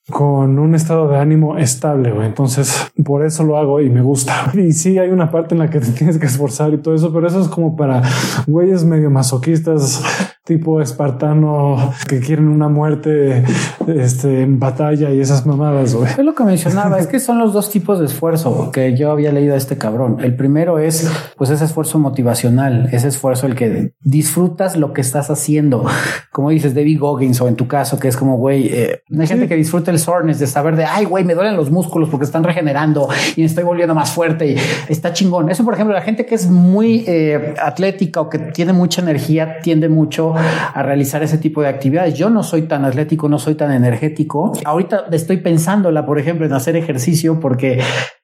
con 0.09 0.59
un 0.59 0.75
estado 0.75 1.07
de 1.07 1.17
ánimo 1.17 1.57
estable, 1.57 2.11
güey. 2.11 2.27
Entonces, 2.27 2.91
por 3.03 3.25
eso 3.25 3.43
lo 3.43 3.57
hago 3.57 3.81
y 3.81 3.89
me 3.89 4.01
gusta. 4.01 4.51
Y 4.53 4.73
sí, 4.73 4.97
hay 4.97 5.09
una 5.09 5.31
parte 5.31 5.55
en 5.55 5.59
la 5.59 5.69
que 5.69 5.79
te 5.79 5.91
tienes 5.91 6.17
que 6.17 6.25
esforzar 6.25 6.73
y 6.73 6.77
todo 6.77 6.93
eso, 6.95 7.13
pero 7.13 7.27
eso 7.27 7.41
es 7.41 7.47
como 7.47 7.75
para 7.75 8.01
güeyes 8.47 8.83
medio 8.83 9.09
masoquistas 9.09 10.03
tipo 10.51 10.81
espartano 10.81 11.93
que 12.09 12.19
quieren 12.19 12.49
una 12.49 12.67
muerte 12.67 13.41
este, 13.87 14.41
en 14.41 14.59
batalla 14.59 15.09
y 15.11 15.21
esas 15.21 15.45
mamadas. 15.45 15.95
Güey. 15.95 16.11
Es 16.11 16.17
lo 16.17 16.35
que 16.35 16.43
mencionaba, 16.43 16.99
es 16.99 17.07
que 17.07 17.21
son 17.21 17.39
los 17.39 17.53
dos 17.53 17.69
tipos 17.69 17.99
de 17.99 18.05
esfuerzo 18.05 18.69
que 18.73 18.97
yo 18.97 19.11
había 19.11 19.31
leído 19.31 19.53
a 19.53 19.57
este 19.57 19.77
cabrón. 19.77 20.17
El 20.21 20.35
primero 20.35 20.77
es 20.77 21.09
pues 21.37 21.49
ese 21.51 21.63
esfuerzo 21.63 21.99
motivacional, 21.99 22.89
ese 22.91 23.07
esfuerzo 23.07 23.47
el 23.47 23.55
que 23.55 23.93
disfrutas 24.01 24.75
lo 24.75 24.91
que 24.91 24.99
estás 24.99 25.29
haciendo. 25.29 25.85
Como 26.33 26.49
dices, 26.49 26.75
David 26.75 26.99
Goggins 26.99 27.39
o 27.39 27.47
en 27.47 27.55
tu 27.55 27.69
caso, 27.69 27.97
que 27.97 28.09
es 28.09 28.17
como, 28.17 28.35
güey, 28.35 28.67
eh, 28.67 29.03
hay 29.17 29.27
gente 29.27 29.47
que 29.47 29.55
disfruta 29.55 29.89
el 29.89 29.99
soreness 29.99 30.39
de 30.39 30.47
saber 30.47 30.75
de, 30.75 30.83
ay, 30.83 31.05
güey, 31.05 31.23
me 31.23 31.33
duelen 31.33 31.55
los 31.55 31.71
músculos 31.71 32.09
porque 32.09 32.25
están 32.25 32.43
regenerando 32.43 33.07
y 33.37 33.41
me 33.41 33.45
estoy 33.45 33.63
volviendo 33.63 33.95
más 33.95 34.11
fuerte 34.11 34.51
y 34.51 34.55
está 34.89 35.13
chingón. 35.13 35.49
Eso, 35.49 35.63
por 35.63 35.75
ejemplo, 35.75 35.93
la 35.93 36.01
gente 36.01 36.25
que 36.25 36.35
es 36.35 36.49
muy 36.49 37.05
eh, 37.07 37.53
atlética 37.61 38.19
o 38.19 38.29
que 38.29 38.37
tiene 38.37 38.73
mucha 38.73 39.01
energía 39.01 39.59
tiende 39.61 39.87
mucho 39.87 40.35
a 40.41 40.83
realizar 40.83 41.23
ese 41.23 41.37
tipo 41.37 41.61
de 41.61 41.67
actividades. 41.67 42.15
Yo 42.15 42.29
no 42.29 42.43
soy 42.43 42.63
tan 42.63 42.85
atlético, 42.85 43.29
no 43.29 43.39
soy 43.39 43.55
tan 43.55 43.71
energético. 43.71 44.53
Ahorita 44.65 45.05
estoy 45.11 45.37
pensándola, 45.37 46.05
por 46.05 46.19
ejemplo, 46.19 46.45
en 46.45 46.53
hacer 46.53 46.75
ejercicio 46.75 47.39
porque 47.39 47.81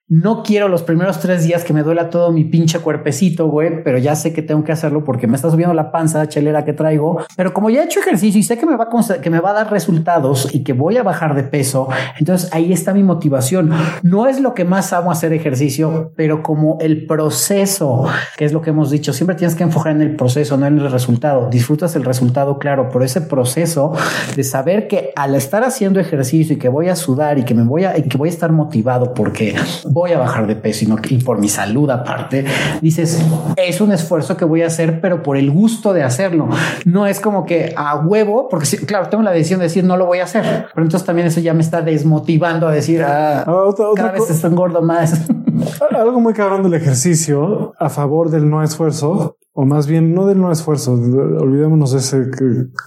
no 0.10 0.42
quiero 0.42 0.70
los 0.70 0.84
primeros 0.84 1.20
tres 1.20 1.44
días 1.44 1.66
que 1.66 1.74
me 1.74 1.84
duela 1.84 2.10
todo 2.10 2.32
mi 2.32 2.46
pinche 2.46 2.80
cuerpecito, 2.80 3.48
güey, 3.50 3.84
pero 3.84 3.98
ya 3.98 4.16
sé 4.16 4.32
que 4.32 4.42
tengo 4.42 4.64
que 4.64 4.72
hacerlo 4.72 5.04
porque 5.04 5.28
me 5.28 5.36
está 5.36 5.52
subiendo 5.52 5.74
la 5.74 5.92
panza 5.92 6.26
chelera 6.30 6.64
que 6.64 6.72
traigo. 6.72 7.20
Pero 7.36 7.54
como 7.54 7.70
ya 7.70 7.82
he 7.82 7.86
hecho 7.86 8.00
ejercicio 8.00 8.40
y 8.40 8.44
sé 8.44 8.58
que 8.58 8.66
me 8.66 8.78
va 8.78 8.88
a, 8.90 9.22
que 9.22 9.30
me 9.30 9.42
va 9.42 9.50
a 9.50 9.54
dar 9.54 9.70
resultados 9.70 10.48
y 10.56 10.64
que 10.64 10.72
voy 10.72 10.96
a 10.96 11.04
bajar 11.04 11.36
de 11.36 11.44
peso, 11.44 11.90
entonces 12.18 12.50
ahí 12.54 12.72
está 12.72 12.94
mi 12.94 13.04
motivación. 13.04 13.74
No 14.02 14.28
es 14.28 14.40
lo 14.40 14.54
que 14.54 14.64
más 14.64 14.94
amo 14.94 15.12
hacer 15.12 15.34
ejercicio, 15.34 16.14
pero 16.16 16.42
como 16.42 16.78
el 16.80 17.06
proceso, 17.06 18.06
que 18.38 18.46
es 18.46 18.54
lo 18.54 18.62
que 18.62 18.70
hemos 18.70 18.90
dicho, 18.90 19.12
siempre 19.12 19.36
tienes 19.36 19.56
que 19.56 19.64
enfocar 19.64 19.92
en 19.92 20.02
el 20.02 20.16
proceso, 20.16 20.56
no 20.56 20.68
en 20.68 20.80
el 20.80 20.90
resultado. 20.90 21.50
Disfrutas 21.50 21.98
el 21.98 22.06
resultado, 22.06 22.60
claro, 22.60 22.88
pero 22.94 23.04
ese 23.04 23.20
proceso 23.20 23.92
de 24.34 24.44
saber 24.46 24.88
que 24.88 25.12
al 25.18 25.36
estar 25.36 25.66
haciendo 25.66 26.00
ejercicio 26.00 26.56
y 26.56 26.60
que 26.60 26.70
voy 26.70 26.88
a 26.88 26.96
sudar 26.96 27.40
y 27.40 27.44
que 27.44 27.54
me 27.54 27.64
voy 27.64 27.84
a, 27.84 27.98
y 27.98 28.04
que 28.04 28.18
voy 28.18 28.30
a 28.30 28.32
estar 28.32 28.54
motivado 28.54 29.14
porque 29.14 29.54
voy 29.98 30.14
a 30.14 30.20
bajar 30.20 30.48
de 30.48 30.56
peso 30.56 30.78
sino 30.78 30.98
que, 30.98 31.16
y 31.16 31.18
por 31.18 31.40
mi 31.40 31.50
salud 31.50 31.90
aparte, 31.90 32.46
dices, 32.82 33.22
es 33.56 33.82
un 33.82 33.92
esfuerzo 33.92 34.38
que 34.38 34.46
voy 34.46 34.62
a 34.62 34.68
hacer, 34.68 35.02
pero 35.02 35.24
por 35.24 35.38
el 35.38 35.50
gusto 35.52 35.94
de 35.94 36.04
hacerlo. 36.04 36.50
No 36.86 37.08
es 37.08 37.20
como 37.20 37.46
que 37.46 37.74
a 37.76 37.98
huevo, 37.98 38.48
porque 38.50 38.66
sí, 38.66 38.78
claro, 38.78 39.10
tengo 39.10 39.24
la 39.24 39.32
decisión 39.32 39.60
de 39.60 39.66
decir 39.66 39.84
no 39.84 39.98
lo 39.98 40.06
voy 40.06 40.20
a 40.20 40.26
hacer, 40.26 40.68
pero 40.74 40.86
entonces 40.86 41.06
también 41.06 41.28
eso 41.28 41.40
ya 41.40 41.54
me 41.54 41.62
está 41.62 41.82
desmotivando 41.82 42.68
a 42.68 42.72
decir, 42.72 43.04
ah, 43.04 43.44
ah 43.46 43.54
otra, 43.54 43.86
cada 43.96 44.12
vez 44.12 44.30
está 44.30 44.48
engordo 44.48 44.82
más. 44.82 45.22
Algo 45.96 46.20
muy 46.20 46.34
cabrón 46.34 46.64
del 46.64 46.74
ejercicio 46.74 47.74
a 47.80 47.90
favor 47.90 48.30
del 48.30 48.50
no 48.50 48.64
esfuerzo 48.64 49.38
o 49.60 49.66
más 49.66 49.88
bien 49.88 50.14
no 50.14 50.28
del 50.28 50.40
no 50.40 50.52
esfuerzo, 50.52 50.94
olvidémonos 50.94 51.92
de 51.92 51.98
ese 51.98 52.30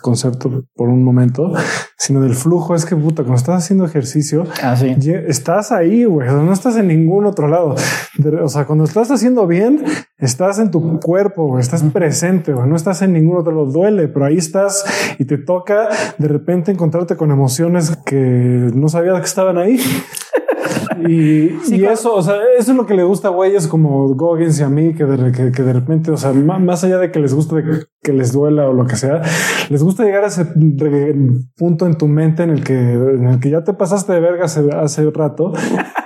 concepto 0.02 0.66
por 0.76 0.88
un 0.88 1.02
momento, 1.02 1.52
sino 1.98 2.20
del 2.20 2.36
flujo. 2.36 2.76
Es 2.76 2.84
que 2.84 2.94
puta, 2.94 3.24
cuando 3.24 3.38
estás 3.38 3.64
haciendo 3.64 3.84
ejercicio, 3.84 4.44
ah, 4.62 4.76
estás 5.26 5.72
ahí, 5.72 6.04
güey, 6.04 6.28
no 6.28 6.52
estás 6.52 6.76
en 6.76 6.86
ningún 6.86 7.26
otro 7.26 7.48
lado. 7.48 7.74
O 8.40 8.48
sea, 8.48 8.66
cuando 8.66 8.84
estás 8.84 9.10
haciendo 9.10 9.48
bien, 9.48 9.84
estás 10.16 10.60
en 10.60 10.70
tu 10.70 11.00
cuerpo, 11.00 11.58
estás 11.58 11.82
presente, 11.82 12.52
no 12.52 12.76
estás 12.76 13.02
en 13.02 13.14
ningún 13.14 13.38
otro 13.38 13.50
lado. 13.50 13.66
Duele, 13.66 14.06
pero 14.06 14.26
ahí 14.26 14.36
estás 14.36 14.84
y 15.18 15.24
te 15.24 15.38
toca 15.38 15.88
de 16.18 16.28
repente 16.28 16.70
encontrarte 16.70 17.16
con 17.16 17.32
emociones 17.32 17.96
que 18.06 18.70
no 18.72 18.88
sabías 18.88 19.18
que 19.18 19.26
estaban 19.26 19.58
ahí. 19.58 19.80
Y, 21.08 21.84
eso, 21.84 22.14
o 22.14 22.22
sea, 22.22 22.36
eso 22.58 22.72
es 22.72 22.76
lo 22.76 22.86
que 22.86 22.94
le 22.94 23.04
gusta 23.04 23.28
a 23.28 23.30
güeyes 23.30 23.66
como 23.68 24.14
Goggins 24.14 24.60
y 24.60 24.62
a 24.62 24.68
mí, 24.68 24.94
que 24.94 25.04
de, 25.04 25.52
que, 25.52 25.62
de 25.62 25.72
repente, 25.72 26.10
o 26.10 26.16
sea, 26.16 26.32
más 26.32 26.84
allá 26.84 26.98
de 26.98 27.10
que 27.10 27.18
les 27.18 27.34
guste 27.34 27.54
que 28.02 28.12
les 28.12 28.32
duela 28.32 28.68
o 28.68 28.72
lo 28.72 28.86
que 28.86 28.96
sea, 28.96 29.22
les 29.68 29.82
gusta 29.82 30.04
llegar 30.04 30.24
a 30.24 30.28
ese 30.28 30.46
punto 31.56 31.86
en 31.86 31.98
tu 31.98 32.08
mente 32.08 32.42
en 32.42 32.50
el 32.50 32.64
que, 32.64 32.78
en 32.78 33.26
el 33.26 33.40
que 33.40 33.50
ya 33.50 33.62
te 33.62 33.74
pasaste 33.74 34.12
de 34.12 34.20
verga 34.20 34.44
hace, 34.44 34.68
hace 34.72 35.10
rato. 35.10 35.52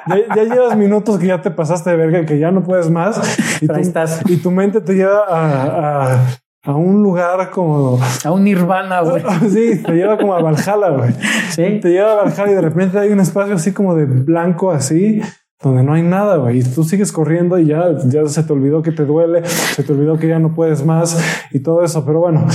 Ya, 0.07 0.45
llevas 0.45 0.77
minutos 0.77 1.19
que 1.19 1.29
ya 1.29 1.41
te 1.41 1.51
pasaste 1.51 1.89
de 1.89 1.97
verga 1.97 2.21
y 2.21 2.27
que 2.27 2.39
ya 2.39 2.51
no 2.51 2.63
puedes 2.63 2.91
más 2.91 3.39
y, 3.63 3.67
tu, 3.67 3.73
estás. 3.77 4.21
y 4.29 4.37
tu 4.37 4.51
mente 4.51 4.83
te 4.83 4.93
lleva 4.93 5.25
a, 5.27 6.13
a 6.13 6.27
un 6.73 7.03
lugar 7.03 7.51
como 7.51 7.99
a 8.25 8.31
un 8.31 8.45
nirvana, 8.45 9.01
güey. 9.01 9.23
Sí, 9.51 9.83
te 9.83 9.93
lleva 9.93 10.17
como 10.17 10.35
a 10.35 10.41
Valhalla, 10.41 10.91
güey. 10.91 11.13
Sí. 11.51 11.81
Te 11.81 11.91
lleva 11.91 12.13
a 12.13 12.25
Valhalla 12.25 12.53
y 12.53 12.55
de 12.55 12.61
repente 12.61 12.99
hay 12.99 13.11
un 13.11 13.21
espacio 13.21 13.55
así 13.55 13.73
como 13.73 13.95
de 13.95 14.07
blanco, 14.07 14.71
así, 14.71 15.21
donde 15.63 15.83
no 15.83 15.93
hay 15.93 16.03
nada, 16.03 16.37
güey. 16.37 16.61
Y 16.61 16.63
tú 16.65 16.85
sigues 16.85 17.13
corriendo 17.13 17.59
y 17.59 17.67
ya, 17.67 17.89
ya 18.07 18.27
se 18.27 18.43
te 18.43 18.53
olvidó 18.53 18.83
que 18.83 18.93
te 18.93 19.05
duele, 19.05 19.45
se 19.45 19.83
te 19.83 19.93
olvidó 19.93 20.19
que 20.19 20.29
ya 20.29 20.39
no 20.39 20.55
puedes 20.55 20.85
más 20.85 21.19
y 21.51 21.61
todo 21.61 21.85
eso. 21.85 22.05
Pero 22.07 22.21
bueno, 22.21 22.47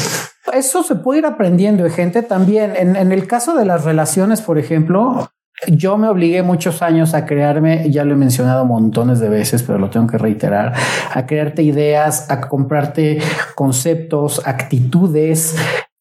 eso 0.54 0.84
se 0.84 0.96
puede 0.96 1.20
ir 1.20 1.26
aprendiendo, 1.26 1.88
gente. 1.90 2.24
También 2.24 2.74
en, 2.76 2.96
en 2.96 3.12
el 3.12 3.28
caso 3.28 3.56
de 3.56 3.66
las 3.66 3.86
relaciones, 3.86 4.42
por 4.42 4.58
ejemplo, 4.58 5.30
yo 5.68 5.98
me 5.98 6.08
obligué 6.08 6.42
muchos 6.42 6.82
años 6.82 7.14
a 7.14 7.26
crearme, 7.26 7.92
ya 7.92 8.06
lo 8.06 8.14
he 8.14 8.18
mencionado 8.18 8.66
montones 8.66 9.20
de 9.20 9.30
veces, 9.30 9.64
pero 9.64 9.78
lo 9.78 9.90
tengo 9.90 10.08
que 10.08 10.18
reiterar, 10.18 10.74
a 11.14 11.26
crearte 11.26 11.64
ideas, 11.64 12.32
a 12.32 12.42
comprarte 12.42 13.20
conceptos, 13.56 14.42
actitudes, 14.46 15.56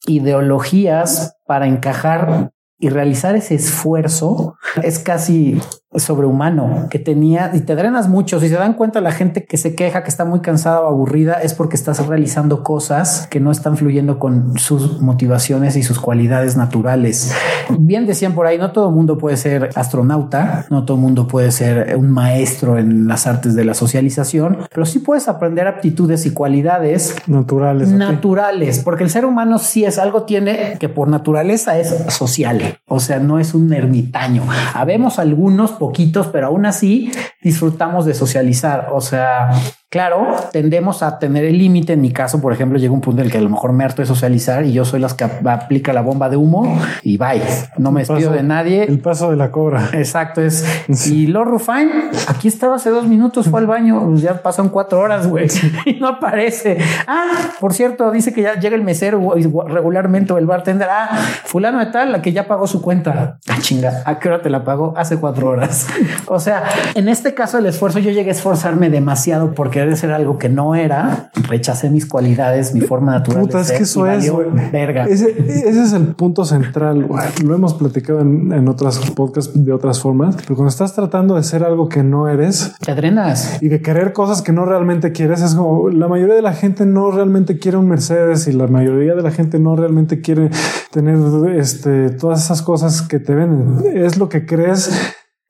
ideologías 0.07 1.37
para 1.47 1.67
encajar 1.67 2.53
y 2.79 2.89
realizar 2.91 3.35
ese 3.37 3.55
esfuerzo 3.55 4.57
es 4.83 4.99
casi 4.99 5.61
sobrehumano 5.97 6.89
que 6.91 6.99
tenía 6.99 7.51
y 7.55 7.61
te 7.61 7.75
drenas 7.75 8.09
mucho. 8.09 8.41
Si 8.41 8.49
se 8.49 8.57
dan 8.57 8.75
cuenta 8.75 9.01
la 9.01 9.11
gente 9.11 9.45
que 9.45 9.57
se 9.57 9.75
queja, 9.75 10.03
que 10.03 10.11
está 10.11 10.25
muy 10.27 10.41
cansada 10.41 10.83
o 10.83 10.89
aburrida, 10.89 11.35
es 11.35 11.55
porque 11.55 11.77
estás 11.77 12.07
realizando 12.07 12.63
cosas 12.63 13.27
que 13.31 13.41
no 13.41 13.51
están 13.51 13.77
fluyendo 13.79 14.19
con 14.19 14.59
sus 14.59 15.01
motivaciones 15.01 15.77
y 15.77 15.83
sus 15.83 15.99
cualidades 15.99 16.57
naturales. 16.57 17.33
Bien 17.79 18.07
decían 18.07 18.35
por 18.35 18.47
ahí, 18.47 18.59
no 18.59 18.73
todo 18.73 18.91
el 18.91 18.95
mundo 18.95 19.17
puede 19.17 19.39
ser 19.39 19.71
astronauta, 19.75 20.67
no 20.69 20.85
todo 20.85 20.99
el 20.99 21.03
mundo 21.03 21.27
puede 21.27 21.51
ser 21.53 21.97
un 21.97 22.11
maestro 22.11 22.79
en 22.79 23.09
las 23.09 23.27
artes 23.27 23.55
de 23.55 23.65
la 23.65 23.73
socialización, 23.73 24.59
pero 24.73 24.85
sí 24.85 24.99
puedes 24.99 25.27
aprender 25.27 25.67
aptitudes 25.67 26.27
y 26.27 26.33
cualidades 26.33 27.17
naturales. 27.27 27.89
Naturales, 27.91 28.81
porque 28.81 29.05
el 29.05 29.11
ser 29.11 29.25
humano 29.25 29.59
sí 29.59 29.85
es 29.85 29.99
algo 29.99 30.25
tiene 30.25 30.77
que 30.79 30.91
por 30.91 31.09
naturaleza 31.09 31.79
es 31.79 31.89
social, 32.09 32.68
o 32.87 33.01
sea, 33.01 33.19
no 33.19 33.39
es 33.39 33.55
un 33.55 33.73
ermitaño. 33.73 34.45
Habemos 34.75 35.19
algunos 35.19 35.73
poquitos, 35.73 36.29
pero 36.29 36.49
aún 36.49 36.67
así 36.67 37.11
disfrutamos 37.43 38.05
de 38.07 38.15
socializar. 38.15 38.89
O 38.93 39.01
sea, 39.01 39.51
Claro, 39.91 40.37
tendemos 40.53 41.03
a 41.03 41.19
tener 41.19 41.47
el 41.47 41.57
límite. 41.57 41.95
En 41.95 42.03
mi 42.03 42.13
caso, 42.13 42.43
por 42.43 42.53
ejemplo, 42.53 42.79
llega 42.79 42.93
un 42.93 43.01
punto 43.01 43.23
en 43.23 43.27
el 43.27 43.33
que 43.33 43.39
a 43.39 43.41
lo 43.41 43.49
mejor 43.49 43.73
me 43.73 43.85
harto 43.85 44.03
de 44.03 44.07
socializar 44.07 44.67
y 44.67 44.73
yo 44.75 44.85
soy 44.85 45.01
las 45.01 45.15
que 45.15 45.25
aplica 45.25 45.95
la 45.95 46.03
bomba 46.03 46.29
de 46.29 46.37
humo 46.37 46.79
y 47.03 47.17
bye. 47.17 47.41
No 47.79 47.91
me 47.91 48.01
despido 48.01 48.33
de 48.33 48.43
nadie. 48.43 48.85
El 48.85 49.01
paso 49.01 49.31
de 49.31 49.37
la 49.37 49.51
cobra. 49.51 49.89
Exacto. 49.95 50.43
Es 50.43 50.63
y 51.07 51.27
Lord 51.27 51.49
Rufine 51.49 52.11
aquí 52.27 52.49
estaba 52.49 52.77
hace 52.77 52.91
dos 52.91 53.07
minutos, 53.07 53.49
fue 53.49 53.61
al 53.61 53.67
baño. 53.67 54.05
Pues 54.11 54.21
ya 54.21 54.43
pasan 54.43 54.69
cuatro 54.69 55.01
horas, 55.01 55.27
güey, 55.27 55.49
y 55.87 55.95
no 55.95 56.09
aparece. 56.09 56.77
Ah, 57.07 57.31
por 57.59 57.73
cierto, 57.73 58.11
dice 58.11 58.35
que 58.35 58.43
ya 58.43 58.61
llega 58.61 58.77
el 58.77 58.83
mesero 58.83 59.33
regularmente 59.69 60.35
o 60.35 60.39
el 60.39 60.45
bartender. 60.45 60.89
Ah, 60.91 61.19
fulano 61.45 61.79
de 61.79 61.87
tal, 61.87 62.13
la 62.13 62.21
que 62.21 62.35
ya 62.35 62.47
pagó 62.47 62.67
su 62.67 62.83
cuenta. 62.83 63.39
Ah, 63.49 63.57
chinga, 63.61 64.03
¿a 64.05 64.19
qué 64.19 64.29
hora 64.29 64.43
te 64.43 64.51
la 64.51 64.65
pagó? 64.65 64.93
Hace 64.99 65.17
cuatro 65.17 65.49
horas. 65.49 65.87
O 66.31 66.41
sea, 66.41 66.65
en 66.95 67.09
este 67.09 67.33
caso, 67.33 67.59
el 67.59 67.67
esfuerzo, 67.67 68.01
yo 68.01 68.11
llegué 68.11 68.31
a 68.31 68.33
esforzarme 68.33 68.91
demasiado 68.91 69.55
porque 69.55 69.78
de 69.87 69.97
ser 69.97 70.13
algo 70.13 70.39
que 70.39 70.49
no 70.49 70.75
era, 70.75 71.31
rechacé 71.49 71.91
mis 71.91 72.07
cualidades, 72.07 72.75
mi 72.75 72.81
forma 72.81 73.13
natural. 73.13 73.43
Puta, 73.43 73.61
es 73.61 73.73
que 73.73 73.83
eso 73.83 74.07
es 74.07 74.31
verga. 74.73 75.05
Ese, 75.07 75.35
es 75.39 75.93
el 75.93 76.15
punto 76.15 76.45
central. 76.45 77.09
Lo 77.45 77.55
hemos 77.55 77.75
platicado 77.75 78.21
en, 78.21 78.53
en 78.53 78.69
otras 78.69 78.99
podcasts 79.11 79.53
de 79.55 79.73
otras 79.73 80.01
formas, 80.01 80.37
pero 80.37 80.57
cuando 80.57 80.69
estás 80.69 80.95
tratando 80.95 81.35
de 81.35 81.43
ser 81.43 81.65
algo 81.65 81.89
que 81.89 82.03
no 82.03 82.29
eres, 82.29 82.75
te 82.81 82.95
drenas 82.95 83.59
y 83.61 83.69
de 83.69 83.81
querer 83.83 84.13
cosas 84.13 84.43
que 84.43 84.53
no 84.53 84.65
realmente 84.65 85.13
quieres. 85.13 85.43
Es 85.43 85.55
como 85.55 85.89
la 85.89 86.09
mayoría 86.09 86.35
de 86.35 86.43
la 86.43 86.53
gente 86.53 86.87
no 86.87 87.11
realmente 87.11 87.59
quiere 87.59 87.79
un 87.79 87.89
Mercedes 87.89 88.47
y 88.49 88.53
la 88.53 88.67
mayoría 88.67 89.15
de 89.15 89.23
la 89.23 89.31
gente 89.31 89.59
no 89.59 89.77
realmente 89.77 90.21
quiere 90.21 90.51
tener 90.91 91.19
este, 91.57 92.11
todas 92.11 92.45
esas 92.45 92.63
cosas 92.63 93.03
que 93.03 93.19
te 93.19 93.35
venden. 93.35 93.97
Es 93.97 94.19
lo 94.19 94.29
que 94.29 94.47
crees 94.47 94.91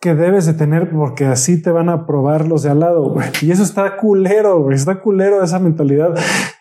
que 0.01 0.15
debes 0.15 0.47
de 0.47 0.55
tener 0.55 0.91
porque 0.91 1.27
así 1.27 1.61
te 1.61 1.71
van 1.71 1.89
a 1.89 2.07
probar 2.07 2.47
los 2.47 2.63
de 2.63 2.71
al 2.71 2.81
lado. 2.81 3.17
Y 3.43 3.51
eso 3.51 3.63
está 3.63 3.97
culero, 3.97 4.71
está 4.71 5.01
culero 5.01 5.43
esa 5.43 5.59
mentalidad 5.59 6.15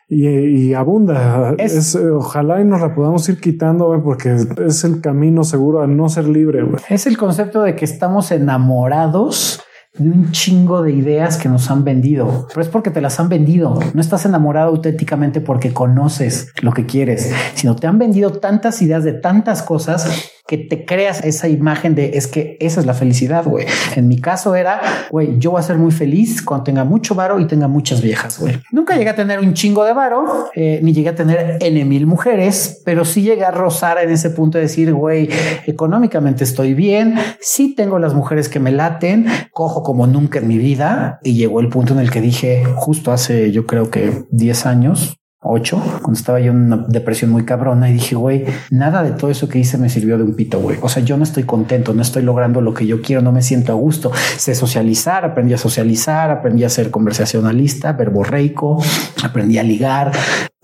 y, 0.09 0.73
abunda. 0.73 1.53
Es, 1.57 1.95
ojalá 1.95 2.61
y 2.61 2.65
nos 2.65 2.81
la 2.81 2.95
podamos 2.95 3.27
ir 3.29 3.39
quitando 3.39 4.01
porque 4.03 4.35
es 4.65 4.83
el 4.83 5.01
camino 5.01 5.43
seguro 5.43 5.81
a 5.81 5.87
no 5.87 6.09
ser 6.09 6.27
libre. 6.27 6.65
Es 6.89 7.07
el 7.07 7.17
concepto 7.17 7.61
de 7.61 7.75
que 7.75 7.85
estamos 7.85 8.31
enamorados 8.31 9.61
de 9.97 10.09
un 10.09 10.31
chingo 10.31 10.83
de 10.83 10.91
ideas 10.91 11.37
que 11.37 11.49
nos 11.49 11.71
han 11.71 11.83
vendido, 11.83 12.47
pero 12.49 12.61
es 12.61 12.67
porque 12.67 12.91
te 12.91 13.01
las 13.01 13.19
han 13.19 13.29
vendido. 13.29 13.79
No 13.93 14.01
estás 14.01 14.25
enamorado 14.25 14.69
auténticamente 14.69 15.41
porque 15.41 15.73
conoces 15.73 16.51
lo 16.61 16.71
que 16.71 16.85
quieres, 16.85 17.33
sino 17.55 17.75
te 17.75 17.87
han 17.87 17.97
vendido 17.97 18.31
tantas 18.33 18.81
ideas 18.81 19.03
de 19.03 19.13
tantas 19.13 19.63
cosas 19.63 20.31
que 20.47 20.57
te 20.57 20.85
creas 20.85 21.23
esa 21.23 21.49
imagen 21.49 21.93
de 21.93 22.11
es 22.17 22.27
que 22.27 22.57
esa 22.59 22.79
es 22.79 22.85
la 22.85 22.93
felicidad, 22.93 23.43
güey. 23.45 23.65
En 23.95 24.07
mi 24.07 24.19
caso 24.19 24.55
era, 24.55 24.81
güey, 25.11 25.37
yo 25.39 25.51
voy 25.51 25.59
a 25.59 25.63
ser 25.63 25.77
muy 25.77 25.91
feliz 25.91 26.41
cuando 26.41 26.63
tenga 26.63 26.83
mucho 26.83 27.15
varo 27.15 27.39
y 27.39 27.47
tenga 27.47 27.67
muchas 27.67 28.01
viejas, 28.01 28.39
güey. 28.39 28.57
Nunca 28.71 28.95
llegué 28.95 29.09
a 29.09 29.15
tener 29.15 29.39
un 29.39 29.53
chingo 29.53 29.83
de 29.83 29.93
varo, 29.93 30.49
eh, 30.55 30.79
ni 30.81 30.93
llegué 30.93 31.09
a 31.09 31.15
tener 31.15 31.57
N 31.59 31.85
mil 31.85 32.05
mujeres, 32.07 32.81
pero 32.85 33.03
sí 33.03 33.21
llegué 33.21 33.43
a 33.43 33.51
rozar 33.51 33.97
en 33.99 34.09
ese 34.09 34.29
punto 34.29 34.57
de 34.57 34.63
decir, 34.63 34.93
güey, 34.93 35.29
económicamente 35.65 36.43
estoy 36.43 36.73
bien, 36.73 37.15
sí 37.41 37.75
tengo 37.75 37.99
las 37.99 38.13
mujeres 38.13 38.47
que 38.47 38.59
me 38.59 38.71
laten, 38.71 39.27
cojo 39.51 39.83
como 39.83 40.07
nunca 40.07 40.39
en 40.39 40.47
mi 40.47 40.57
vida 40.57 41.19
y 41.23 41.33
llegó 41.33 41.59
el 41.59 41.69
punto 41.69 41.93
en 41.93 41.99
el 41.99 42.09
que 42.09 42.21
dije, 42.21 42.63
justo 42.75 43.11
hace 43.11 43.51
yo 43.51 43.65
creo 43.65 43.89
que 43.89 44.25
10 44.31 44.65
años, 44.65 45.17
ocho, 45.49 45.81
cuando 46.01 46.13
estaba 46.13 46.39
yo 46.39 46.51
en 46.51 46.73
una 46.73 46.85
depresión 46.87 47.31
muy 47.31 47.43
cabrona 47.43 47.89
y 47.89 47.93
dije, 47.93 48.15
güey, 48.15 48.45
nada 48.69 49.03
de 49.03 49.11
todo 49.11 49.29
eso 49.31 49.47
que 49.47 49.59
hice 49.59 49.77
me 49.77 49.89
sirvió 49.89 50.17
de 50.17 50.23
un 50.23 50.35
pito, 50.35 50.59
güey. 50.59 50.77
O 50.81 50.89
sea, 50.89 51.03
yo 51.03 51.17
no 51.17 51.23
estoy 51.23 51.43
contento, 51.43 51.93
no 51.93 52.01
estoy 52.01 52.23
logrando 52.23 52.61
lo 52.61 52.73
que 52.73 52.85
yo 52.85 53.01
quiero, 53.01 53.21
no 53.21 53.31
me 53.31 53.41
siento 53.41 53.71
a 53.71 53.75
gusto. 53.75 54.11
Sé 54.37 54.55
socializar, 54.55 55.25
aprendí 55.25 55.53
a 55.53 55.57
socializar, 55.57 56.31
aprendí 56.31 56.63
a 56.63 56.69
ser 56.69 56.91
conversacionalista, 56.91 57.93
verborreico, 57.93 58.81
aprendí 59.23 59.57
a 59.57 59.63
ligar, 59.63 60.11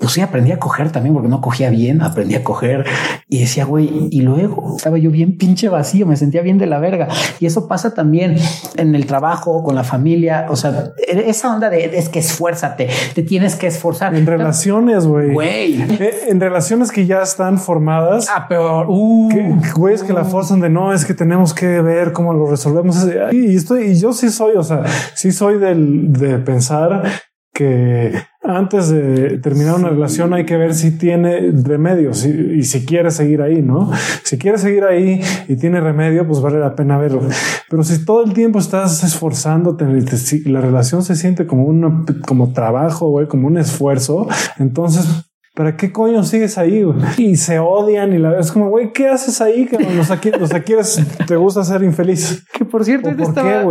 pues 0.03 0.15
sí, 0.15 0.19
aprendí 0.19 0.51
a 0.51 0.59
coger 0.59 0.91
también 0.91 1.13
porque 1.15 1.29
no 1.29 1.39
cogía 1.39 1.69
bien, 1.69 2.01
aprendí 2.01 2.35
a 2.35 2.43
coger 2.43 2.83
y 3.29 3.39
decía, 3.39 3.63
güey, 3.63 4.09
y 4.11 4.19
luego 4.19 4.75
estaba 4.75 4.97
yo 4.97 5.09
bien 5.11 5.37
pinche 5.37 5.69
vacío, 5.69 6.05
me 6.05 6.17
sentía 6.17 6.41
bien 6.41 6.57
de 6.57 6.65
la 6.65 6.77
verga. 6.77 7.07
Y 7.39 7.45
eso 7.45 7.69
pasa 7.69 7.93
también 7.93 8.35
en 8.75 8.95
el 8.95 9.05
trabajo, 9.05 9.63
con 9.63 9.75
la 9.75 9.85
familia. 9.85 10.47
O 10.49 10.57
sea, 10.57 10.91
esa 11.07 11.55
onda 11.55 11.69
de 11.69 11.97
es 11.97 12.09
que 12.09 12.19
esfuérzate, 12.19 12.89
te 13.15 13.23
tienes 13.23 13.55
que 13.55 13.67
esforzar. 13.67 14.13
En 14.13 14.25
relaciones, 14.25 15.07
güey. 15.07 15.31
Güey. 15.31 15.81
Eh, 15.81 16.13
en 16.27 16.41
relaciones 16.41 16.91
que 16.91 17.05
ya 17.05 17.21
están 17.21 17.57
formadas. 17.57 18.27
Ah, 18.29 18.45
peor. 18.49 18.87
Uh, 18.89 19.29
güey, 19.73 19.95
es 19.95 20.03
que 20.03 20.11
la 20.11 20.25
forzan 20.25 20.59
de 20.59 20.69
no, 20.69 20.91
es 20.91 21.05
que 21.05 21.13
tenemos 21.13 21.53
que 21.53 21.79
ver 21.79 22.11
cómo 22.11 22.33
lo 22.33 22.45
resolvemos. 22.51 23.07
Y 23.31 23.55
estoy, 23.55 23.91
y 23.91 23.95
yo 23.97 24.11
sí 24.11 24.29
soy, 24.29 24.57
o 24.57 24.63
sea, 24.63 24.83
sí 25.13 25.31
soy 25.31 25.59
del, 25.59 26.11
de 26.11 26.39
pensar 26.39 27.03
que 27.53 28.11
antes 28.43 28.89
de 28.89 29.37
terminar 29.37 29.75
una 29.75 29.89
relación 29.89 30.33
hay 30.33 30.45
que 30.45 30.57
ver 30.57 30.75
si 30.75 30.91
tiene 30.97 31.51
remedio 31.63 32.11
y, 32.11 32.59
y, 32.59 32.63
si 32.63 32.85
quiere 32.85 33.09
seguir 33.09 33.41
ahí, 33.41 33.61
¿no? 33.61 33.91
Si 34.23 34.37
quiere 34.37 34.57
seguir 34.57 34.83
ahí 34.83 35.21
y 35.47 35.55
tiene 35.55 35.79
remedio, 35.79 36.27
pues 36.27 36.41
vale 36.41 36.59
la 36.59 36.75
pena 36.75 36.97
verlo. 36.97 37.21
Pero 37.69 37.83
si 37.83 38.03
todo 38.03 38.23
el 38.23 38.33
tiempo 38.33 38.59
estás 38.59 39.03
esforzándote, 39.03 39.85
la 40.45 40.61
relación 40.61 41.03
se 41.03 41.15
siente 41.15 41.45
como 41.45 41.63
un 41.63 42.05
como 42.27 42.51
trabajo, 42.51 43.09
güey, 43.09 43.27
como 43.27 43.47
un 43.47 43.57
esfuerzo, 43.57 44.27
entonces 44.59 45.05
¿Para 45.55 45.77
qué 45.77 45.91
coño 45.91 46.23
sigues 46.23 46.57
ahí? 46.57 46.81
Güey? 46.81 46.97
Y 47.17 47.35
se 47.35 47.59
odian 47.59 48.11
y 48.11 48.17
la 48.17 48.39
es 48.39 48.51
como, 48.51 48.69
güey, 48.69 48.91
¿qué 48.91 49.09
haces 49.09 49.39
ahí? 49.39 49.67
Que 49.67 49.77
los 49.77 50.09
aquí, 50.09 50.31
los 50.31 50.49
quieres, 50.49 51.05
te 51.27 51.35
gusta 51.35 51.63
ser 51.63 51.83
infeliz. 51.83 52.43
Que 52.51 52.65
por 52.65 52.83
cierto, 52.83 53.15
te 53.15 53.21
estaba 53.21 53.63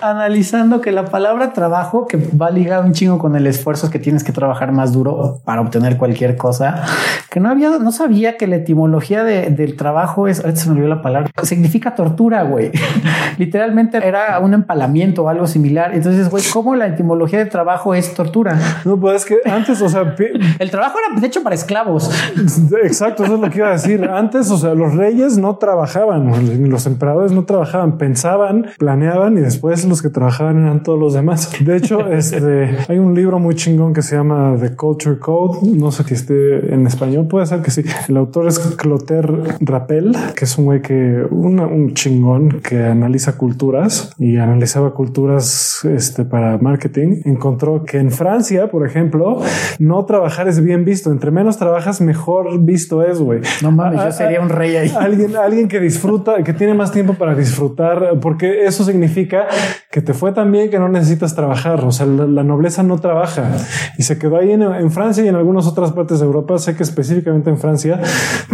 analizando 0.00 0.80
que 0.80 0.90
la 0.90 1.04
palabra 1.04 1.52
trabajo, 1.52 2.08
que 2.08 2.16
va 2.16 2.50
ligado 2.50 2.84
un 2.84 2.92
chingo 2.92 3.18
con 3.18 3.36
el 3.36 3.46
esfuerzo 3.46 3.86
es 3.86 3.92
que 3.92 4.00
tienes 4.00 4.24
que 4.24 4.32
trabajar 4.32 4.72
más 4.72 4.92
duro 4.92 5.40
para 5.44 5.60
obtener 5.60 5.96
cualquier 5.96 6.36
cosa, 6.36 6.84
que 7.30 7.38
no 7.38 7.50
había, 7.50 7.70
no 7.78 7.92
sabía 7.92 8.36
que 8.36 8.48
la 8.48 8.56
etimología 8.56 9.22
de, 9.22 9.50
del 9.50 9.76
trabajo 9.76 10.26
es, 10.26 10.40
ahorita 10.40 10.60
se 10.60 10.66
me 10.66 10.72
olvidó 10.72 10.88
la 10.88 11.02
palabra, 11.02 11.30
significa 11.44 11.94
tortura, 11.94 12.42
güey. 12.42 12.72
Literalmente 13.38 13.98
era 13.98 14.40
un 14.40 14.54
empalamiento 14.54 15.22
o 15.22 15.28
algo 15.28 15.46
similar. 15.46 15.94
Entonces, 15.94 16.30
güey, 16.30 16.42
¿cómo 16.52 16.74
la 16.74 16.88
etimología 16.88 17.38
de 17.38 17.46
trabajo 17.46 17.94
es 17.94 18.12
tortura? 18.12 18.58
No, 18.84 18.98
pues 18.98 19.22
es 19.22 19.24
que 19.24 19.48
antes, 19.48 19.80
o 19.80 19.88
sea, 19.88 20.16
el 20.58 20.70
trabajo 20.72 20.96
era 21.06 21.27
hecho 21.28 21.42
para 21.42 21.54
esclavos. 21.54 22.10
Exacto, 22.82 23.24
eso 23.24 23.34
es 23.34 23.40
lo 23.40 23.50
que 23.50 23.58
iba 23.58 23.68
a 23.68 23.72
decir. 23.72 24.04
Antes, 24.04 24.50
o 24.50 24.58
sea, 24.58 24.74
los 24.74 24.94
reyes 24.94 25.38
no 25.38 25.56
trabajaban, 25.56 26.68
los 26.68 26.86
emperadores 26.86 27.32
no 27.32 27.44
trabajaban, 27.44 27.98
pensaban, 27.98 28.66
planeaban 28.78 29.38
y 29.38 29.40
después 29.40 29.84
los 29.84 30.02
que 30.02 30.08
trabajaban 30.08 30.62
eran 30.62 30.82
todos 30.82 30.98
los 30.98 31.14
demás. 31.14 31.50
De 31.60 31.76
hecho, 31.76 32.06
este, 32.12 32.76
hay 32.88 32.98
un 32.98 33.14
libro 33.14 33.38
muy 33.38 33.54
chingón 33.54 33.92
que 33.92 34.02
se 34.02 34.16
llama 34.16 34.56
The 34.58 34.74
Culture 34.74 35.18
Code. 35.18 35.68
No 35.76 35.92
sé 35.92 36.04
si 36.04 36.14
esté 36.14 36.74
en 36.74 36.86
español, 36.86 37.28
puede 37.28 37.46
ser 37.46 37.62
que 37.62 37.70
sí. 37.70 37.82
El 38.08 38.16
autor 38.16 38.48
es 38.48 38.58
Clotaire 38.58 39.56
Rappel, 39.60 40.16
que 40.34 40.44
es 40.44 40.58
un 40.58 40.64
güey 40.64 40.82
que 40.82 41.26
un 41.30 41.94
chingón 41.94 42.60
que 42.60 42.84
analiza 42.84 43.36
culturas 43.36 44.12
y 44.18 44.36
analizaba 44.36 44.94
culturas 44.94 45.84
este, 45.84 46.24
para 46.24 46.58
marketing. 46.58 47.22
Encontró 47.24 47.84
que 47.84 47.98
en 47.98 48.10
Francia, 48.10 48.70
por 48.70 48.86
ejemplo, 48.86 49.40
no 49.78 50.04
trabajar 50.04 50.48
es 50.48 50.62
bien 50.62 50.84
visto 50.84 51.10
entre 51.18 51.32
menos 51.32 51.56
trabajas, 51.56 52.00
mejor 52.00 52.60
visto 52.60 53.04
es, 53.04 53.18
güey. 53.18 53.40
No 53.60 53.72
mames, 53.72 54.04
yo 54.04 54.12
sería 54.12 54.40
un 54.40 54.50
rey 54.50 54.76
ahí. 54.76 54.94
Alguien, 54.96 55.34
alguien 55.36 55.66
que 55.66 55.80
disfruta, 55.80 56.44
que 56.44 56.52
tiene 56.52 56.74
más 56.74 56.92
tiempo 56.92 57.14
para 57.14 57.34
disfrutar, 57.34 58.20
porque 58.20 58.66
eso 58.66 58.84
significa 58.84 59.48
que 59.90 60.00
te 60.00 60.14
fue 60.14 60.30
tan 60.30 60.52
bien 60.52 60.70
que 60.70 60.78
no 60.78 60.88
necesitas 60.88 61.34
trabajar. 61.34 61.84
O 61.84 61.90
sea, 61.90 62.06
la, 62.06 62.44
nobleza 62.44 62.84
no 62.84 63.00
trabaja 63.00 63.50
y 63.98 64.04
se 64.04 64.16
quedó 64.16 64.36
ahí 64.36 64.52
en, 64.52 64.90
Francia 64.92 65.24
y 65.24 65.28
en 65.28 65.34
algunas 65.34 65.66
otras 65.66 65.90
partes 65.90 66.20
de 66.20 66.26
Europa. 66.26 66.56
Sé 66.58 66.76
que 66.76 66.84
específicamente 66.84 67.50
en 67.50 67.58
Francia, 67.58 68.00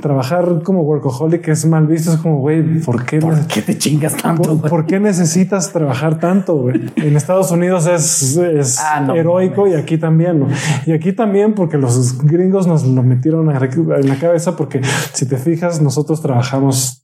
trabajar 0.00 0.62
como 0.62 0.84
workaholic 0.84 1.46
es 1.48 1.66
mal 1.66 1.86
visto. 1.86 2.14
Es 2.14 2.18
como, 2.18 2.38
güey, 2.38 2.80
¿por 2.80 3.04
qué? 3.04 3.18
¿Por 3.18 3.46
qué 3.46 3.60
te 3.60 3.76
chingas 3.76 4.16
tanto? 4.16 4.56
¿Por, 4.56 4.86
qué 4.86 4.98
necesitas 5.00 5.70
trabajar 5.70 6.18
tanto? 6.18 6.54
Güey? 6.54 6.80
En 6.96 7.14
Estados 7.14 7.50
Unidos 7.50 7.86
es, 7.86 8.38
es 8.38 8.78
ah, 8.80 9.06
heroico 9.14 9.66
y 9.66 9.74
aquí 9.74 9.98
también. 9.98 10.46
Y 10.86 10.92
aquí 10.92 11.12
también 11.12 11.52
porque 11.52 11.76
los 11.76 12.16
gringos 12.18 12.53
gringos 12.54 12.66
nos 12.66 12.84
lo 12.86 13.02
metieron 13.02 13.50
en 13.50 14.08
la 14.08 14.16
cabeza 14.18 14.54
porque 14.56 14.80
si 15.12 15.26
te 15.26 15.36
fijas, 15.38 15.80
nosotros 15.80 16.20
trabajamos 16.22 17.02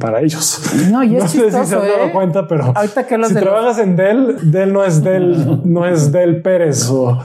para 0.00 0.20
ellos. 0.20 0.60
No, 0.90 1.04
y 1.04 1.16
es 1.16 1.22
no 1.22 1.28
sé 1.28 1.44
si 1.44 1.50
se 1.50 1.56
han 1.56 1.70
dado 1.70 1.84
¿eh? 1.84 2.12
cuenta, 2.12 2.48
pero 2.48 2.72
Ahorita 2.74 3.06
que 3.06 3.14
hablas 3.14 3.28
si 3.28 3.34
de 3.34 3.40
los- 3.42 3.50
trabajas 3.50 3.78
en 3.78 3.96
Dell, 3.96 4.50
Dell 4.50 4.72
no 4.72 4.84
es 4.84 5.02
Dell, 5.04 5.60
no 5.64 5.86
es 5.86 6.10
Dell 6.10 6.42
Pérez 6.42 6.88
o 6.90 7.18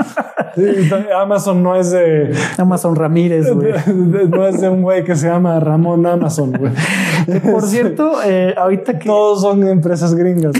Amazon 1.21 1.63
no 1.63 1.75
es 1.75 1.91
de, 1.91 2.33
Amazon 2.57 2.95
Ramírez, 2.95 3.51
güey. 3.53 3.73
no 4.29 4.47
es 4.47 4.61
de 4.61 4.69
un 4.69 4.81
güey 4.81 5.03
que 5.03 5.15
se 5.15 5.27
llama 5.27 5.59
Ramón 5.59 6.05
Amazon, 6.05 6.51
güey. 6.51 6.71
Por 7.51 7.63
cierto, 7.63 8.21
eh, 8.25 8.53
ahorita 8.57 8.99
que, 8.99 9.05
Todos 9.05 9.41
son 9.41 9.67
empresas 9.67 10.13
gringas. 10.15 10.53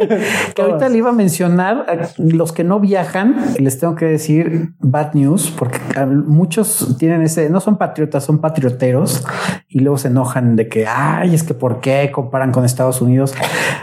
que 0.54 0.62
ahorita 0.62 0.88
le 0.88 0.98
iba 0.98 1.10
a 1.10 1.12
mencionar 1.12 1.86
a 1.88 2.08
los 2.18 2.52
que 2.52 2.64
no 2.64 2.80
viajan, 2.80 3.36
les 3.58 3.78
tengo 3.78 3.94
que 3.94 4.06
decir 4.06 4.70
bad 4.80 5.14
news, 5.14 5.52
porque 5.56 5.78
a- 5.96 6.06
muchos 6.06 6.96
tienen 6.98 7.22
ese, 7.22 7.50
no 7.50 7.60
son 7.60 7.76
patriotas, 7.76 8.24
son 8.24 8.38
patrioteros 8.38 9.24
y 9.68 9.80
luego 9.80 9.98
se 9.98 10.08
enojan 10.08 10.56
de 10.56 10.68
que, 10.68 10.86
ay, 10.86 11.34
es 11.34 11.42
que 11.42 11.54
por 11.54 11.80
qué 11.80 12.10
comparan 12.12 12.52
con 12.52 12.64
Estados 12.64 13.00
Unidos. 13.00 13.34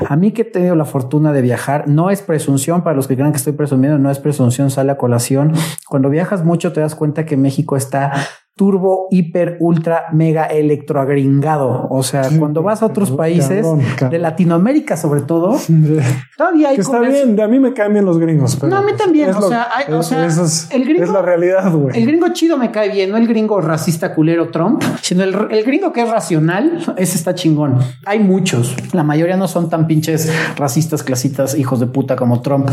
A 0.08 0.16
mí 0.16 0.32
que 0.32 0.42
he 0.42 0.46
tenido 0.46 0.76
la 0.76 0.86
fortuna 0.86 1.32
de 1.32 1.42
viajar, 1.42 1.88
no 1.88 2.10
es 2.10 2.22
presunción 2.22 2.84
para 2.84 2.96
los 2.96 3.08
que 3.08 3.16
crean 3.16 3.32
que 3.32 3.38
estoy 3.38 3.54
presumiendo, 3.54 3.98
no 3.98 4.10
es 4.12 4.20
presunción, 4.20 4.70
sale 4.70 4.92
a 4.92 4.98
colación. 4.98 5.54
Cuando 5.88 6.10
viajas 6.10 6.44
mucho 6.44 6.74
te 6.74 6.80
das 6.80 6.96
cuenta 6.96 7.26
que 7.26 7.38
México 7.38 7.78
está 7.78 8.14
turbo, 8.56 9.08
hiper, 9.12 9.58
ultra, 9.60 10.06
mega 10.14 10.46
electroagringado. 10.46 11.88
O 11.90 12.04
sea, 12.04 12.24
Sí, 12.26 12.38
cuando 12.40 12.64
vas 12.64 12.82
a 12.82 12.86
otros 12.88 13.12
países 13.12 13.66
cabrón. 13.66 14.10
de 14.10 14.18
Latinoamérica, 14.20 14.96
sobre 14.98 15.22
todo, 15.22 15.58
todavía 16.38 16.70
hay 16.70 16.76
que 16.76 16.82
está 16.82 17.00
bien, 17.00 17.40
a 17.40 17.48
mí 17.48 17.60
me 17.60 17.74
caen 17.74 17.94
bien 17.94 18.06
los 18.06 18.18
gringos. 18.18 18.56
Pero 18.56 18.70
No, 18.72 18.78
a 18.78 18.82
mí 18.82 18.94
también, 18.98 19.34
o 19.34 19.42
sea, 19.42 19.68
hay- 19.76 19.94
o 19.94 20.02
sea, 20.02 20.26
es, 20.26 20.70
el 20.72 20.86
gringo- 20.86 21.04
es 21.04 21.10
la 21.10 21.22
realidad, 21.22 21.72
güey. 21.72 21.98
El 21.98 22.06
gringo 22.08 22.28
chido 22.30 22.58
me 22.58 22.72
cae 22.72 22.90
bien, 22.90 23.12
no 23.12 23.18
el 23.18 23.28
gringo 23.28 23.60
racista 23.62 24.16
culero 24.16 24.50
Trump, 24.50 24.82
sino 25.02 25.24
el, 25.24 25.36
el 25.52 25.64
gringo 25.66 25.92
que 25.92 26.04
es 26.04 26.10
racional, 26.10 26.78
ese 26.98 27.18
está 27.18 27.36
chingón. 27.36 27.80
Hay 28.06 28.20
muchos, 28.20 28.76
la 28.94 29.04
mayoría 29.04 29.38
no 29.38 29.48
son 29.48 29.70
tan 29.70 29.86
pinches 29.88 30.32
racistas, 30.56 31.04
clasitas, 31.04 31.56
hijos 31.58 31.80
de 31.80 31.88
puta 31.88 32.16
como 32.16 32.42
Trump. 32.42 32.70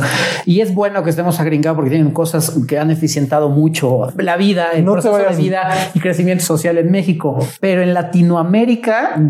Y 0.47 0.61
es 0.61 0.75
bueno 0.75 1.03
que 1.03 1.11
estemos 1.11 1.41
agringados 1.41 1.75
porque 1.77 1.91
tienen 1.91 2.13
cosas 2.13 2.57
que 2.69 2.79
han 2.79 2.91
eficientado 2.91 3.49
mucho 3.49 4.09
la 4.17 4.37
vida, 4.37 4.71
el 4.73 4.85
No 4.85 4.93
proceso 4.93 5.17
de 5.19 5.35
vida 5.37 5.72
y 5.95 6.01
crecimiento 6.01 6.45
social 6.45 6.79
en 6.79 6.91
México. 6.91 7.39
Pero 7.61 7.83
en 7.83 7.95
Latinoamérica, 7.95 9.21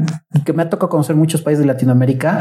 que 0.44 0.52
me 0.52 0.62
ha 0.62 0.70
tocado 0.70 0.88
conocer 0.88 1.16
muchos 1.16 1.42
países 1.42 1.61
de 1.61 1.66
Latinoamérica, 1.66 2.40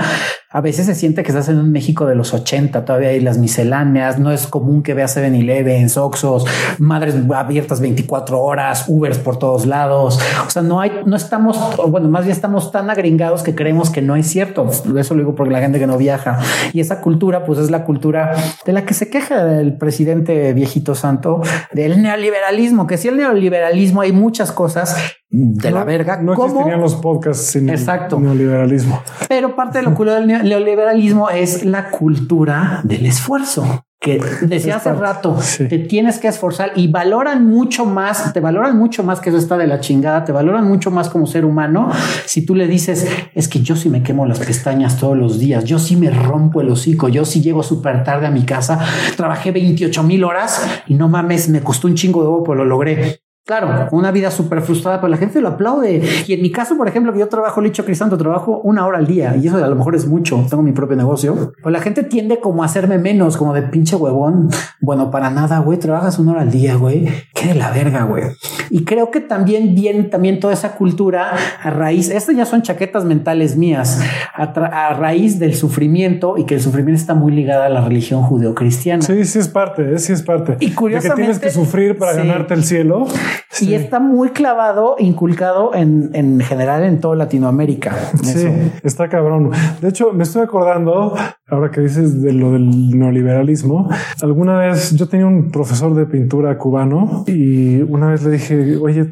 a 0.54 0.60
veces 0.60 0.86
se 0.86 0.96
siente 0.96 1.24
que 1.24 1.30
estás 1.30 1.48
en 1.48 1.58
un 1.58 1.72
México 1.72 2.06
de 2.06 2.16
los 2.16 2.34
80, 2.34 2.84
todavía 2.84 3.10
hay 3.10 3.22
las 3.22 3.38
misceláneas, 3.38 4.20
no 4.20 4.32
es 4.32 4.48
común 4.48 4.84
que 4.84 4.94
veas 4.94 5.16
7-Eleven, 5.16 5.90
Oxos, 5.98 6.46
madres 6.78 7.16
abiertas 7.34 7.80
24 7.80 8.40
horas, 8.40 8.86
Ubers 8.88 9.18
por 9.18 9.40
todos 9.40 9.66
lados. 9.66 10.20
O 10.46 10.50
sea, 10.50 10.62
no 10.62 10.82
hay, 10.82 10.92
no 11.06 11.16
estamos, 11.16 11.58
bueno, 11.88 12.10
más 12.10 12.26
bien 12.26 12.36
estamos 12.36 12.72
tan 12.72 12.90
agringados 12.90 13.44
que 13.44 13.56
creemos 13.56 13.90
que 13.90 14.02
no 14.02 14.16
es 14.16 14.28
cierto. 14.28 14.70
Eso 14.98 15.14
lo 15.16 15.22
digo 15.22 15.36
porque 15.36 15.54
la 15.54 15.60
gente 15.60 15.80
que 15.80 15.88
no 15.88 15.98
viaja 15.98 16.40
y 16.74 16.80
esa 16.80 17.02
cultura, 17.02 17.46
pues 17.46 17.60
es 17.60 17.72
la 17.72 17.84
cultura 17.84 18.34
de 18.66 18.74
la 18.74 18.86
que 18.86 18.94
se 18.94 19.10
queja 19.10 19.60
el 19.60 19.78
presidente 19.78 20.54
viejito 20.54 20.96
santo 20.96 21.42
del 21.72 22.02
neoliberalismo, 22.02 22.88
que 22.88 22.98
si 22.98 23.08
el 23.08 23.18
neoliberalismo 23.18 23.91
hay 24.00 24.14
muchas 24.14 24.54
cosas 24.54 24.96
de 25.30 25.72
la 25.72 25.84
verga, 25.84 26.22
No 26.22 26.34
como 26.36 26.48
existirían 26.48 26.80
los 26.80 26.96
podcasts 26.96 27.48
sin 27.48 27.68
el 27.68 27.76
Exacto. 27.76 28.18
neoliberalismo. 28.20 29.02
pero 29.28 29.54
parte 29.56 29.80
de 29.80 29.84
lo 29.84 29.94
culo 29.94 30.14
del 30.14 30.28
neo- 30.28 30.44
neoliberalismo 30.44 31.30
es 31.30 31.66
la 31.66 31.90
cultura 31.90 32.80
del 32.86 33.06
esfuerzo. 33.06 33.84
Que 34.04 34.20
decía 34.42 34.78
hace 34.78 34.92
rato, 34.94 35.38
sí. 35.42 35.68
te 35.68 35.78
tienes 35.78 36.18
que 36.18 36.28
esforzar 36.28 36.72
y 36.76 36.88
valoran 36.88 37.46
mucho 37.48 37.86
más, 37.86 38.34
te 38.34 38.40
valoran 38.40 38.76
mucho 38.76 39.04
más 39.04 39.20
que 39.20 39.30
eso 39.30 39.38
está 39.38 39.58
de 39.60 39.68
la 39.68 39.80
chingada, 39.80 40.26
te 40.26 40.32
valoran 40.32 40.68
mucho 40.68 40.90
más 40.90 41.08
como 41.08 41.28
ser 41.28 41.46
humano. 41.46 41.92
Si 42.26 42.44
tú 42.44 42.56
le 42.56 42.66
dices, 42.66 43.08
es 43.36 43.48
que 43.48 43.60
yo 43.62 43.76
sí 43.76 43.90
me 43.92 44.02
quemo 44.02 44.26
las 44.26 44.40
pestañas 44.40 44.98
todos 44.98 45.16
los 45.16 45.38
días, 45.38 45.66
yo 45.66 45.78
sí 45.78 45.98
me 45.98 46.10
rompo 46.10 46.62
el 46.62 46.70
hocico, 46.70 47.10
yo 47.10 47.26
sí 47.26 47.42
llego 47.44 47.62
súper 47.62 48.04
tarde 48.04 48.26
a 48.26 48.32
mi 48.32 48.42
casa, 48.44 48.80
trabajé 49.18 49.52
28 49.52 50.02
mil 50.02 50.24
horas 50.24 50.66
y 50.88 50.96
no 50.96 51.08
mames, 51.08 51.48
me 51.50 51.62
costó 51.62 51.88
un 51.88 51.94
chingo 51.94 52.24
de 52.24 52.28
huevo, 52.30 52.44
pero 52.44 52.56
lo 52.56 52.66
logré. 52.66 53.22
Claro, 53.44 53.88
una 53.92 54.12
vida 54.12 54.30
súper 54.30 54.62
frustrada, 54.62 55.02
pero 55.02 55.10
la 55.10 55.18
gente 55.18 55.42
lo 55.42 55.50
aplaude. 55.50 56.02
Y 56.28 56.34
en 56.34 56.42
mi 56.42 56.52
caso, 56.52 56.78
por 56.78 56.88
ejemplo, 56.88 57.12
que 57.12 57.20
yo 57.20 57.28
trabajo, 57.28 57.60
le 57.60 57.70
dicho 57.70 57.84
Crisanto, 57.84 58.16
trabajo 58.18 58.62
una 58.64 58.86
hora 58.86 59.00
al 59.00 59.08
día 59.08 59.36
y 59.36 59.48
eso 59.48 59.58
a 59.58 59.68
lo 59.68 59.76
mejor 59.76 59.96
es 59.96 60.06
mucho. 60.06 60.46
Tengo 60.50 60.62
mi 60.64 60.72
propio 60.74 60.96
negocio. 60.96 61.52
Pues 61.62 61.74
la 61.74 61.80
gente 61.82 62.04
tiende 62.04 62.40
como 62.40 62.62
a 62.62 62.68
hacerme 62.68 62.98
menos, 63.00 63.38
como 63.38 63.54
de 63.54 63.64
pinche 63.64 63.96
huevón. 63.96 64.50
Bueno, 64.80 65.10
para 65.10 65.32
nada, 65.32 65.60
güey. 65.60 65.80
Trabajas 65.80 66.20
una 66.20 66.34
hora 66.34 66.42
al 66.42 66.52
día, 66.52 66.76
güey. 66.76 67.10
Qué 67.34 67.48
de 67.48 67.56
la 67.56 67.72
verga, 67.72 68.04
güey. 68.04 68.24
Y 68.70 68.86
creo 68.86 69.10
que 69.12 69.20
también 69.20 69.74
viene 69.76 70.04
también 70.04 70.40
toda 70.40 70.54
esa 70.54 70.74
cultura 70.76 71.32
a 71.64 71.70
raíz. 71.72 72.10
Estas 72.10 72.36
ya 72.36 72.46
son 72.46 72.62
chaquetas 72.62 73.06
mentales 73.06 73.58
mías 73.58 74.00
a, 74.36 74.94
raíz 74.94 75.40
del 75.40 75.56
sufrimiento 75.56 76.38
y 76.38 76.46
que 76.46 76.56
el 76.56 76.62
sufrimiento 76.62 77.02
está 77.02 77.16
muy 77.16 77.32
ligado 77.34 77.64
a 77.64 77.70
la 77.70 77.82
religión 77.82 78.22
judeocristiana. 78.24 79.02
Sí, 79.02 79.26
sí 79.26 79.40
es 79.40 79.48
parte, 79.48 79.98
sí 80.00 80.14
es 80.14 80.22
parte. 80.22 80.58
Y 80.60 80.66
De 80.66 80.70
que 80.72 80.76
curiosamente- 80.76 81.22
tienes 81.24 81.40
que 81.40 81.50
sufrir 81.50 81.98
para 81.98 82.14
Sí. 82.14 82.18
ganarte 82.20 82.54
el 82.54 82.64
cielo. 82.64 83.08
Y 83.54 83.66
Sí. 83.66 83.74
está 83.76 84.00
muy 84.00 84.30
clavado, 84.30 84.96
inculcado 84.98 85.76
en, 85.76 86.10
en 86.14 86.40
general 86.40 86.84
en 86.84 87.00
toda 87.00 87.16
Latinoamérica. 87.16 87.94
Sí, 88.24 88.40
Eso. 88.40 88.50
está 88.84 89.10
cabrón. 89.10 89.52
De 89.82 89.90
hecho, 89.90 90.14
me 90.14 90.24
estoy 90.24 90.42
acordando, 90.44 91.16
ahora 91.48 91.70
que 91.70 91.82
dices 91.82 92.22
de 92.22 92.34
lo 92.34 92.52
del 92.54 92.98
neoliberalismo, 92.98 93.90
alguna 94.22 94.58
vez 94.58 94.96
yo 94.96 95.08
tenía 95.08 95.28
un 95.28 95.52
profesor 95.52 95.94
de 95.96 96.06
pintura 96.06 96.58
cubano 96.58 97.24
y 97.28 97.82
una 97.82 98.10
vez 98.10 98.24
le 98.24 98.32
dije, 98.32 98.78
oye, 98.78 99.06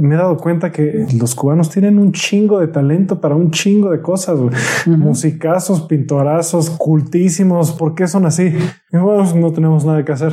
me 0.00 0.14
he 0.14 0.18
dado 0.18 0.36
cuenta 0.38 0.72
que 0.72 1.06
los 1.18 1.34
cubanos 1.34 1.70
tienen 1.70 1.98
un 1.98 2.12
chingo 2.12 2.58
de 2.60 2.68
talento 2.68 3.20
para 3.20 3.36
un 3.36 3.50
chingo 3.50 3.90
de 3.90 4.00
cosas, 4.00 4.38
güey. 4.38 4.54
musicazos, 4.96 5.82
pintorazos, 5.82 6.70
cultísimos. 6.70 7.72
¿Por 7.72 7.94
qué 7.94 8.06
son 8.08 8.26
así? 8.26 8.54
Y 8.92 8.96
bueno, 8.96 9.24
no 9.34 9.52
tenemos 9.52 9.84
nada 9.84 10.04
que 10.04 10.12
hacer. 10.12 10.32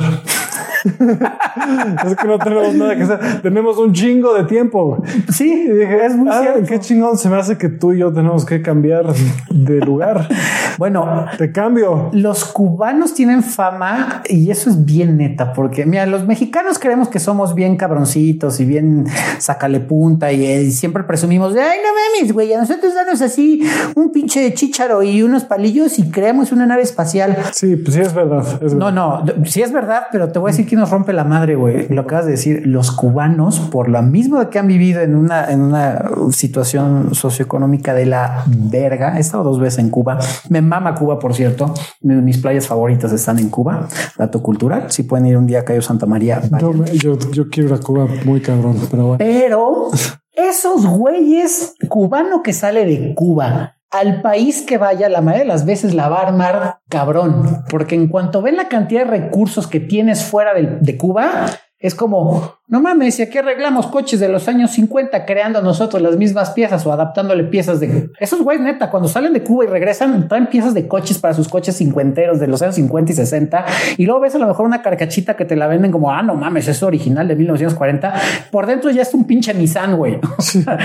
es 2.06 2.16
que 2.16 2.26
no 2.26 2.38
tenemos 2.38 2.74
nada 2.74 2.96
que 2.96 3.02
hacer. 3.04 3.42
Tenemos 3.42 3.78
un 3.78 3.92
chingo 3.92 4.34
de 4.34 4.44
tiempo. 4.44 5.02
Sí, 5.32 5.66
Y 5.68 5.72
dije, 5.72 6.06
es 6.06 6.16
muy 6.16 6.28
"Ah, 6.30 6.40
cierto. 6.42 6.64
qué 6.68 6.80
chingón 6.80 7.16
se 7.18 7.28
me 7.28 7.36
hace 7.36 7.56
que 7.58 7.68
tú 7.68 7.92
y 7.92 7.98
yo 8.00 8.12
tenemos 8.12 8.44
que 8.44 8.62
cambiar 8.62 9.06
de 9.50 9.80
lugar. 9.80 10.28
Bueno, 10.76 11.26
Te 11.38 11.52
cambio. 11.52 12.10
los 12.12 12.44
cubanos 12.46 13.14
tienen 13.14 13.44
fama 13.44 14.22
y 14.28 14.50
eso 14.50 14.70
es 14.70 14.84
bien 14.84 15.16
neta, 15.18 15.52
porque 15.52 15.86
mira, 15.86 16.04
los 16.04 16.26
mexicanos 16.26 16.80
creemos 16.80 17.08
que 17.08 17.20
somos 17.20 17.54
bien 17.54 17.76
cabroncitos 17.76 18.58
y 18.58 18.64
bien 18.64 19.04
sacale 19.38 19.78
punta 19.78 20.32
y, 20.32 20.44
eh, 20.44 20.70
siempre 20.72 21.04
presumimos 21.04 21.54
de 21.54 21.60
ay, 21.60 21.78
no 21.80 21.90
mames, 22.18 22.32
güey, 22.32 22.52
a 22.52 22.58
nosotros 22.58 22.92
danos 22.92 23.22
así 23.22 23.62
un 23.94 24.10
pinche 24.10 24.52
chícharo 24.52 25.04
y 25.04 25.22
unos 25.22 25.44
palillos 25.44 25.96
y 26.00 26.10
creamos 26.10 26.50
una 26.50 26.66
nave 26.66 26.82
espacial. 26.82 27.36
Sí, 27.52 27.76
pues 27.76 27.94
sí 27.94 28.00
es 28.00 28.12
verdad. 28.12 28.44
es 28.60 28.74
No, 28.74 28.90
no, 28.90 29.22
sí 29.44 29.62
es 29.62 29.70
verdad, 29.70 30.08
pero 30.10 30.32
te 30.32 30.40
voy 30.40 30.48
a 30.48 30.52
decir 30.52 30.66
que 30.66 30.73
nos 30.76 30.90
rompe 30.90 31.12
la 31.12 31.24
madre, 31.24 31.54
güey. 31.56 31.88
Lo 31.88 32.02
acabas 32.02 32.24
de 32.26 32.32
decir, 32.32 32.62
los 32.66 32.90
cubanos, 32.92 33.60
por 33.60 33.88
lo 33.88 34.00
mismo 34.02 34.48
que 34.50 34.58
han 34.58 34.66
vivido 34.68 35.00
en 35.00 35.14
una, 35.16 35.50
en 35.50 35.60
una 35.60 36.02
situación 36.32 37.14
socioeconómica 37.14 37.94
de 37.94 38.06
la 38.06 38.44
verga, 38.46 39.16
he 39.16 39.20
estado 39.20 39.44
dos 39.44 39.60
veces 39.60 39.78
en 39.80 39.90
Cuba. 39.90 40.18
Me 40.48 40.60
mama 40.62 40.94
Cuba, 40.94 41.18
por 41.18 41.34
cierto. 41.34 41.72
Mi- 42.00 42.14
Mis 42.14 42.38
playas 42.38 42.66
favoritas 42.66 43.12
están 43.12 43.38
en 43.38 43.48
Cuba. 43.50 43.88
Dato 44.18 44.42
cultural. 44.42 44.90
Si 44.90 45.02
pueden 45.04 45.26
ir 45.26 45.36
un 45.36 45.46
día 45.46 45.60
a 45.60 45.64
Cayo 45.64 45.82
Santa 45.82 46.06
María. 46.06 46.40
Yo, 46.60 46.72
yo, 46.94 47.18
yo 47.32 47.48
quiero 47.48 47.68
ir 47.70 47.74
a 47.74 47.78
Cuba 47.78 48.06
muy 48.24 48.40
cabrón, 48.40 48.76
pero 48.90 49.02
bueno. 49.08 49.18
Pero 49.18 49.90
esos 50.32 50.86
güeyes 50.86 51.74
cubano 51.88 52.42
que 52.42 52.52
sale 52.52 52.84
de 52.84 53.14
Cuba 53.14 53.76
al 53.98 54.22
país 54.22 54.62
que 54.62 54.76
vaya, 54.78 55.08
la 55.08 55.20
mayoría 55.20 55.44
de 55.44 55.48
las 55.48 55.64
veces 55.66 55.94
la 55.94 56.08
va 56.08 56.18
a 56.18 56.26
armar 56.26 56.78
cabrón, 56.88 57.64
porque 57.70 57.94
en 57.94 58.08
cuanto 58.08 58.42
ven 58.42 58.56
la 58.56 58.68
cantidad 58.68 59.04
de 59.04 59.10
recursos 59.10 59.66
que 59.66 59.80
tienes 59.80 60.24
fuera 60.24 60.52
del- 60.54 60.80
de, 60.80 60.98
Cuba, 60.98 61.46
es 61.78 61.94
como, 61.94 62.56
no 62.66 62.80
mames, 62.80 63.16
si 63.16 63.22
aquí 63.22 63.36
arreglamos 63.36 63.88
coches 63.88 64.20
de 64.20 64.28
los 64.28 64.48
años 64.48 64.70
50 64.70 65.26
creando 65.26 65.60
nosotros 65.60 66.00
las 66.00 66.16
mismas 66.16 66.50
piezas 66.52 66.86
o 66.86 66.92
adaptándole 66.92 67.44
piezas 67.44 67.78
de 67.78 68.08
esos 68.18 68.40
güeyes 68.40 68.62
neta, 68.62 68.90
cuando 68.90 69.06
salen 69.06 69.34
de 69.34 69.42
Cuba 69.42 69.64
y 69.64 69.68
regresan, 69.68 70.28
traen 70.28 70.46
piezas 70.46 70.72
de 70.72 70.88
coches 70.88 71.18
para 71.18 71.34
sus 71.34 71.46
coches 71.46 71.76
cincuenteros 71.76 72.40
de 72.40 72.46
los 72.46 72.62
años 72.62 72.76
50 72.76 73.12
y 73.12 73.14
60 73.16 73.66
y 73.98 74.06
luego 74.06 74.20
ves 74.20 74.34
a 74.34 74.38
lo 74.38 74.46
mejor 74.46 74.64
una 74.64 74.80
carcachita 74.80 75.36
que 75.36 75.44
te 75.44 75.56
la 75.56 75.66
venden 75.66 75.92
como, 75.92 76.10
ah, 76.10 76.22
no 76.22 76.36
mames, 76.36 76.66
es 76.66 76.82
original 76.82 77.28
de 77.28 77.36
1940. 77.36 78.14
Por 78.50 78.64
dentro 78.64 78.90
ya 78.90 79.02
es 79.02 79.12
un 79.12 79.24
pinche 79.24 79.52
Nissan, 79.52 79.96
güey. 79.96 80.18
O 80.36 80.42
sea, 80.42 80.78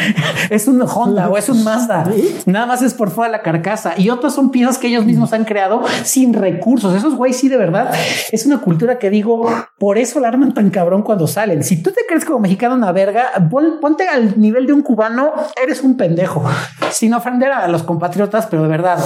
es 0.49 0.67
un 0.67 0.81
Honda 0.81 1.29
o 1.29 1.37
es 1.37 1.49
un 1.49 1.63
Mazda. 1.63 2.09
Nada 2.45 2.65
más 2.65 2.81
es 2.81 2.93
por 2.93 3.09
fuera 3.09 3.31
la 3.31 3.41
carcasa 3.41 3.93
y 3.97 4.09
otras 4.09 4.33
son 4.33 4.51
piezas 4.51 4.77
que 4.77 4.87
ellos 4.87 5.05
mismos 5.05 5.33
han 5.33 5.45
creado 5.45 5.83
sin 6.03 6.33
recursos. 6.33 6.95
Esos 6.95 7.15
güeyes 7.15 7.37
sí, 7.37 7.49
de 7.49 7.57
verdad, 7.57 7.91
es 8.31 8.45
una 8.45 8.59
cultura 8.59 8.99
que 8.99 9.09
digo, 9.09 9.49
por 9.77 9.97
eso 9.97 10.19
la 10.19 10.27
arman 10.27 10.53
tan 10.53 10.69
cabrón 10.69 11.03
cuando 11.03 11.25
salen. 11.25 11.63
Si 11.69 11.83
tú 11.83 11.91
te 11.91 12.01
crees 12.07 12.25
como 12.25 12.39
mexicano 12.39 12.73
una 12.73 12.91
verga, 12.91 13.27
pon- 13.47 13.77
ponte 13.79 14.07
al 14.09 14.39
nivel 14.41 14.65
de 14.65 14.73
un 14.73 14.81
cubano, 14.81 15.31
eres 15.61 15.83
un 15.83 15.97
pendejo. 15.97 16.43
Sin 16.89 17.13
ofender 17.13 17.51
a 17.51 17.67
los 17.67 17.83
compatriotas, 17.83 18.47
pero 18.47 18.63
de 18.63 18.69
verdad, 18.69 18.97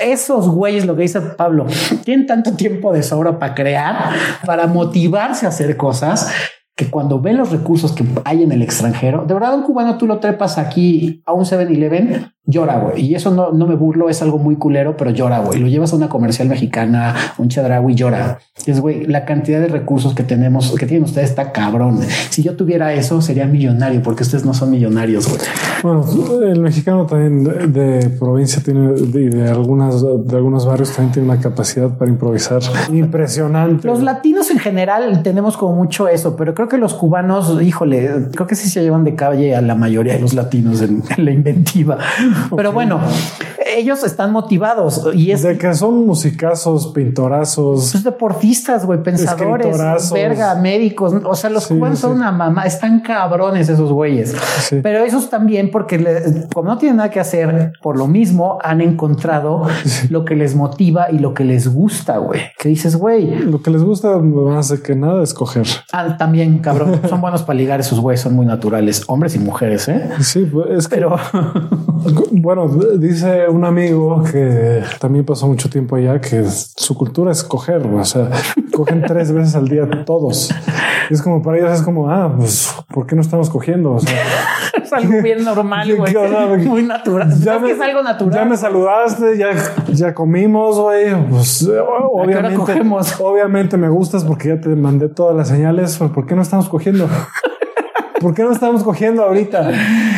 esos 0.00 0.48
güeyes, 0.48 0.86
lo 0.86 0.94
que 0.94 1.02
dice 1.02 1.20
Pablo, 1.20 1.66
tienen 2.04 2.28
tanto 2.28 2.52
tiempo 2.52 2.92
de 2.92 3.02
sobra 3.02 3.40
para 3.40 3.56
crear, 3.56 4.10
para 4.46 4.68
motivarse 4.68 5.46
a 5.46 5.48
hacer 5.48 5.76
cosas 5.76 6.30
que 6.76 6.88
cuando 6.90 7.20
ven 7.20 7.38
los 7.38 7.50
recursos 7.50 7.90
que 7.92 8.04
hay 8.24 8.44
en 8.44 8.52
el 8.52 8.62
extranjero, 8.62 9.24
de 9.26 9.34
verdad 9.34 9.54
un 9.54 9.62
cubano 9.64 9.98
tú 9.98 10.06
lo 10.06 10.20
trepas 10.20 10.58
aquí 10.58 11.22
a 11.26 11.32
un 11.32 11.44
7-Eleven, 11.44 12.32
llora, 12.44 12.78
güey. 12.78 13.06
Y 13.06 13.14
eso 13.14 13.30
no, 13.30 13.52
no 13.52 13.66
me 13.66 13.76
burlo, 13.76 14.08
es 14.08 14.20
algo 14.22 14.38
muy 14.38 14.56
culero, 14.56 14.96
pero 14.96 15.10
llora, 15.10 15.40
güey. 15.40 15.60
Lo 15.60 15.68
llevas 15.68 15.92
a 15.92 15.96
una 15.96 16.08
comercial 16.08 16.48
mexicana, 16.48 17.14
un 17.38 17.48
chadragui, 17.48 17.94
llora. 17.94 18.38
Es, 18.66 18.80
güey, 18.80 19.06
la 19.06 19.24
cantidad 19.24 19.60
de 19.60 19.68
recursos 19.68 20.14
que 20.14 20.22
tenemos, 20.22 20.72
que 20.72 20.86
tienen 20.86 21.04
ustedes 21.04 21.30
está 21.30 21.52
cabrón. 21.52 22.00
Si 22.30 22.42
yo 22.42 22.56
tuviera 22.56 22.92
eso, 22.92 23.20
sería 23.22 23.46
millonario, 23.46 24.02
porque 24.02 24.22
ustedes 24.22 24.44
no 24.44 24.54
son 24.54 24.70
millonarios, 24.70 25.28
güey. 25.28 25.40
Bueno, 25.82 26.04
el 26.42 26.60
mexicano 26.60 27.06
también 27.06 27.72
de, 27.72 28.10
provincia 28.18 28.62
tiene, 28.62 28.92
de, 28.92 29.30
de, 29.30 29.50
algunas, 29.50 30.02
de 30.02 30.36
algunos 30.36 30.66
barrios 30.66 30.92
también 30.92 31.12
tiene 31.12 31.28
una 31.28 31.40
capacidad 31.40 31.90
para 31.90 32.10
improvisar 32.10 32.62
impresionante. 32.92 33.86
Los 33.86 34.02
latinos 34.02 34.50
en 34.50 34.58
general 34.58 35.22
tenemos 35.22 35.56
como 35.56 35.74
mucho 35.74 36.08
eso, 36.08 36.36
pero 36.36 36.54
creo 36.54 36.68
que 36.68 36.78
los 36.78 36.94
cubanos, 36.94 37.60
híjole, 37.62 38.28
creo 38.32 38.46
que 38.46 38.54
sí 38.54 38.68
se 38.68 38.82
llevan 38.82 39.04
de 39.04 39.14
calle 39.14 39.56
a 39.56 39.60
la 39.60 39.74
mayoría 39.74 40.14
de 40.14 40.20
los 40.20 40.34
latinos 40.34 40.82
en, 40.82 41.02
en 41.16 41.24
la 41.24 41.30
inventiva. 41.30 41.98
Pero 42.56 42.72
bueno, 42.72 43.00
ellos 43.76 44.04
están 44.04 44.32
motivados 44.32 45.08
y 45.14 45.30
es 45.30 45.42
de 45.42 45.58
que 45.58 45.74
son 45.74 46.06
musicazos, 46.06 46.88
pintorazos, 46.88 47.90
pues 47.92 48.04
deportistas, 48.04 48.86
güey, 48.86 49.02
pensadores, 49.02 49.78
verga, 50.12 50.54
médicos. 50.56 51.14
O 51.24 51.34
sea, 51.34 51.50
los 51.50 51.66
cubanos 51.66 51.98
son 51.98 52.12
una 52.12 52.32
mamá, 52.32 52.64
están 52.64 53.00
cabrones 53.00 53.68
esos 53.68 53.92
güeyes. 53.92 54.34
Pero 54.82 55.04
esos 55.04 55.30
también, 55.30 55.70
porque 55.70 56.46
como 56.52 56.70
no 56.70 56.78
tienen 56.78 56.96
nada 56.96 57.10
que 57.10 57.20
hacer, 57.20 57.72
por 57.82 57.96
lo 57.96 58.06
mismo 58.06 58.58
han 58.62 58.80
encontrado 58.80 59.66
lo 60.10 60.24
que 60.24 60.36
les 60.36 60.54
motiva 60.54 61.10
y 61.10 61.18
lo 61.18 61.34
que 61.34 61.44
les 61.44 61.72
gusta, 61.72 62.18
güey. 62.18 62.40
Que 62.58 62.68
dices, 62.68 62.96
güey, 62.96 63.38
lo 63.38 63.62
que 63.62 63.70
les 63.70 63.82
gusta 63.82 64.18
más 64.18 64.68
de 64.68 64.82
que 64.82 64.94
nada 64.94 65.22
es 65.22 65.34
coger. 65.34 65.66
Ah, 65.92 66.16
también, 66.16 66.58
cabrón, 66.58 67.00
son 67.08 67.20
buenos 67.20 67.42
para 67.42 67.58
ligar 67.58 67.80
esos 67.80 68.00
güeyes, 68.00 68.20
son 68.20 68.34
muy 68.34 68.46
naturales, 68.46 69.04
hombres 69.06 69.34
y 69.34 69.38
mujeres, 69.38 69.88
¿eh? 69.88 70.10
Sí, 70.20 70.48
pues, 70.50 70.70
es 70.70 70.88
que, 70.88 70.96
pero 70.96 71.16
bueno, 72.32 72.68
dice 72.96 73.48
un 73.48 73.61
amigo 73.64 74.22
que 74.24 74.82
también 74.98 75.24
pasó 75.24 75.46
mucho 75.46 75.68
tiempo 75.70 75.96
allá 75.96 76.20
que 76.20 76.44
su 76.44 76.94
cultura 76.94 77.32
es 77.32 77.42
coger, 77.42 77.86
o 77.86 78.04
sea, 78.04 78.30
cogen 78.72 79.02
tres 79.06 79.32
veces 79.32 79.54
al 79.54 79.68
día 79.68 79.88
todos. 80.04 80.50
es 81.10 81.22
como 81.22 81.42
para 81.42 81.58
ellos 81.58 81.72
es 81.72 81.82
como, 81.82 82.10
ah, 82.10 82.32
pues, 82.36 82.74
¿por 82.92 83.06
qué 83.06 83.14
no 83.14 83.22
estamos 83.22 83.50
cogiendo? 83.50 83.92
O 83.92 84.00
sea, 84.00 84.22
es 84.82 84.92
algo 84.92 85.22
bien 85.22 85.44
normal, 85.44 85.96
güey. 85.96 86.14
Muy 86.66 86.82
natural. 86.82 87.32
Ya 87.40 87.58
me, 87.58 87.70
es 87.70 87.80
algo 87.80 88.02
natural. 88.02 88.34
Ya 88.34 88.44
me 88.44 88.56
saludaste, 88.56 89.38
ya, 89.38 89.50
ya 89.92 90.14
comimos, 90.14 90.78
güey. 90.78 91.14
Pues 91.28 91.68
obviamente, 92.12 92.82
obviamente 93.20 93.76
me 93.76 93.88
gustas 93.88 94.24
porque 94.24 94.48
ya 94.48 94.60
te 94.60 94.68
mandé 94.70 95.08
todas 95.08 95.36
las 95.36 95.48
señales. 95.48 95.98
¿Por 95.98 96.26
qué 96.26 96.34
no 96.34 96.42
estamos 96.42 96.68
cogiendo? 96.68 97.08
¿Por 98.22 98.34
qué 98.34 98.44
no 98.44 98.52
estamos 98.52 98.84
cogiendo 98.84 99.24
ahorita? 99.24 99.70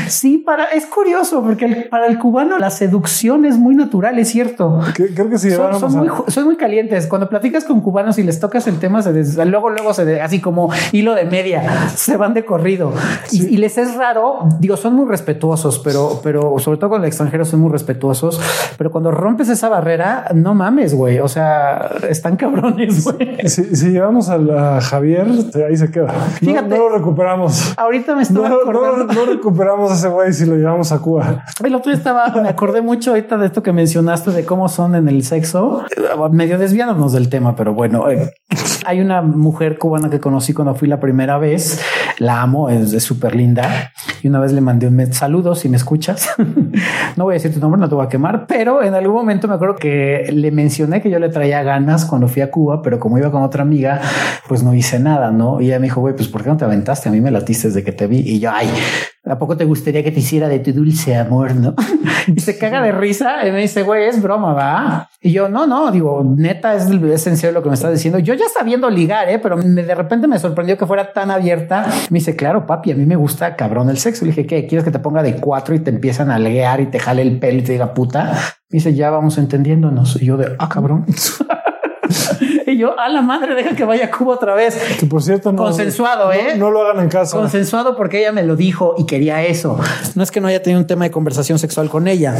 Sí, 0.09 0.37
para 0.37 0.67
es 0.67 0.85
curioso 0.85 1.43
porque 1.43 1.88
para 1.90 2.07
el 2.07 2.19
cubano 2.19 2.59
la 2.59 2.69
seducción 2.69 3.47
es 3.47 3.57
muy 3.57 3.75
natural, 3.75 4.19
es 4.19 4.29
cierto. 4.29 4.81
Creo 4.95 5.31
que 5.31 5.38
sí. 5.38 5.51
Son, 5.51 5.81
son, 5.81 5.97
muy, 5.97 6.09
son, 6.29 6.45
muy, 6.45 6.57
calientes. 6.57 7.07
Cuando 7.07 7.29
platicas 7.29 7.64
con 7.64 7.81
cubanos 7.81 8.19
y 8.19 8.23
les 8.23 8.38
tocas 8.38 8.67
el 8.67 8.79
tema, 8.79 9.01
se 9.01 9.12
luego, 9.47 9.71
luego 9.71 9.95
se 9.95 10.21
así 10.21 10.40
como 10.40 10.71
hilo 10.93 11.14
de 11.14 11.25
media 11.25 11.88
se 11.95 12.17
van 12.17 12.35
de 12.35 12.45
corrido 12.45 12.93
y, 13.33 13.57
les 13.57 13.79
es 13.79 13.95
raro. 13.97 14.49
Digo, 14.61 14.77
son 14.77 14.95
muy 14.95 15.09
respetuosos, 15.09 15.79
pero, 15.79 16.21
pero 16.23 16.59
sobre 16.59 16.79
todo 16.79 16.90
con 16.90 17.03
el 17.03 17.09
extranjero 17.09 17.45
son 17.45 17.61
muy 17.61 17.71
respetuosos. 17.71 18.40
Pero 18.77 18.90
cuando 18.90 19.11
rompes 19.11 19.49
esa 19.49 19.69
barrera, 19.69 20.27
no 20.35 20.55
mames, 20.55 20.95
güey. 20.95 21.19
O 21.21 21.29
sea, 21.29 21.90
están 22.09 22.37
cabrones. 22.37 23.05
Güey. 23.05 23.49
Si, 23.49 23.90
llevamos 23.90 24.29
a, 24.29 24.81
Javier, 24.81 25.27
ahí 25.67 25.77
se 25.77 25.90
queda. 25.90 26.12
Fíjate, 26.40 26.69
no, 26.69 26.88
lo 26.88 26.99
recuperamos. 26.99 27.73
Ahorita 27.77 27.93
ahorita 27.94 28.14
me 28.14 28.22
estaba 28.22 28.48
no, 28.48 28.57
acordando. 28.57 29.12
No, 29.12 29.24
recuperamos 29.26 29.90
a 29.90 29.94
ese 29.94 30.09
güey 30.09 30.33
si 30.33 30.46
lo 30.46 30.57
llevamos 30.57 30.92
a 30.92 30.98
Cuba. 30.98 31.44
El 31.62 31.74
otro 31.74 31.90
día 31.90 31.98
estaba, 31.98 32.28
me 32.42 32.48
acordé 32.48 32.83
mucho 32.83 33.11
ahorita 33.11 33.37
de 33.37 33.46
esto 33.46 33.62
que 33.62 33.72
mencionaste 33.72 34.30
de 34.30 34.44
cómo 34.44 34.68
son 34.68 34.94
en 34.94 35.09
el 35.09 35.22
sexo, 35.24 35.85
medio 36.30 36.59
desviándonos 36.59 37.12
del 37.12 37.28
tema, 37.28 37.57
pero 37.57 37.74
bueno, 37.74 38.11
eh, 38.11 38.33
hay 38.87 39.00
una 39.00 39.22
mujer 39.22 39.78
cubana 39.78 40.11
que 40.11 40.20
conocí 40.20 40.52
cuando 40.52 40.74
fui 40.74 40.88
la 40.88 41.00
primera 41.00 41.38
vez. 41.38 41.80
La 42.18 42.42
amo, 42.42 42.68
es 42.68 43.03
súper 43.03 43.35
linda. 43.35 43.92
Y 44.22 44.29
una 44.29 44.40
vez 44.40 44.53
le 44.53 44.61
mandé 44.61 44.87
un 44.87 45.12
saludo 45.12 45.55
si 45.55 45.68
me 45.68 45.77
escuchas. 45.77 46.31
no 47.16 47.24
voy 47.24 47.33
a 47.33 47.35
decir 47.35 47.53
tu 47.53 47.61
nombre, 47.61 47.81
no 47.81 47.88
te 47.88 47.94
voy 47.94 48.05
a 48.05 48.09
quemar, 48.09 48.46
pero 48.46 48.83
en 48.83 48.94
algún 48.94 49.14
momento 49.14 49.48
me 49.48 49.55
acuerdo 49.55 49.77
que 49.77 50.31
le 50.33 50.50
mencioné 50.50 51.03
que 51.03 51.11
yo 51.11 51.18
le 51.18 51.29
traía 51.29 51.62
ganas 51.62 52.05
cuando 52.05 52.29
fui 52.29 52.42
a 52.42 52.50
Cuba, 52.50 52.83
pero 52.83 52.98
como 52.98 53.18
iba 53.18 53.31
con 53.31 53.42
otra 53.42 53.62
amiga, 53.62 54.00
pues 54.48 54.62
no 54.62 54.74
hice 54.74 54.98
nada, 54.98 55.31
¿no? 55.31 55.61
Y 55.61 55.66
ella 55.66 55.79
me 55.79 55.87
dijo, 55.87 56.00
güey, 56.00 56.14
pues 56.14 56.29
¿por 56.29 56.42
qué 56.42 56.48
no 56.48 56.57
te 56.57 56.64
aventaste? 56.64 57.09
A 57.09 57.12
mí 57.12 57.20
me 57.20 57.31
latiste 57.31 57.68
desde 57.68 57.83
que 57.83 57.92
te 57.92 58.07
vi. 58.07 58.18
Y 58.18 58.40
yo, 58.40 58.50
ay, 58.53 58.68
¿A 59.26 59.38
poco 59.38 59.56
te 59.56 59.64
gustaría 59.64 60.04
que 60.04 60.12
te 60.12 60.20
hiciera 60.20 60.48
de 60.48 60.58
tu 60.58 60.72
dulce 60.72 61.16
amor, 61.16 61.54
no? 61.54 61.74
y 62.26 62.38
se 62.40 62.58
caga 62.58 62.82
de 62.82 62.92
risa 62.92 63.46
y 63.46 63.52
me 63.52 63.62
dice, 63.62 63.82
güey, 63.82 64.06
es 64.06 64.20
broma, 64.20 64.52
va. 64.52 65.08
Y 65.22 65.32
yo, 65.32 65.48
no, 65.48 65.66
no, 65.66 65.90
digo, 65.90 66.22
neta, 66.37 66.74
es, 66.74 66.90
es 66.90 67.26
en 67.26 67.38
serio 67.38 67.54
lo 67.54 67.62
que 67.62 67.70
me 67.70 67.74
estás 67.74 67.90
diciendo. 67.90 68.18
Yo 68.18 68.34
ya 68.34 68.44
sabiendo 68.54 68.90
ligar, 68.90 69.30
¿eh? 69.30 69.38
pero 69.38 69.56
de 69.56 69.94
repente 69.94 70.28
me 70.28 70.38
sorprendió 70.38 70.76
que 70.76 70.84
fuera 70.84 71.14
tan 71.14 71.30
abierta. 71.30 71.87
Me 72.10 72.18
dice, 72.18 72.37
claro, 72.37 72.66
papi, 72.66 72.92
a 72.92 72.96
mí 72.96 73.06
me 73.06 73.16
gusta 73.16 73.56
cabrón 73.56 73.88
el 73.88 73.96
sexo. 73.96 74.26
Le 74.26 74.32
dije, 74.32 74.46
¿qué? 74.46 74.66
¿Quieres 74.66 74.84
que 74.84 74.90
te 74.90 74.98
ponga 74.98 75.22
de 75.22 75.37
cuatro 75.37 75.74
y 75.74 75.78
te 75.78 75.88
empiezan 75.88 76.30
a 76.30 76.38
leguear 76.38 76.82
y 76.82 76.87
te 76.87 76.98
jale 76.98 77.22
el 77.22 77.38
pelo 77.38 77.60
y 77.60 77.62
te 77.62 77.72
diga 77.72 77.94
puta? 77.94 78.32
Me 78.68 78.76
dice, 78.76 78.92
ya 78.92 79.08
vamos 79.08 79.38
entendiéndonos. 79.38 80.20
Y 80.20 80.26
yo 80.26 80.37
de, 80.37 80.54
ah, 80.58 80.68
cabrón. 80.68 81.06
y 82.66 82.79
yo, 82.79 82.98
a 82.98 83.09
la 83.09 83.22
madre, 83.22 83.55
deja 83.55 83.74
que 83.74 83.85
vaya 83.85 84.07
a 84.07 84.11
Cuba 84.11 84.35
otra 84.35 84.55
vez. 84.55 84.77
Que 84.98 85.07
por 85.07 85.22
cierto, 85.22 85.53
no, 85.53 85.64
consensuado, 85.64 86.33
¿eh? 86.33 86.57
No, 86.57 86.70
lo 86.70 86.83
hagan 86.83 87.03
en 87.03 87.09
casa. 87.09 87.37
Consensuado 87.37 87.96
porque 87.96 88.20
ella 88.20 88.33
me 88.33 88.42
lo 88.42 88.57
dijo 88.57 88.94
y 88.98 89.07
quería 89.07 89.42
eso. 89.44 89.79
No 90.14 90.22
es 90.22 90.31
que 90.31 90.40
no 90.40 90.48
haya 90.48 90.62
tenido 90.62 90.81
un 90.81 90.87
tema 90.87 91.05
de 91.05 91.11
conversación 91.11 91.59
sexual 91.59 91.88
con 91.90 92.09
ella, 92.09 92.35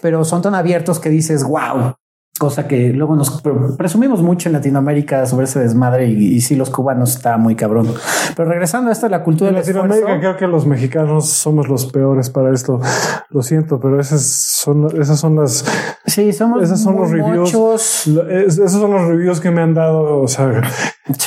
pero 0.00 0.24
son 0.24 0.42
tan 0.42 0.54
abiertos 0.54 1.00
que 1.00 1.08
dices, 1.08 1.44
wow, 1.44 1.94
cosa 2.40 2.66
que 2.66 2.94
luego 2.94 3.16
nos 3.16 3.42
presumimos 3.76 4.22
mucho 4.22 4.48
en 4.48 4.54
Latinoamérica 4.54 5.26
sobre 5.26 5.44
ese 5.44 5.60
desmadre 5.60 6.08
y, 6.08 6.40
si 6.40 6.56
los 6.56 6.70
cubanos 6.70 7.16
está 7.16 7.36
muy 7.36 7.54
cabrón. 7.54 7.92
Pero 8.34 8.48
regresando 8.48 8.88
a 8.88 8.94
esto 8.94 9.04
de 9.04 9.10
la 9.10 9.22
cultura 9.22 9.50
en 9.50 9.56
Latinoamérica, 9.56 10.18
creo 10.18 10.36
que 10.38 10.46
los 10.46 10.66
mexicanos 10.66 11.28
somos 11.28 11.68
los 11.68 11.84
peores 11.92 12.30
para 12.30 12.50
esto. 12.50 12.80
Lo 13.28 13.42
siento, 13.42 13.78
pero 13.78 14.00
esas 14.00 14.22
son 14.22 14.88
esas 14.98 15.20
son 15.20 15.36
las 15.36 15.66
sí 16.06 16.32
somos 16.32 16.62
esas 16.62 16.82
son 16.82 16.96
los 16.96 17.10
reviews. 17.10 17.50
esos 17.50 18.72
son 18.72 18.90
los 18.90 19.02
reviews 19.02 19.38
que 19.38 19.50
me 19.50 19.60
han 19.60 19.74
dado. 19.74 20.22
O 20.22 20.26
sea, 20.26 20.62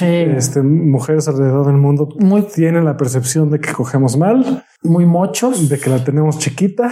este, 0.01 0.63
mujeres 0.63 1.27
alrededor 1.27 1.67
del 1.67 1.77
mundo 1.77 2.09
muy, 2.19 2.41
tienen 2.41 2.85
la 2.85 2.97
percepción 2.97 3.51
de 3.51 3.59
que 3.59 3.71
cogemos 3.71 4.17
mal, 4.17 4.65
muy 4.81 5.05
mochos, 5.05 5.69
de 5.69 5.77
que 5.77 5.91
la 5.91 6.03
tenemos 6.03 6.39
chiquita 6.39 6.89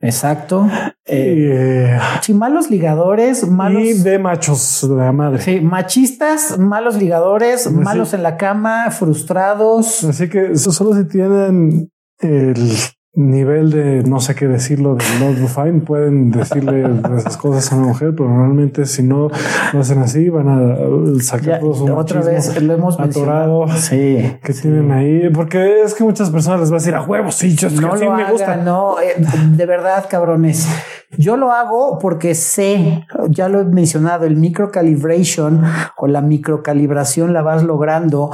Exacto. 0.00 0.66
Eh, 1.04 1.98
sí, 2.22 2.32
malos 2.32 2.70
ligadores, 2.70 3.46
malos. 3.46 3.82
Y 3.82 3.92
de 3.94 4.18
machos 4.18 4.86
de 4.88 4.96
la 4.96 5.12
madre. 5.12 5.42
Sí, 5.42 5.60
machistas, 5.60 6.58
malos 6.58 6.96
ligadores, 6.96 7.70
malos 7.70 8.14
en 8.14 8.22
la 8.22 8.36
cama, 8.36 8.90
frustrados. 8.90 10.04
Así 10.04 10.28
que 10.28 10.52
eso 10.52 10.72
solo 10.72 10.94
si 10.94 11.06
tienen 11.06 11.90
el 12.18 12.72
nivel 13.12 13.70
de 13.70 14.04
no 14.04 14.20
sé 14.20 14.36
qué 14.36 14.46
decirlo 14.46 14.94
de 14.94 15.04
Lord 15.18 15.48
Fine 15.48 15.80
pueden 15.80 16.30
decirle 16.30 16.84
esas 17.16 17.36
cosas 17.36 17.72
a 17.72 17.76
una 17.76 17.88
mujer, 17.88 18.14
pero 18.16 18.28
normalmente 18.28 18.86
si 18.86 19.02
no 19.02 19.28
lo 19.72 19.80
hacen 19.80 19.98
así 19.98 20.28
van 20.28 20.48
a 20.48 21.20
sacar 21.20 21.58
todos 21.58 21.80
un 21.80 21.90
otra 21.90 22.20
vez 22.20 22.62
lo 22.62 22.72
hemos 22.72 23.00
atorado 23.00 23.66
sí, 23.68 24.36
que 24.44 24.52
tienen 24.52 24.92
ahí 24.92 25.28
porque 25.30 25.82
es 25.82 25.94
que 25.94 26.04
muchas 26.04 26.30
personas 26.30 26.60
les 26.60 26.70
va 26.70 26.76
a 26.76 26.78
decir 26.78 26.94
a 26.94 27.02
huevos 27.02 27.34
sí 27.34 27.56
yo 27.56 27.68
no 27.70 27.96
lo 27.96 28.14
me 28.14 28.30
gusta 28.30 28.56
no 28.56 29.00
eh, 29.00 29.16
de 29.56 29.66
verdad 29.66 30.06
cabrones. 30.08 30.68
Yo 31.18 31.36
lo 31.36 31.50
hago 31.50 31.98
porque 31.98 32.36
sé 32.36 33.04
ya 33.30 33.48
lo 33.48 33.60
he 33.60 33.64
mencionado 33.64 34.26
el 34.26 34.36
microcalibration 34.36 35.64
o 35.96 36.06
la 36.06 36.20
microcalibración 36.20 37.32
la 37.32 37.42
vas 37.42 37.64
logrando 37.64 38.30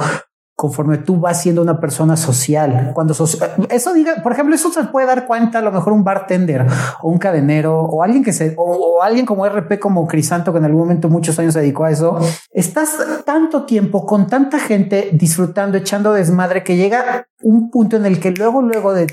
conforme 0.57 0.97
tú 0.97 1.19
vas 1.19 1.39
siendo 1.39 1.61
una 1.61 1.79
persona 1.79 2.17
social. 2.17 2.89
Cuando 2.95 3.13
eso 3.13 3.93
diga, 3.93 4.23
por 4.23 4.31
ejemplo, 4.31 4.55
eso 4.55 4.71
se 4.71 4.85
puede 4.85 5.05
dar 5.05 5.27
cuenta 5.27 5.59
a 5.59 5.61
lo 5.61 5.71
mejor 5.71 5.93
un 5.93 6.03
bartender 6.03 6.65
o 7.03 7.09
un 7.09 7.19
cadenero 7.19 7.79
o 7.81 8.01
alguien 8.01 8.23
que 8.23 8.33
se, 8.33 8.55
o, 8.57 9.03
alguien 9.03 9.27
como 9.27 9.47
RP 9.47 9.77
como 9.79 10.07
Crisanto, 10.07 10.51
que 10.51 10.57
en 10.57 10.65
algún 10.65 10.81
momento 10.81 11.09
muchos 11.09 11.37
años 11.37 11.53
se 11.53 11.59
dedicó 11.59 11.83
a 11.85 11.91
eso. 11.91 12.17
Estás 12.49 12.97
tanto 13.23 13.65
tiempo 13.65 14.07
con 14.07 14.25
tanta 14.25 14.57
gente 14.57 15.11
disfrutando, 15.13 15.77
echando 15.77 16.11
desmadre 16.11 16.63
que 16.63 16.75
llega 16.75 17.27
un 17.43 17.69
punto 17.69 17.95
en 17.95 18.07
el 18.07 18.19
que 18.19 18.31
luego, 18.31 18.63
luego 18.63 18.95
de 18.95 19.05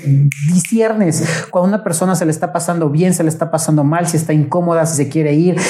disiernes 0.51 1.45
cuando 1.51 1.67
una 1.67 1.83
persona 1.83 2.15
se 2.15 2.25
le 2.25 2.31
está 2.31 2.51
pasando 2.51 2.89
bien, 2.89 3.13
se 3.13 3.21
le 3.21 3.29
está 3.29 3.51
pasando 3.51 3.83
mal, 3.83 4.07
si 4.07 4.17
está 4.17 4.33
incómoda, 4.33 4.87
si 4.87 4.97
se 4.97 5.09
quiere 5.09 5.35
ir. 5.35 5.61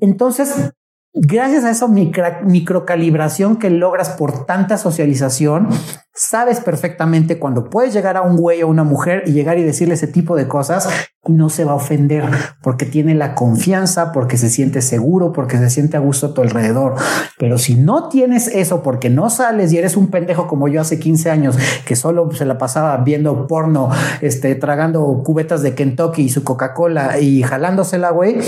Entonces 0.00 0.74
Gracias 1.14 1.64
a 1.64 1.70
esa 1.70 1.88
microcalibración 1.88 3.56
que 3.56 3.70
logras 3.70 4.10
por 4.10 4.44
tanta 4.44 4.76
socialización, 4.76 5.68
sabes 6.14 6.60
perfectamente 6.60 7.38
cuando 7.38 7.70
puedes 7.70 7.94
llegar 7.94 8.16
a 8.16 8.22
un 8.22 8.36
güey 8.36 8.62
o 8.62 8.68
una 8.68 8.84
mujer 8.84 9.22
y 9.26 9.32
llegar 9.32 9.58
y 9.58 9.64
decirle 9.64 9.94
ese 9.94 10.06
tipo 10.06 10.36
de 10.36 10.46
cosas, 10.46 10.88
no 11.28 11.48
se 11.50 11.64
va 11.64 11.72
a 11.72 11.76
ofender 11.76 12.24
porque 12.62 12.86
tiene 12.86 13.14
la 13.14 13.34
confianza, 13.34 14.12
porque 14.12 14.36
se 14.36 14.48
siente 14.48 14.82
seguro, 14.82 15.32
porque 15.32 15.58
se 15.58 15.70
siente 15.70 15.96
a 15.96 16.00
gusto 16.00 16.26
a 16.26 16.34
tu 16.34 16.42
alrededor. 16.42 16.94
Pero 17.38 17.58
si 17.58 17.74
no 17.74 18.08
tienes 18.08 18.48
eso 18.48 18.82
porque 18.82 19.10
no 19.10 19.30
sales 19.30 19.72
y 19.72 19.78
eres 19.78 19.96
un 19.96 20.08
pendejo 20.08 20.46
como 20.46 20.68
yo 20.68 20.80
hace 20.80 20.98
15 20.98 21.30
años 21.30 21.56
que 21.84 21.96
solo 21.96 22.30
se 22.32 22.44
la 22.44 22.58
pasaba 22.58 22.96
viendo 22.98 23.46
porno, 23.46 23.90
este, 24.20 24.54
tragando 24.54 25.22
cubetas 25.24 25.62
de 25.62 25.74
Kentucky 25.74 26.22
y 26.22 26.28
su 26.28 26.44
Coca-Cola 26.44 27.18
y 27.20 27.42
jalándosela, 27.42 28.10
güey. 28.10 28.38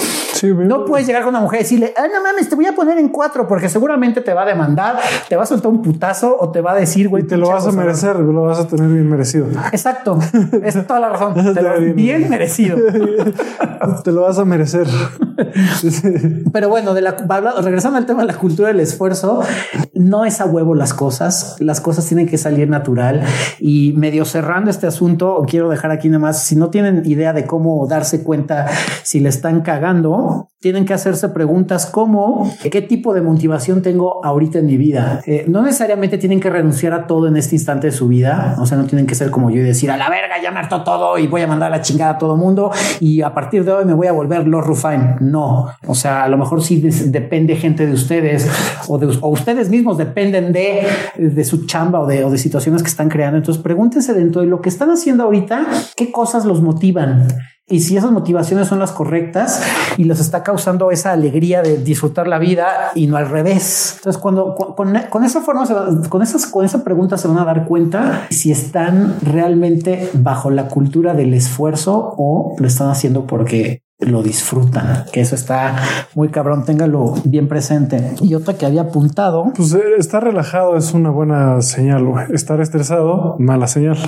no 0.43 0.85
puedes 0.85 1.07
llegar 1.07 1.23
con 1.23 1.31
una 1.31 1.41
mujer 1.41 1.61
y 1.61 1.63
decirle, 1.65 1.95
ah, 1.97 2.07
no 2.13 2.23
mames, 2.23 2.49
te 2.49 2.55
voy 2.55 2.67
a 2.67 2.75
poner 2.75 2.99
en 2.99 3.09
cuatro 3.09 3.47
porque 3.47 3.69
seguramente 3.69 4.21
te 4.21 4.35
va 4.35 4.43
a 4.43 4.47
demandar, 4.47 4.99
te 5.29 5.37
va 5.37 5.45
a 5.45 5.47
soltar 5.47 5.71
un 5.71 5.83
putazo 5.83 6.37
o 6.39 6.51
te 6.51 6.61
va 6.61 6.73
a 6.73 6.77
decir, 6.77 7.09
güey, 7.09 7.25
te 7.25 7.37
lo 7.37 7.49
vas 7.49 7.67
a 7.67 7.73
merecer, 7.73 8.17
lo 8.17 8.43
vas 8.43 8.59
a 8.59 8.67
tener 8.67 8.89
bien 8.89 9.09
merecido. 9.09 9.47
Exacto. 9.73 10.19
Es 10.63 10.87
toda 10.87 11.01
la 11.01 11.09
razón. 11.11 11.35
Te 11.55 11.63
lo 11.63 11.81
bien 11.95 12.29
merecido. 12.29 12.70
te 14.05 14.13
lo 14.13 14.23
vas 14.23 14.39
a 14.39 14.45
merecer. 14.45 14.87
Pero 16.53 16.69
bueno, 16.69 16.95
de 16.95 17.01
la, 17.01 17.17
regresando 17.63 17.99
al 17.99 18.07
tema 18.07 18.23
de 18.23 18.29
la 18.29 18.39
cultura 18.39 18.69
del 18.69 18.81
esfuerzo, 18.81 19.43
no 19.95 20.25
es 20.25 20.41
a 20.41 20.47
huevo 20.47 20.75
las 20.75 20.95
cosas. 20.95 21.57
Las 21.61 21.81
cosas 21.81 22.07
tienen 22.07 22.27
que 22.27 22.39
salir 22.39 22.69
natural 22.69 23.23
y 23.59 23.93
medio 23.97 24.25
cerrando 24.25 24.71
este 24.71 24.87
asunto, 24.87 25.45
quiero 25.49 25.69
dejar 25.69 25.91
aquí 25.91 26.09
nada 26.09 26.21
más, 26.21 26.45
si 26.45 26.57
no 26.57 26.71
tienen 26.71 27.03
idea 27.05 27.33
de 27.33 27.47
cómo 27.47 27.87
darse 27.87 28.23
cuenta 28.23 28.69
si 29.03 29.21
le 29.21 29.29
están 29.29 29.61
cagando, 29.63 30.51
tienen 30.61 30.85
que 30.85 30.93
hacerse 30.93 31.31
preguntas 31.31 31.87
como 31.87 32.53
qué 32.71 32.83
tipo 32.83 33.15
de 33.15 33.23
motivación 33.23 33.81
tengo 33.81 34.25
ahorita 34.25 34.59
en 34.59 34.67
mi 34.67 34.77
vida. 34.77 35.23
Eh, 35.25 35.47
no 35.49 35.63
necesariamente 35.63 36.19
tienen 36.19 36.39
que 36.39 36.51
renunciar 36.51 36.93
a 36.93 37.07
todo 37.07 37.29
en 37.29 37.37
este 37.37 37.57
instante 37.57 37.87
de 37.87 37.93
su 37.93 38.09
vida. 38.09 38.57
O 38.59 38.67
sea, 38.67 38.77
no 38.77 38.85
tienen 38.85 39.07
que 39.07 39.15
ser 39.15 39.31
como 39.31 39.51
yo 39.51 39.57
y 39.57 39.65
decir 39.65 39.91
a 39.91 39.97
la 39.97 40.11
verga, 40.11 40.41
ya 40.43 40.51
me 40.51 40.59
harto 40.59 40.85
todo 40.85 41.17
y 41.19 41.27
voy 41.27 41.41
a 41.41 41.47
mandar 41.47 41.71
la 41.71 41.81
chingada 41.81 42.13
a 42.13 42.19
todo 42.19 42.37
mundo 42.37 42.71
y 43.01 43.23
a 43.23 43.33
partir 43.33 43.65
de 43.65 43.73
hoy 43.73 43.85
me 43.87 43.95
voy 43.95 44.07
a 44.07 44.13
volver 44.13 44.47
Lord 44.47 44.67
Rufine. 44.67 45.17
No, 45.31 45.69
o 45.87 45.95
sea, 45.95 46.25
a 46.25 46.29
lo 46.29 46.37
mejor 46.37 46.63
sí 46.63 46.81
depende 46.81 47.57
gente 47.57 47.87
de 47.87 47.93
ustedes 47.93 48.49
o, 48.89 48.99
de, 48.99 49.07
ustedes 49.07 49.69
mismos 49.71 49.99
dependen 49.99 50.53
de, 50.53 50.87
de 51.17 51.45
su 51.45 51.67
chamba 51.67 52.01
o 52.01 52.07
de, 52.07 52.25
o 52.25 52.31
de 52.31 52.39
situaciones 52.39 52.83
que 52.83 52.89
están 52.89 53.09
creando. 53.09 53.39
Entonces 53.39 53.63
pregúntense 53.63 54.15
dentro 54.15 54.41
de 54.41 54.49
lo 54.49 54.61
que 54.61 54.69
están 54.69 54.91
haciendo 54.91 55.25
ahorita, 55.25 55.67
qué 55.97 56.11
cosas 56.11 56.45
los 56.45 56.63
motivan 56.63 57.29
y 57.71 57.81
si 57.81 57.97
esas 57.97 58.11
motivaciones 58.11 58.67
son 58.67 58.81
las 58.81 58.91
correctas 58.91 59.63
y 59.97 60.05
les 60.05 60.19
está 60.19 60.43
causando 60.43 60.91
esa 60.91 61.13
alegría 61.13 61.63
de 61.63 61.79
disfrutar 61.79 62.27
la 62.27 62.39
vida 62.39 62.91
y 62.97 63.07
no 63.07 63.17
al 63.17 63.31
revés. 63.31 63.95
Entonces, 63.99 64.21
cuando 64.21 64.57
con, 64.57 65.25
esa 65.25 65.41
forma, 65.41 65.65
con 66.09 66.23
esas, 66.23 66.47
con 66.49 66.65
esa 66.65 66.83
pregunta 66.83 67.17
se 67.17 67.29
van 67.29 67.39
a 67.39 67.45
dar 67.45 67.67
cuenta 67.67 68.27
si 68.31 68.51
están 68.51 69.15
realmente 69.23 70.11
bajo 70.15 70.51
la 70.51 70.67
cultura 70.67 71.15
del 71.15 71.33
esfuerzo 71.33 72.15
o 72.19 72.57
lo 72.59 72.67
están 72.67 72.91
haciendo 72.91 73.27
porque 73.27 73.85
lo 74.01 74.23
disfrutan, 74.23 75.05
que 75.13 75.21
eso 75.21 75.35
está 75.35 75.77
muy 76.15 76.29
cabrón, 76.29 76.65
téngalo 76.65 77.15
bien 77.25 77.49
presente. 77.49 78.15
Y 78.21 78.35
otra 78.35 78.55
que 78.55 78.67
había 78.67 78.83
apuntado. 78.83 79.53
Pues 79.55 79.75
eh, 79.75 79.81
estar 79.99 80.25
relajado 80.25 80.77
es 80.77 80.93
una 80.93 81.11
buena 81.11 81.61
señal, 81.63 82.01
Estar 82.33 82.61
estresado, 82.61 83.37
mala 83.39 83.67
señal. 83.67 83.99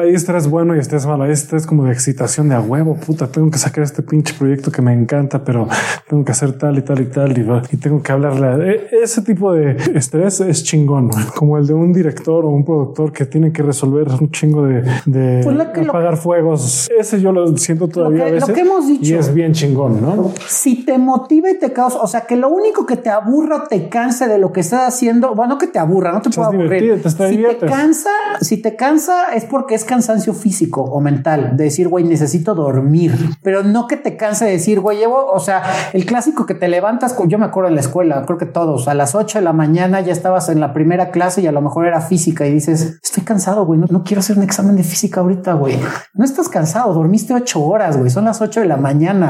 Hay 0.00 0.14
estrés 0.14 0.48
bueno 0.48 0.76
y 0.76 0.78
estrés 0.78 1.06
malo. 1.06 1.24
Hay 1.24 1.32
estrés 1.32 1.66
como 1.66 1.84
de 1.84 1.92
excitación 1.92 2.48
de 2.48 2.54
a 2.54 2.60
huevo, 2.60 2.94
puta, 2.96 3.28
tengo 3.28 3.50
que 3.50 3.58
sacar 3.58 3.84
este 3.84 4.02
pinche 4.02 4.34
proyecto 4.34 4.70
que 4.70 4.82
me 4.82 4.92
encanta, 4.92 5.44
pero 5.44 5.68
tengo 6.08 6.24
que 6.24 6.32
hacer 6.32 6.52
tal 6.52 6.78
y 6.78 6.82
tal 6.82 7.00
y 7.00 7.06
tal 7.06 7.38
y, 7.38 7.76
tengo 7.76 8.02
que 8.02 8.12
hablarle. 8.12 8.74
E, 8.74 8.88
ese 9.02 9.22
tipo 9.22 9.52
de 9.52 9.76
estrés 9.94 10.40
es 10.40 10.64
chingón, 10.64 11.10
como 11.34 11.58
el 11.58 11.66
de 11.66 11.74
un 11.74 11.92
director 11.92 12.44
o 12.44 12.48
un 12.48 12.64
productor 12.64 13.12
que 13.12 13.26
tiene 13.26 13.52
que 13.52 13.62
resolver 13.62 14.08
un 14.08 14.30
chingo 14.30 14.66
de, 14.66 14.82
de 15.06 15.40
pues 15.42 15.88
apagar 15.88 16.16
fuegos. 16.16 16.88
Ese 16.98 17.20
yo 17.20 17.32
lo 17.32 17.56
siento 17.56 17.88
todavía 17.88 18.26
a 18.26 18.30
veces. 18.30 18.48
Lo 18.48 18.54
que 18.54 18.60
hemos 18.60 18.86
dicho 18.86 19.18
bien 19.38 19.52
chingón, 19.52 20.02
¿no? 20.02 20.32
Si 20.46 20.84
te 20.84 20.98
motiva 20.98 21.48
y 21.48 21.58
te 21.58 21.72
causa, 21.72 22.00
o 22.00 22.06
sea, 22.06 22.22
que 22.22 22.36
lo 22.36 22.48
único 22.48 22.86
que 22.86 22.96
te 22.96 23.08
aburra 23.08 23.56
o 23.56 23.62
te 23.62 23.88
canse 23.88 24.26
de 24.26 24.36
lo 24.36 24.52
que 24.52 24.60
estás 24.60 24.88
haciendo, 24.88 25.34
bueno, 25.34 25.58
que 25.58 25.68
te 25.68 25.78
aburra, 25.78 26.12
no 26.12 26.20
te 26.20 26.30
puedo 26.30 26.48
aburrir. 26.48 27.00
si 27.04 27.38
te 27.38 27.56
cansa, 27.58 28.10
si 28.40 28.56
te 28.56 28.74
cansa 28.76 29.32
es 29.34 29.44
porque 29.44 29.76
es 29.76 29.84
cansancio 29.84 30.34
físico 30.34 30.82
o 30.82 31.00
mental, 31.00 31.56
de 31.56 31.64
decir, 31.64 31.88
güey, 31.88 32.04
necesito 32.04 32.54
dormir, 32.54 33.14
pero 33.42 33.62
no 33.62 33.86
que 33.86 33.96
te 33.96 34.16
canse 34.16 34.44
de 34.44 34.52
decir, 34.52 34.80
güey, 34.80 34.98
llevo, 34.98 35.26
o 35.26 35.38
sea, 35.38 35.62
el 35.92 36.04
clásico 36.04 36.44
que 36.44 36.54
te 36.54 36.66
levantas, 36.66 37.16
yo 37.28 37.38
me 37.38 37.46
acuerdo 37.46 37.68
en 37.68 37.76
la 37.76 37.80
escuela, 37.80 38.24
creo 38.26 38.38
que 38.38 38.46
todos, 38.46 38.88
a 38.88 38.94
las 38.94 39.14
8 39.14 39.38
de 39.38 39.44
la 39.44 39.52
mañana 39.52 40.00
ya 40.00 40.12
estabas 40.12 40.48
en 40.48 40.58
la 40.58 40.72
primera 40.72 41.10
clase 41.12 41.42
y 41.42 41.46
a 41.46 41.52
lo 41.52 41.62
mejor 41.62 41.86
era 41.86 42.00
física 42.00 42.44
y 42.46 42.52
dices, 42.52 42.98
estoy 43.02 43.22
cansado, 43.22 43.64
güey, 43.64 43.78
no, 43.78 43.86
no 43.88 44.02
quiero 44.02 44.20
hacer 44.20 44.36
un 44.36 44.42
examen 44.42 44.74
de 44.74 44.82
física 44.82 45.20
ahorita, 45.20 45.54
güey. 45.54 45.78
No 46.14 46.24
estás 46.24 46.48
cansado, 46.48 46.92
dormiste 46.92 47.34
ocho 47.34 47.62
horas, 47.62 47.96
güey, 47.96 48.10
son 48.10 48.24
las 48.24 48.40
8 48.40 48.60
de 48.60 48.66
la 48.66 48.76
mañana 48.76 49.27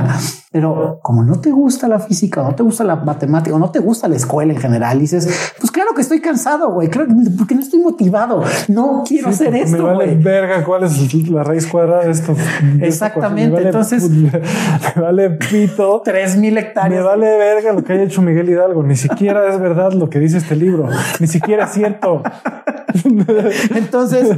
pero 0.50 1.00
como 1.02 1.22
no 1.22 1.40
te 1.40 1.50
gusta 1.50 1.88
la 1.88 1.98
física, 1.98 2.42
no 2.42 2.54
te 2.54 2.62
gusta 2.62 2.84
la 2.84 2.96
matemática, 2.96 3.54
o 3.54 3.58
no 3.58 3.70
te 3.70 3.78
gusta 3.78 4.08
la 4.08 4.16
escuela 4.16 4.52
en 4.52 4.58
general, 4.58 4.98
dices, 4.98 5.52
pues 5.58 5.70
claro 5.70 5.90
que 5.94 6.00
estoy 6.02 6.20
cansado, 6.20 6.72
güey, 6.72 6.88
claro, 6.88 7.08
porque 7.36 7.54
no 7.54 7.60
estoy 7.60 7.80
motivado, 7.80 8.42
no 8.68 9.04
quiero 9.06 9.28
hacer 9.28 9.54
esto. 9.54 9.76
Me 9.76 9.82
vale 9.82 10.14
verga 10.14 10.64
cuál 10.64 10.84
es 10.84 11.14
la 11.28 11.44
raíz 11.44 11.66
cuadrada 11.66 12.04
de 12.04 12.10
esto. 12.10 12.34
Exactamente. 12.80 13.62
Entonces, 13.62 14.08
me 14.10 15.02
vale 15.02 15.30
pito. 15.30 16.02
Tres 16.04 16.36
mil 16.36 16.56
hectáreas. 16.56 17.02
Me 17.02 17.06
vale 17.06 17.36
verga 17.36 17.72
lo 17.72 17.84
que 17.84 17.92
haya 17.92 18.04
hecho 18.04 18.22
Miguel 18.22 18.48
Hidalgo. 18.48 18.82
Ni 18.82 18.96
siquiera 18.96 19.48
es 19.48 19.60
verdad 19.60 19.92
lo 19.92 20.08
que 20.08 20.18
dice 20.18 20.38
este 20.38 20.56
libro. 20.56 20.88
Ni 21.20 21.26
siquiera 21.26 21.64
es 21.64 21.72
cierto. 21.72 22.22
Entonces, 23.74 24.28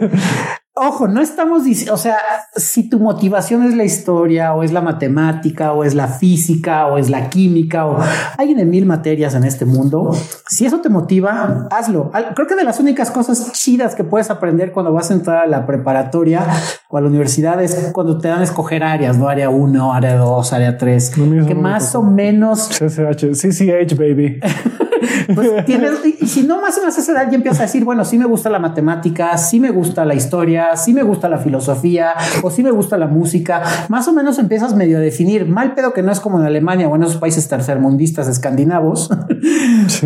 ojo, 0.74 1.08
no 1.08 1.20
estamos 1.20 1.64
diciendo, 1.64 1.94
o 1.94 1.98
sea, 1.98 2.18
si 2.54 2.88
tu 2.88 2.98
motivación 3.00 3.64
es 3.64 3.74
la 3.74 3.84
historia 3.84 4.54
o 4.54 4.62
es 4.62 4.72
la 4.72 4.80
matemática 4.80 5.72
o 5.72 5.84
es 5.84 5.94
la 5.94 6.08
física 6.08 6.86
o 6.86 6.96
es 6.96 7.10
la 7.10 7.28
química 7.28 7.86
o 7.86 7.98
hay 8.38 8.54
de 8.54 8.64
mil 8.64 8.86
materias 8.86 9.34
en 9.34 9.44
este 9.44 9.64
mundo, 9.64 10.16
si 10.48 10.64
eso 10.66 10.80
te 10.80 10.88
motiva, 10.88 11.68
hazlo. 11.70 12.10
Creo 12.34 12.46
que 12.46 12.54
de 12.54 12.64
las 12.64 12.80
únicas 12.80 13.10
cosas 13.10 13.52
chidas 13.52 13.94
que 13.94 14.04
puedes 14.04 14.30
aprender 14.30 14.72
cuando 14.72 14.92
vas 14.92 15.10
a 15.10 15.14
entrar 15.14 15.44
a 15.44 15.46
la 15.46 15.66
preparatoria 15.66 16.46
o 16.88 16.96
a 16.96 17.00
la 17.00 17.08
universidad 17.08 17.62
es 17.62 17.90
cuando 17.92 18.18
te 18.18 18.28
dan 18.28 18.40
a 18.40 18.44
escoger 18.44 18.82
áreas, 18.82 19.18
no 19.18 19.28
área 19.28 19.50
1, 19.50 19.92
área 19.92 20.16
2, 20.16 20.52
área 20.52 20.78
3, 20.78 21.10
que 21.46 21.54
más 21.54 21.94
o 21.94 22.02
menos... 22.02 22.68
CCH, 22.68 23.32
CCH, 23.32 23.96
baby. 23.96 24.40
pues 25.34 25.64
tienes, 25.64 25.92
y 26.20 26.26
si 26.26 26.42
no 26.42 26.60
más 26.60 26.76
o 26.78 26.80
menos 26.80 26.96
esa 26.96 27.12
edad 27.12 27.30
ya 27.30 27.36
empieza 27.36 27.62
a 27.62 27.66
decir, 27.66 27.84
bueno, 27.84 28.04
sí 28.04 28.18
me 28.18 28.26
gusta 28.26 28.50
la 28.50 28.58
matemática, 28.58 29.36
sí 29.38 29.60
me 29.60 29.70
gusta 29.70 30.04
la 30.04 30.14
historia, 30.14 30.76
sí 30.76 30.92
me 30.92 31.02
gusta 31.02 31.28
la 31.28 31.38
filosofía 31.38 32.14
o 32.42 32.50
sí 32.50 32.62
me 32.62 32.70
gusta 32.70 32.98
la 32.98 33.06
música, 33.06 33.62
más 33.88 34.08
o 34.08 34.12
menos 34.12 34.38
empiezas 34.38 34.74
medio 34.74 34.98
a 34.98 35.00
definir, 35.00 35.46
mal 35.46 35.74
pedo 35.74 35.92
que 35.92 36.02
no 36.02 36.12
es 36.12 36.20
como 36.20 36.40
en 36.40 36.46
Alemania 36.46 36.88
o 36.88 36.96
en 36.96 37.02
esos 37.02 37.16
países 37.16 37.48
tercermundistas 37.48 38.28
escandinavos, 38.28 39.10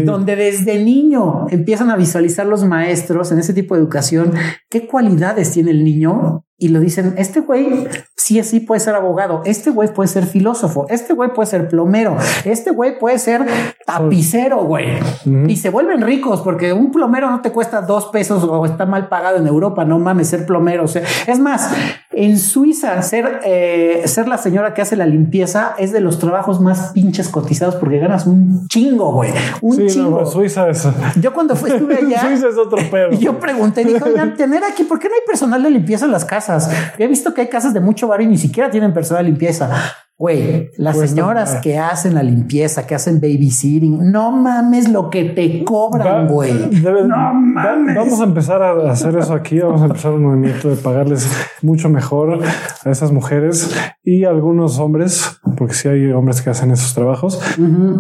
donde 0.04 0.36
desde 0.36 0.82
niño 0.82 1.46
empiezan 1.50 1.90
a 1.90 1.96
visualizar 1.96 2.46
los 2.46 2.64
maestros 2.64 3.32
en 3.32 3.38
ese 3.38 3.54
tipo 3.54 3.74
de 3.74 3.80
educación 3.80 4.32
qué 4.68 4.86
cualidades 4.86 5.52
tiene 5.52 5.70
el 5.70 5.84
niño 5.84 6.44
y 6.56 6.68
lo 6.68 6.80
dicen, 6.80 7.14
este 7.18 7.40
güey 7.40 7.88
sí, 8.24 8.42
sí 8.42 8.60
puede 8.60 8.80
ser 8.80 8.94
abogado, 8.94 9.42
este 9.44 9.68
güey 9.68 9.92
puede 9.92 10.08
ser 10.08 10.24
filósofo, 10.24 10.86
este 10.88 11.12
güey 11.12 11.34
puede 11.34 11.46
ser 11.46 11.68
plomero, 11.68 12.16
este 12.44 12.70
güey 12.70 12.98
puede 12.98 13.18
ser 13.18 13.44
tapicero, 13.84 14.64
güey. 14.64 14.98
Y 15.46 15.56
se 15.56 15.68
vuelven 15.68 16.00
ricos 16.00 16.40
porque 16.40 16.72
un 16.72 16.90
plomero 16.90 17.30
no 17.30 17.42
te 17.42 17.52
cuesta 17.52 17.82
dos 17.82 18.06
pesos 18.06 18.42
o 18.44 18.64
está 18.64 18.86
mal 18.86 19.08
pagado 19.08 19.36
en 19.36 19.46
Europa, 19.46 19.84
no 19.84 19.98
mames, 19.98 20.28
ser 20.28 20.46
plomero. 20.46 20.84
O 20.84 20.88
sea, 20.88 21.02
es 21.26 21.38
más, 21.38 21.70
en 22.12 22.38
Suiza, 22.38 23.02
ser, 23.02 23.40
eh, 23.44 24.02
ser 24.06 24.26
la 24.26 24.38
señora 24.38 24.72
que 24.72 24.80
hace 24.80 24.96
la 24.96 25.06
limpieza 25.06 25.74
es 25.78 25.92
de 25.92 26.00
los 26.00 26.18
trabajos 26.18 26.62
más 26.62 26.92
pinches 26.92 27.28
cotizados 27.28 27.76
porque 27.76 27.98
ganas 27.98 28.26
un 28.26 28.68
chingo, 28.68 29.12
güey. 29.12 29.32
Un 29.60 29.86
chingo. 29.86 30.24
Suiza 30.24 30.70
es. 30.70 30.88
Yo 31.20 31.34
cuando 31.34 31.56
fui, 31.56 31.70
estuve 31.70 31.96
allá. 31.96 32.20
Suiza 32.28 32.48
es 32.48 32.56
otro 32.56 32.78
pedo. 32.90 33.12
Y 33.12 33.18
yo 33.18 33.38
pregunté, 33.38 33.84
dijo, 33.84 34.06
tener 34.36 34.64
aquí, 34.64 34.84
¿por 34.84 34.98
qué 34.98 35.08
no 35.08 35.14
hay 35.14 35.26
personal 35.26 35.62
de 35.62 35.70
limpieza 35.70 36.06
en 36.06 36.12
las 36.12 36.24
casas? 36.24 36.70
He 36.96 37.06
visto 37.06 37.34
que 37.34 37.42
hay 37.42 37.48
casas 37.48 37.74
de 37.74 37.80
mucho 37.80 38.08
y 38.22 38.26
ni 38.26 38.38
siquiera 38.38 38.70
tienen 38.70 38.92
personal 38.92 39.24
limpieza. 39.24 39.70
Güey, 40.16 40.70
las 40.76 40.96
señoras 40.96 41.56
que 41.60 41.76
hacen 41.76 42.14
la 42.14 42.22
limpieza, 42.22 42.86
que 42.86 42.94
hacen 42.94 43.20
babysitting, 43.20 44.12
no 44.12 44.30
mames 44.30 44.88
lo 44.88 45.10
que 45.10 45.24
te 45.24 45.64
cobran, 45.64 46.28
güey. 46.28 46.52
No 46.84 47.34
mames. 47.34 47.96
vamos 47.96 48.20
a 48.20 48.24
empezar 48.24 48.62
a 48.62 48.92
hacer 48.92 49.16
eso 49.16 49.34
aquí. 49.34 49.58
Vamos 49.58 49.82
a 49.82 49.86
empezar 49.86 50.12
un 50.12 50.22
movimiento 50.22 50.70
de 50.70 50.76
pagarles 50.76 51.28
mucho 51.62 51.88
mejor 51.88 52.38
a 52.84 52.90
esas 52.90 53.10
mujeres 53.10 53.74
y 54.04 54.24
a 54.24 54.28
algunos 54.28 54.78
hombres, 54.78 55.40
porque 55.56 55.74
si 55.74 55.88
hay 55.88 56.12
hombres 56.12 56.42
que 56.42 56.50
hacen 56.50 56.70
esos 56.70 56.94
trabajos, 56.94 57.40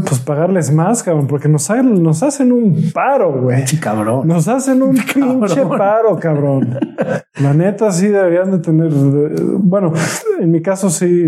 pues 0.06 0.20
pagarles 0.20 0.72
más, 0.72 1.02
cabrón, 1.02 1.26
porque 1.26 1.48
nos, 1.48 1.68
nos 1.68 2.22
hacen 2.22 2.52
un 2.52 2.92
paro, 2.94 3.42
güey. 3.42 3.64
cabrón. 3.80 4.28
Nos 4.28 4.46
hacen 4.46 4.84
un 4.84 4.94
pinche 5.14 5.66
paro, 5.66 6.16
cabrón. 6.20 6.78
La 7.40 7.54
neta 7.54 7.90
sí 7.90 8.06
deberían 8.06 8.52
de 8.52 8.58
tener. 8.58 8.92
Bueno, 9.58 9.92
en 10.40 10.52
mi 10.52 10.62
caso 10.62 10.90
sí, 10.90 11.26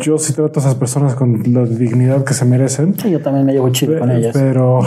yo 0.00 0.15
si 0.18 0.32
trato 0.32 0.60
a 0.60 0.62
esas 0.62 0.74
personas 0.74 1.14
con 1.14 1.42
la 1.52 1.64
dignidad 1.64 2.24
que 2.24 2.34
se 2.34 2.44
merecen. 2.44 2.94
yo 2.94 3.20
también 3.20 3.46
me 3.46 3.52
llevo 3.52 3.70
chido 3.70 3.98
con 3.98 4.10
ellas. 4.10 4.32
Pero, 4.34 4.80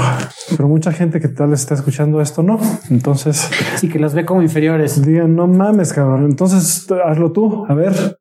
pero 0.56 0.68
mucha 0.68 0.92
gente 0.92 1.20
que 1.20 1.28
tal 1.28 1.54
está 1.54 1.76
escuchando 1.76 2.22
esto 2.22 2.44
no. 2.44 2.60
Entonces, 2.90 3.50
sí 3.78 3.90
que 3.90 4.00
las 4.00 4.14
ve 4.14 4.26
como 4.26 4.42
inferiores. 4.42 5.02
Digan, 5.06 5.36
no 5.36 5.48
mames, 5.48 5.94
cabrón. 5.94 6.26
Entonces 6.26 6.88
hazlo 7.06 7.32
tú. 7.32 7.66
A 7.68 7.74
ver, 7.74 8.20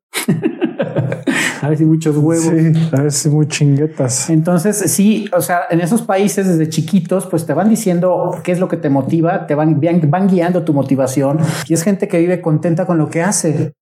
a 1.61 1.69
ver 1.69 1.77
si 1.77 1.85
muchos 1.85 2.17
huevos. 2.17 2.45
Sí, 2.45 2.89
a 2.91 3.01
ver 3.01 3.11
si 3.11 3.29
muy 3.29 3.47
chinguetas. 3.47 4.29
Entonces, 4.29 4.77
sí, 4.77 5.29
o 5.35 5.41
sea, 5.41 5.61
en 5.69 5.81
esos 5.81 6.01
países 6.01 6.47
desde 6.47 6.69
chiquitos, 6.69 7.25
pues 7.27 7.45
te 7.45 7.53
van 7.53 7.69
diciendo 7.69 8.37
qué 8.43 8.51
es 8.51 8.59
lo 8.59 8.67
que 8.67 8.77
te 8.77 8.89
motiva, 8.89 9.47
te 9.47 9.55
van, 9.55 9.79
van 9.79 10.27
guiando 10.27 10.63
tu 10.63 10.73
motivación 10.73 11.39
y 11.67 11.73
es 11.73 11.83
gente 11.83 12.07
que 12.07 12.19
vive 12.19 12.41
contenta 12.41 12.85
con 12.85 12.97
lo 12.97 13.09
que 13.09 13.21
hace 13.21 13.73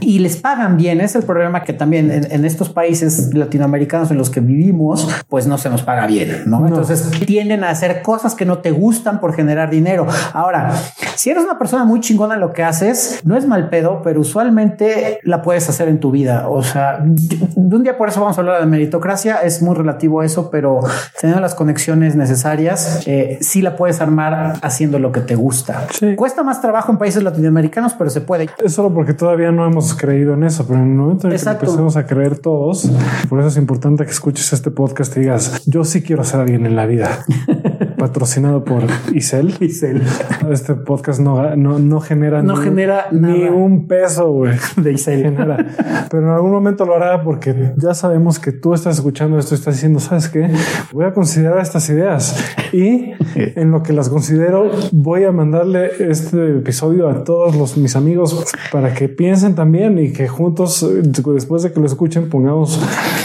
y 0.00 0.18
les 0.18 0.36
pagan 0.36 0.76
bien. 0.76 1.00
Es 1.00 1.14
el 1.14 1.22
problema 1.22 1.62
que 1.62 1.72
también 1.72 2.10
en, 2.10 2.44
estos 2.44 2.70
países 2.70 3.34
latinoamericanos 3.34 4.10
en 4.10 4.16
los 4.16 4.30
que 4.30 4.40
vivimos, 4.40 5.08
pues 5.28 5.46
no 5.46 5.58
se 5.58 5.68
nos 5.70 5.82
paga 5.82 6.06
bien, 6.06 6.44
¿no? 6.46 6.66
Entonces 6.66 7.10
tienden 7.26 7.64
a 7.64 7.70
hacer 7.70 8.02
cosas 8.02 8.34
que 8.34 8.44
no 8.44 8.58
te 8.58 8.70
gustan 8.70 9.20
por 9.20 9.34
generar 9.34 9.70
dinero. 9.70 10.06
Ahora, 10.32 10.72
si 11.16 11.30
eres 11.30 11.44
una 11.44 11.58
persona 11.58 11.84
muy 11.84 12.00
chingona 12.00 12.34
en 12.34 12.40
lo 12.40 12.52
que 12.52 12.62
haces, 12.62 13.20
no 13.24 13.36
es 13.36 13.46
mal 13.46 13.68
pedo, 13.68 14.00
pero 14.02 14.20
usualmente 14.20 15.20
la 15.22 15.42
puedes 15.42 15.68
hacer 15.68 15.79
en 15.88 16.00
tu 16.00 16.10
vida. 16.10 16.48
O 16.48 16.62
sea, 16.62 17.00
de 17.02 17.76
un 17.76 17.82
día 17.82 17.96
por 17.96 18.08
eso 18.08 18.20
vamos 18.20 18.38
a 18.38 18.40
hablar 18.40 18.60
de 18.60 18.66
meritocracia. 18.66 19.36
Es 19.42 19.62
muy 19.62 19.74
relativo 19.74 20.20
a 20.20 20.26
eso, 20.26 20.50
pero 20.50 20.80
teniendo 21.20 21.40
las 21.40 21.54
conexiones 21.54 22.16
necesarias, 22.16 23.02
eh, 23.06 23.38
sí 23.40 23.62
la 23.62 23.76
puedes 23.76 24.00
armar 24.00 24.54
haciendo 24.62 24.98
lo 24.98 25.12
que 25.12 25.20
te 25.20 25.34
gusta. 25.34 25.86
Cuesta 26.16 26.42
más 26.42 26.60
trabajo 26.60 26.92
en 26.92 26.98
países 26.98 27.22
latinoamericanos, 27.22 27.94
pero 27.94 28.10
se 28.10 28.20
puede. 28.20 28.48
Es 28.62 28.74
solo 28.74 28.92
porque 28.92 29.14
todavía 29.14 29.50
no 29.52 29.66
hemos 29.66 29.94
creído 29.94 30.34
en 30.34 30.44
eso, 30.44 30.66
pero 30.66 30.80
en 30.80 30.90
el 30.90 30.94
momento 30.96 31.28
en 31.28 31.36
que 31.36 31.50
empecemos 31.50 31.96
a 31.96 32.06
creer 32.06 32.38
todos, 32.38 32.90
por 33.28 33.40
eso 33.40 33.48
es 33.48 33.56
importante 33.56 34.04
que 34.04 34.10
escuches 34.10 34.52
este 34.52 34.70
podcast 34.70 35.16
y 35.16 35.20
digas, 35.20 35.62
yo 35.66 35.84
sí 35.84 36.02
quiero 36.02 36.24
ser 36.24 36.40
alguien 36.40 36.66
en 36.66 36.76
la 36.76 36.86
vida. 36.86 37.24
patrocinado 38.00 38.64
por 38.64 38.82
Isel. 39.14 39.54
Isel. 39.60 40.02
Este 40.50 40.74
podcast 40.74 41.20
no, 41.20 41.54
no, 41.54 41.78
no 41.78 42.00
genera, 42.00 42.42
no 42.42 42.56
ni, 42.56 42.64
genera 42.64 43.08
ni 43.12 43.44
un 43.44 43.86
peso 43.86 44.30
güey, 44.32 44.54
de 44.76 44.92
Isel. 44.92 45.22
Genera. 45.22 45.66
Pero 46.10 46.22
en 46.24 46.30
algún 46.30 46.50
momento 46.50 46.86
lo 46.86 46.96
hará 46.96 47.22
porque 47.22 47.74
ya 47.76 47.92
sabemos 47.92 48.38
que 48.38 48.52
tú 48.52 48.72
estás 48.72 48.96
escuchando 48.96 49.38
esto 49.38 49.54
y 49.54 49.58
estás 49.58 49.74
diciendo, 49.74 50.00
¿sabes 50.00 50.28
qué? 50.28 50.50
Voy 50.92 51.04
a 51.04 51.12
considerar 51.12 51.58
estas 51.58 51.88
ideas 51.90 52.42
y 52.72 53.12
en 53.36 53.70
lo 53.70 53.82
que 53.82 53.92
las 53.92 54.08
considero 54.08 54.70
voy 54.92 55.24
a 55.24 55.32
mandarle 55.32 55.90
este 55.98 56.56
episodio 56.56 57.08
a 57.08 57.24
todos 57.24 57.54
los 57.54 57.76
mis 57.76 57.96
amigos 57.96 58.46
para 58.72 58.94
que 58.94 59.08
piensen 59.08 59.54
también 59.54 59.98
y 59.98 60.12
que 60.12 60.26
juntos 60.26 60.88
después 61.02 61.62
de 61.62 61.72
que 61.72 61.80
lo 61.80 61.86
escuchen 61.86 62.30
pongamos 62.30 62.80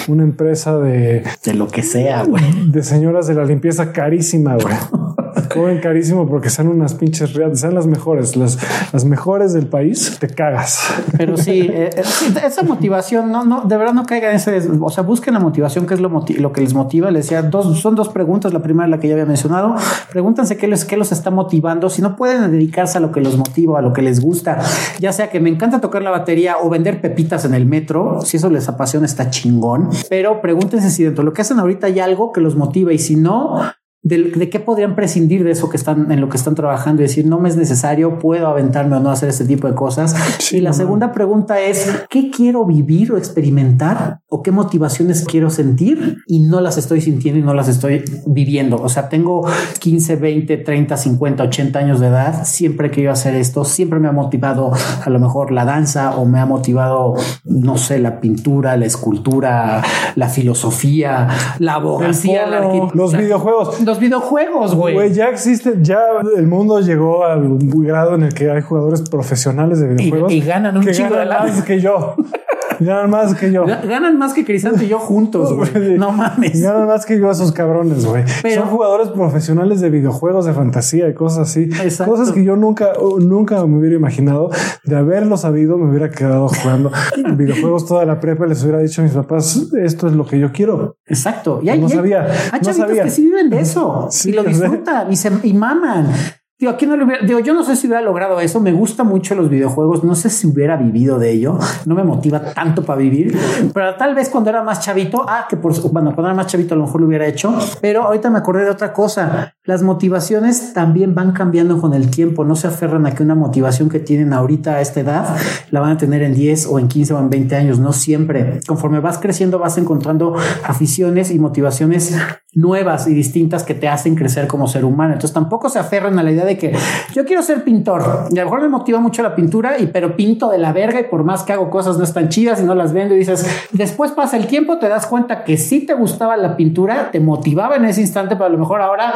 una 0.07 0.23
empresa 0.23 0.77
de 0.79 1.23
de 1.45 1.53
lo 1.53 1.67
que 1.67 1.83
sea, 1.83 2.23
güey. 2.23 2.43
De 2.67 2.83
señoras 2.83 3.27
de 3.27 3.35
la 3.35 3.45
limpieza 3.45 3.91
carísima, 3.91 4.57
Cobren 5.53 5.79
carísimo 5.79 6.27
porque 6.27 6.49
son 6.49 6.67
unas 6.67 6.93
pinches 6.93 7.33
reales, 7.33 7.59
sean 7.59 7.75
las 7.75 7.87
mejores, 7.87 8.35
las, 8.35 8.57
las 8.93 9.05
mejores 9.05 9.53
del 9.53 9.67
país, 9.67 10.17
te 10.19 10.27
cagas. 10.27 10.79
Pero 11.17 11.37
sí, 11.37 11.61
eh, 11.71 11.89
eh, 11.95 12.03
esa 12.45 12.63
motivación, 12.63 13.31
no, 13.31 13.43
no, 13.43 13.61
de 13.61 13.77
verdad 13.77 13.93
no 13.93 14.05
caigan 14.05 14.31
en 14.31 14.35
ese, 14.37 14.61
o 14.79 14.89
sea, 14.89 15.03
busquen 15.03 15.33
la 15.33 15.39
motivación, 15.39 15.85
que 15.85 15.93
es 15.93 15.99
lo, 15.99 16.09
lo 16.09 16.53
que 16.53 16.61
les 16.61 16.73
motiva. 16.73 17.11
Les 17.11 17.25
decía, 17.25 17.41
dos, 17.41 17.79
son 17.79 17.95
dos 17.95 18.09
preguntas. 18.09 18.53
La 18.53 18.61
primera, 18.61 18.87
la 18.87 18.99
que 18.99 19.07
ya 19.07 19.13
había 19.13 19.25
mencionado, 19.25 19.75
pregúntense 20.11 20.57
qué 20.57 20.67
les, 20.67 20.85
qué 20.85 20.97
los 20.97 21.11
está 21.11 21.31
motivando. 21.31 21.89
Si 21.89 22.01
no 22.01 22.15
pueden 22.15 22.51
dedicarse 22.51 22.97
a 22.97 23.01
lo 23.01 23.11
que 23.11 23.21
los 23.21 23.37
motiva, 23.37 23.79
a 23.79 23.81
lo 23.81 23.93
que 23.93 24.01
les 24.01 24.21
gusta, 24.21 24.59
ya 24.99 25.11
sea 25.11 25.29
que 25.29 25.39
me 25.39 25.49
encanta 25.49 25.81
tocar 25.81 26.01
la 26.01 26.11
batería 26.11 26.57
o 26.61 26.69
vender 26.69 27.01
pepitas 27.01 27.45
en 27.45 27.53
el 27.53 27.65
metro, 27.65 28.21
si 28.21 28.37
eso 28.37 28.49
les 28.49 28.67
apasiona, 28.69 29.05
está 29.05 29.29
chingón. 29.29 29.89
Pero 30.09 30.41
pregúntense 30.41 30.89
si 30.89 31.03
dentro 31.03 31.23
de 31.23 31.25
lo 31.25 31.33
que 31.33 31.41
hacen 31.41 31.59
ahorita 31.59 31.87
hay 31.87 31.99
algo 31.99 32.31
que 32.31 32.41
los 32.41 32.55
motiva 32.55 32.93
y 32.93 32.99
si 32.99 33.15
no, 33.15 33.59
de, 34.05 34.49
qué 34.51 34.59
podrían 34.59 34.95
prescindir 34.95 35.43
de 35.43 35.49
eso 35.49 35.67
que 35.67 35.77
están 35.77 36.11
en 36.11 36.21
lo 36.21 36.29
que 36.29 36.37
están 36.37 36.53
trabajando 36.53 37.01
y 37.01 37.05
decir 37.05 37.25
no 37.25 37.39
me 37.39 37.49
es 37.49 37.57
necesario, 37.57 38.19
puedo 38.19 38.47
aventarme 38.47 38.97
o 38.97 38.99
no 38.99 39.09
hacer 39.09 39.29
este 39.29 39.45
tipo 39.45 39.67
de 39.67 39.73
cosas. 39.73 40.15
y 40.51 40.61
la 40.61 40.73
segunda 40.73 41.11
pregunta 41.11 41.59
es 41.59 42.03
qué 42.07 42.29
quiero 42.29 42.65
vivir 42.65 43.11
o 43.11 43.17
experimentar 43.17 44.19
o 44.29 44.43
qué 44.43 44.51
motivaciones 44.51 45.25
quiero 45.25 45.49
sentir 45.49 46.17
y 46.27 46.41
no 46.41 46.61
las 46.61 46.77
estoy 46.77 47.01
sintiendo 47.01 47.39
y 47.39 47.43
no 47.43 47.55
las 47.55 47.67
estoy 47.67 48.03
viviendo. 48.27 48.77
O 48.77 48.89
sea, 48.89 49.09
tengo 49.09 49.47
15, 49.79 50.17
20, 50.17 50.57
30, 50.57 50.97
50, 50.97 51.43
80 51.43 51.79
años 51.79 51.99
de 51.99 52.07
edad. 52.07 52.45
Siempre 52.45 52.91
que 52.91 53.01
yo 53.01 53.11
hacer 53.11 53.33
esto, 53.33 53.65
siempre 53.65 53.99
me 53.99 54.07
ha 54.07 54.11
motivado 54.11 54.71
a 55.03 55.09
lo 55.09 55.19
mejor 55.19 55.51
la 55.51 55.65
danza 55.65 56.15
o 56.15 56.25
me 56.25 56.39
ha 56.39 56.45
motivado, 56.45 57.15
no 57.43 57.79
sé, 57.79 57.97
la 57.97 58.21
pintura, 58.21 58.77
la 58.77 58.85
escultura, 58.85 59.81
la 60.15 60.29
filosofía, 60.29 61.27
la 61.57 61.73
abogacía, 61.75 62.45
los 62.93 63.17
videojuegos 63.17 63.79
videojuegos, 63.99 64.75
güey. 64.75 65.13
ya 65.13 65.29
existe, 65.29 65.75
ya 65.81 65.99
el 66.35 66.47
mundo 66.47 66.79
llegó 66.79 67.25
al 67.25 67.57
grado 67.59 68.15
en 68.15 68.23
el 68.23 68.33
que 68.33 68.49
hay 68.49 68.61
jugadores 68.61 69.09
profesionales 69.09 69.79
de 69.79 69.87
videojuegos 69.87 70.31
y, 70.31 70.41
ganan 70.41 70.77
un 70.77 70.85
chingo 70.85 71.15
de 71.15 71.25
más 71.25 71.61
que 71.63 71.79
yo. 71.79 72.15
Ganan 72.79 73.09
más 73.09 73.35
que 73.35 73.51
yo. 73.51 73.65
Ganan 73.65 74.17
más 74.17 74.33
que 74.33 74.45
Crisanto 74.45 74.83
y 74.83 74.87
yo 74.87 74.99
juntos, 74.99 75.53
güey. 75.73 75.97
No 75.97 76.11
mames. 76.11 76.61
Ganan 76.61 76.87
más 76.87 77.05
que 77.05 77.19
yo 77.19 77.29
esos 77.31 77.51
cabrones, 77.51 78.05
güey. 78.05 78.23
Son 78.53 78.67
jugadores 78.67 79.09
profesionales 79.09 79.81
de 79.81 79.89
videojuegos 79.89 80.45
de 80.45 80.53
fantasía 80.53 81.07
y 81.07 81.13
cosas 81.13 81.49
así. 81.49 81.69
Cosas 82.05 82.31
que 82.31 82.43
yo 82.43 82.55
nunca, 82.55 82.93
nunca 83.19 83.65
me 83.65 83.77
hubiera 83.77 83.95
imaginado. 83.95 84.49
De 84.83 84.95
haberlo 84.95 85.37
sabido, 85.37 85.77
me 85.77 85.89
hubiera 85.89 86.09
quedado 86.09 86.47
jugando 86.47 86.91
videojuegos 87.35 87.85
toda 87.85 88.05
la 88.05 88.19
prepa. 88.19 88.45
Les 88.45 88.61
hubiera 88.63 88.79
dicho 88.79 89.01
a 89.01 89.03
mis 89.03 89.13
papás, 89.13 89.69
esto 89.81 90.07
es 90.07 90.13
lo 90.13 90.25
que 90.25 90.39
yo 90.39 90.51
quiero. 90.51 90.97
Exacto. 91.05 91.59
Y 91.61 91.69
hay, 91.69 91.79
no 91.79 91.89
sabía. 91.89 92.27
Hay 92.51 92.61
chavitos 92.61 92.99
que 92.99 93.09
sí 93.09 93.23
viven 93.23 93.49
de 93.49 93.59
eso 93.59 94.09
y 94.25 94.31
lo 94.31 94.43
disfrutan 94.43 95.11
y, 95.11 95.15
se, 95.15 95.31
y 95.43 95.53
maman. 95.53 96.11
Digo, 96.57 96.71
aquí 96.71 96.85
no 96.85 96.95
lo 96.95 97.03
hubiera, 97.03 97.25
digo, 97.25 97.39
yo 97.39 97.53
no 97.53 97.65
sé 97.65 97.75
si 97.75 97.87
hubiera 97.87 98.01
logrado 98.01 98.39
eso. 98.39 98.61
Me 98.61 98.71
gusta 98.71 99.03
mucho 99.03 99.35
los 99.35 99.49
videojuegos. 99.49 100.05
No 100.05 100.15
sé 100.15 100.29
si 100.29 100.47
hubiera 100.47 100.77
vivido 100.77 101.19
de 101.19 101.31
ello. 101.31 101.59
No 101.85 101.95
me 101.95 102.03
motiva 102.05 102.53
tanto 102.53 102.83
para 102.83 102.97
vivir, 102.97 103.37
pero 103.73 103.95
tal 103.95 104.15
vez 104.15 104.29
cuando 104.29 104.51
era 104.51 104.63
más 104.63 104.79
chavito, 104.79 105.25
ah, 105.27 105.47
que 105.49 105.57
por 105.57 105.73
bueno, 105.91 106.13
cuando 106.13 106.27
era 106.27 106.33
más 106.33 106.47
chavito 106.47 106.73
a 106.73 106.77
lo 106.77 106.85
mejor 106.85 107.01
lo 107.01 107.07
hubiera 107.07 107.27
hecho. 107.27 107.53
Pero 107.81 108.03
ahorita 108.03 108.29
me 108.29 108.37
acordé 108.37 108.63
de 108.63 108.69
otra 108.69 108.93
cosa. 108.93 109.53
Las 109.65 109.83
motivaciones 109.83 110.71
también 110.73 111.13
van 111.13 111.33
cambiando 111.33 111.81
con 111.81 111.93
el 111.93 112.09
tiempo. 112.09 112.45
No 112.45 112.55
se 112.55 112.67
aferran 112.67 113.05
a 113.05 113.13
que 113.13 113.23
una 113.23 113.35
motivación 113.35 113.89
que 113.89 113.99
tienen 113.99 114.31
ahorita 114.31 114.75
a 114.75 114.81
esta 114.81 115.01
edad 115.01 115.35
la 115.71 115.81
van 115.81 115.91
a 115.91 115.97
tener 115.97 116.21
en 116.21 116.33
10 116.33 116.67
o 116.67 116.79
en 116.79 116.87
15 116.87 117.13
o 117.15 117.19
en 117.19 117.29
20 117.29 117.55
años. 117.57 117.79
No 117.79 117.91
siempre. 117.91 118.61
Conforme 118.65 119.01
vas 119.01 119.17
creciendo, 119.17 119.59
vas 119.59 119.77
encontrando 119.77 120.37
aficiones 120.63 121.31
y 121.31 121.39
motivaciones 121.39 122.15
nuevas 122.55 123.05
y 123.07 123.13
distintas 123.13 123.63
que 123.63 123.73
te 123.75 123.87
hacen 123.89 124.15
crecer 124.15 124.47
como 124.47 124.67
ser 124.67 124.85
humano. 124.85 125.13
Entonces 125.13 125.33
tampoco 125.33 125.69
se 125.69 125.77
aferran 125.77 126.17
a 126.17 126.23
la 126.23 126.31
idea 126.31 126.45
de 126.45 126.57
que 126.57 126.73
yo 127.13 127.25
quiero 127.25 127.43
ser 127.43 127.63
pintor 127.63 128.29
y 128.31 128.39
a 128.39 128.43
lo 128.43 128.49
mejor 128.49 128.61
me 128.61 128.69
motiva 128.69 128.99
mucho 128.99 129.21
la 129.21 129.35
pintura 129.35 129.77
y 129.77 129.87
pero 129.87 130.15
pinto 130.15 130.49
de 130.49 130.57
la 130.57 130.71
verga 130.71 130.99
y 131.01 131.03
por 131.03 131.23
más 131.23 131.43
que 131.43 131.53
hago 131.53 131.69
cosas 131.69 131.97
no 131.97 132.05
están 132.05 132.29
chidas 132.29 132.61
y 132.61 132.63
no 132.63 132.73
las 132.73 132.93
vendo 132.93 133.13
y 133.13 133.19
dices 133.19 133.45
después 133.73 134.11
pasa 134.11 134.37
el 134.37 134.47
tiempo 134.47 134.79
te 134.79 134.87
das 134.87 135.05
cuenta 135.05 135.43
que 135.43 135.57
sí 135.57 135.85
te 135.85 135.93
gustaba 135.93 136.37
la 136.37 136.55
pintura 136.55 137.11
te 137.11 137.19
motivaba 137.19 137.75
en 137.75 137.85
ese 137.85 138.01
instante 138.01 138.35
pero 138.35 138.45
a 138.45 138.49
lo 138.49 138.57
mejor 138.57 138.81
ahora 138.81 139.13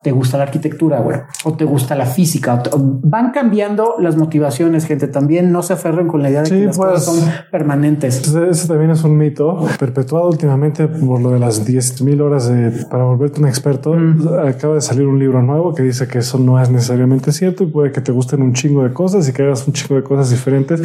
te 0.00 0.12
gusta 0.12 0.36
la 0.36 0.44
arquitectura, 0.44 1.00
güey, 1.00 1.18
o 1.44 1.54
te 1.54 1.64
gusta 1.64 1.96
la 1.96 2.06
física. 2.06 2.62
van 2.76 3.32
cambiando 3.32 3.96
las 3.98 4.16
motivaciones, 4.16 4.86
gente. 4.86 5.08
También 5.08 5.50
no 5.50 5.62
se 5.62 5.72
aferren 5.72 6.06
con 6.06 6.22
la 6.22 6.30
idea 6.30 6.42
de 6.42 6.50
que 6.50 6.66
las 6.66 6.78
cosas 6.78 7.04
pues, 7.04 7.18
son 7.18 7.30
permanentes. 7.50 8.32
Eso 8.32 8.68
también 8.68 8.92
es 8.92 9.02
un 9.02 9.16
mito 9.16 9.66
perpetuado 9.80 10.28
últimamente 10.28 10.86
por 10.86 11.20
lo 11.20 11.30
de 11.30 11.40
las 11.40 11.64
10 11.64 12.02
mil 12.02 12.20
horas 12.20 12.48
de, 12.48 12.70
para 12.86 13.04
volverte 13.04 13.40
un 13.40 13.48
experto. 13.48 13.96
Acaba 14.46 14.74
de 14.74 14.82
salir 14.82 15.04
un 15.04 15.18
libro 15.18 15.42
nuevo 15.42 15.74
que 15.74 15.82
dice 15.82 16.06
que 16.06 16.18
eso 16.18 16.38
no 16.38 16.62
es 16.62 16.70
necesariamente 16.70 17.32
cierto 17.32 17.64
y 17.64 17.66
puede 17.66 17.90
que 17.90 18.00
te 18.00 18.12
gusten 18.12 18.40
un 18.42 18.52
chingo 18.52 18.84
de 18.84 18.92
cosas 18.92 19.28
y 19.28 19.32
que 19.32 19.42
hagas 19.42 19.66
un 19.66 19.72
chingo 19.72 19.96
de 19.96 20.04
cosas 20.04 20.30
diferentes. 20.30 20.80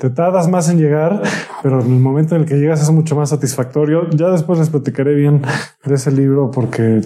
Te 0.00 0.10
tardas 0.10 0.48
más 0.48 0.68
en 0.68 0.78
llegar, 0.78 1.22
pero 1.62 1.80
en 1.80 1.92
el 1.92 2.00
momento 2.00 2.34
en 2.34 2.42
el 2.42 2.48
que 2.48 2.56
llegas 2.56 2.82
es 2.82 2.90
mucho 2.90 3.14
más 3.14 3.28
satisfactorio. 3.28 4.10
Ya 4.10 4.28
después 4.28 4.58
les 4.58 4.70
platicaré 4.70 5.14
bien 5.14 5.42
de 5.84 5.94
ese 5.94 6.10
libro 6.10 6.50
porque 6.50 7.00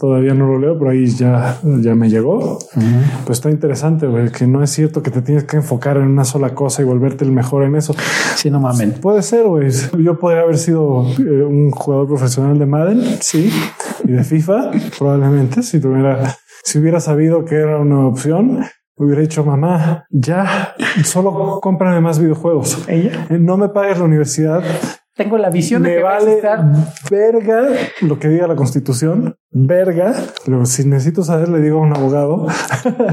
todavía 0.00 0.34
no 0.34 0.48
lo 0.48 0.58
leo, 0.58 0.76
pero 0.76 0.90
ahí 0.90 1.03
ya, 1.06 1.58
ya 1.62 1.94
me 1.94 2.08
llegó. 2.08 2.58
Pues 3.24 3.38
está 3.38 3.50
interesante, 3.50 4.06
güey, 4.06 4.30
que 4.30 4.46
no 4.46 4.62
es 4.62 4.70
cierto 4.70 5.02
que 5.02 5.10
te 5.10 5.22
tienes 5.22 5.44
que 5.44 5.56
enfocar 5.56 5.96
en 5.96 6.04
una 6.04 6.24
sola 6.24 6.54
cosa 6.54 6.82
y 6.82 6.84
volverte 6.84 7.24
el 7.24 7.32
mejor 7.32 7.64
en 7.64 7.76
eso. 7.76 7.94
Sí, 8.36 8.50
no 8.50 8.60
mames. 8.60 8.98
Puede 8.98 9.22
ser, 9.22 9.46
güey. 9.46 9.70
Yo 9.98 10.18
podría 10.18 10.42
haber 10.42 10.58
sido 10.58 11.06
eh, 11.18 11.44
un 11.44 11.70
jugador 11.70 12.08
profesional 12.08 12.58
de 12.58 12.66
Madden, 12.66 13.02
sí, 13.20 13.50
y 14.04 14.12
de 14.12 14.24
FIFA, 14.24 14.70
probablemente, 14.98 15.62
si 15.62 15.80
tuviera, 15.80 16.36
si 16.62 16.78
hubiera 16.78 17.00
sabido 17.00 17.44
que 17.44 17.56
era 17.56 17.78
una 17.78 18.06
opción. 18.06 18.64
Hubiera 18.96 19.22
dicho, 19.22 19.44
mamá, 19.44 20.06
ya, 20.08 20.76
solo 21.04 21.58
cómprame 21.60 22.00
más 22.00 22.20
videojuegos. 22.20 22.84
¿Ella? 22.86 23.26
Eh, 23.28 23.38
no 23.40 23.56
me 23.56 23.68
pagues 23.68 23.98
la 23.98 24.04
universidad, 24.04 24.62
tengo 25.14 25.38
la 25.38 25.48
visión 25.48 25.82
de 25.84 25.96
que 25.96 26.02
vale 26.02 26.42
verga 27.08 27.68
lo 28.00 28.18
que 28.18 28.28
diga 28.28 28.48
la 28.48 28.56
constitución, 28.56 29.36
verga, 29.52 30.12
pero 30.44 30.66
si 30.66 30.84
necesito 30.84 31.22
saber 31.22 31.48
le 31.48 31.60
digo 31.60 31.78
a 31.78 31.82
un 31.82 31.96
abogado. 31.96 32.46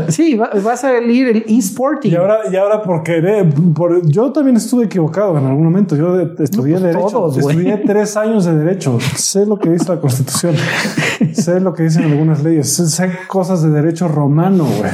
Sí, 0.09 0.35
va, 0.35 0.47
a 0.47 0.77
salir 0.77 1.27
el 1.27 1.45
eSporting. 1.47 2.11
Y 2.11 2.15
ahora, 2.15 2.39
y 2.51 2.55
ahora 2.55 2.81
por 2.81 3.03
querer, 3.03 3.47
por, 3.75 4.05
yo 4.09 4.31
también 4.31 4.57
estuve 4.57 4.85
equivocado 4.85 5.37
en 5.37 5.45
algún 5.45 5.63
momento. 5.63 5.95
Yo 5.95 6.19
estudié 6.19 6.77
pues 6.77 6.83
derecho, 6.83 7.29
estudié 7.29 7.77
tres 7.85 8.17
años 8.17 8.45
de 8.45 8.55
derecho. 8.55 8.99
Sé 9.15 9.45
lo 9.45 9.57
que 9.57 9.69
dice 9.69 9.89
la 9.89 10.01
constitución, 10.01 10.55
sé 11.33 11.59
lo 11.59 11.73
que 11.73 11.83
dicen 11.83 12.05
algunas 12.05 12.43
leyes, 12.43 12.73
sé 12.73 13.11
cosas 13.27 13.63
de 13.63 13.69
derecho 13.69 14.07
romano, 14.07 14.65
güey. 14.65 14.91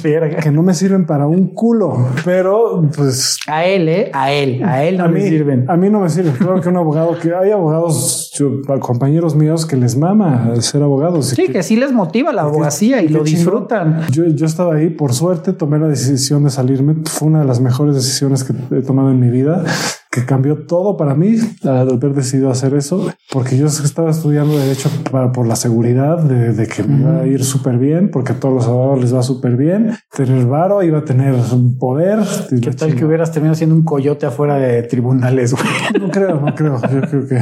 Que 0.00 0.50
no 0.50 0.62
me 0.62 0.74
sirven 0.74 1.06
para 1.06 1.26
un 1.26 1.48
culo, 1.48 2.08
pero 2.24 2.88
pues 2.94 3.38
a 3.46 3.64
él, 3.64 3.88
¿eh? 3.88 4.10
A 4.12 4.32
él, 4.32 4.62
a 4.64 4.84
él 4.84 4.98
no 4.98 5.04
a 5.04 5.08
me 5.08 5.20
sirven. 5.20 5.64
A 5.68 5.76
mí 5.76 5.90
no 5.90 6.00
me 6.00 6.08
sirve. 6.08 6.32
Claro 6.32 6.60
que 6.60 6.68
un 6.68 6.76
abogado, 6.76 7.18
que 7.18 7.34
hay 7.34 7.50
abogados, 7.50 8.32
yo, 8.34 8.62
compañeros 8.80 9.34
míos 9.34 9.66
que 9.66 9.76
les 9.76 9.96
mama 9.96 10.54
ser 10.60 10.82
abogados. 10.82 11.26
Sí, 11.26 11.48
que, 11.48 11.62
sí 11.62 11.76
les 11.76 11.92
motiva 11.92 12.32
la 12.32 12.42
abogacía 12.42 13.02
y 13.02 13.08
lo 13.08 13.24
disfrutan. 13.24 14.02
Yo, 14.10 14.26
yo 14.26 14.46
estaba 14.46 14.74
ahí, 14.74 14.90
por 14.90 15.12
suerte, 15.12 15.52
tomé 15.52 15.78
la 15.78 15.88
decisión 15.88 16.44
de 16.44 16.50
salirme. 16.50 16.96
Fue 17.04 17.28
una 17.28 17.40
de 17.40 17.46
las 17.46 17.60
mejores 17.60 17.94
decisiones 17.94 18.44
que 18.44 18.54
he 18.76 18.82
tomado 18.82 19.10
en 19.10 19.20
mi 19.20 19.30
vida 19.30 19.64
que 20.10 20.24
cambió 20.24 20.66
todo 20.66 20.96
para 20.96 21.14
mí 21.14 21.36
al 21.64 21.90
haber 21.90 22.14
decidido 22.14 22.50
hacer 22.50 22.74
eso, 22.74 23.12
porque 23.32 23.58
yo 23.58 23.66
estaba 23.66 24.10
estudiando 24.10 24.58
derecho 24.58 24.90
para, 25.10 25.32
por 25.32 25.46
la 25.46 25.56
seguridad 25.56 26.18
de, 26.18 26.66
que 26.66 26.82
me 26.82 27.00
iba 27.00 27.20
a 27.20 27.26
ir 27.26 27.44
súper 27.44 27.78
bien, 27.78 28.10
porque 28.10 28.32
a 28.32 28.40
todos 28.40 28.54
los 28.54 28.66
abogados 28.66 29.00
les 29.00 29.14
va 29.14 29.22
súper 29.22 29.56
bien, 29.56 29.94
tener 30.14 30.46
varo, 30.46 30.82
iba 30.82 30.98
a 30.98 31.04
tener 31.04 31.34
poder. 31.78 32.20
¿Qué 32.62 32.70
tal 32.70 32.94
que 32.94 33.04
hubieras 33.04 33.32
terminado 33.32 33.56
siendo 33.56 33.74
un 33.76 33.84
coyote 33.84 34.26
afuera 34.26 34.56
de 34.56 34.82
tribunales? 34.82 35.54
No 35.98 36.10
creo, 36.10 36.40
no 36.40 36.54
creo. 36.54 36.80
Yo 36.80 37.00
creo 37.02 37.26
que 37.26 37.40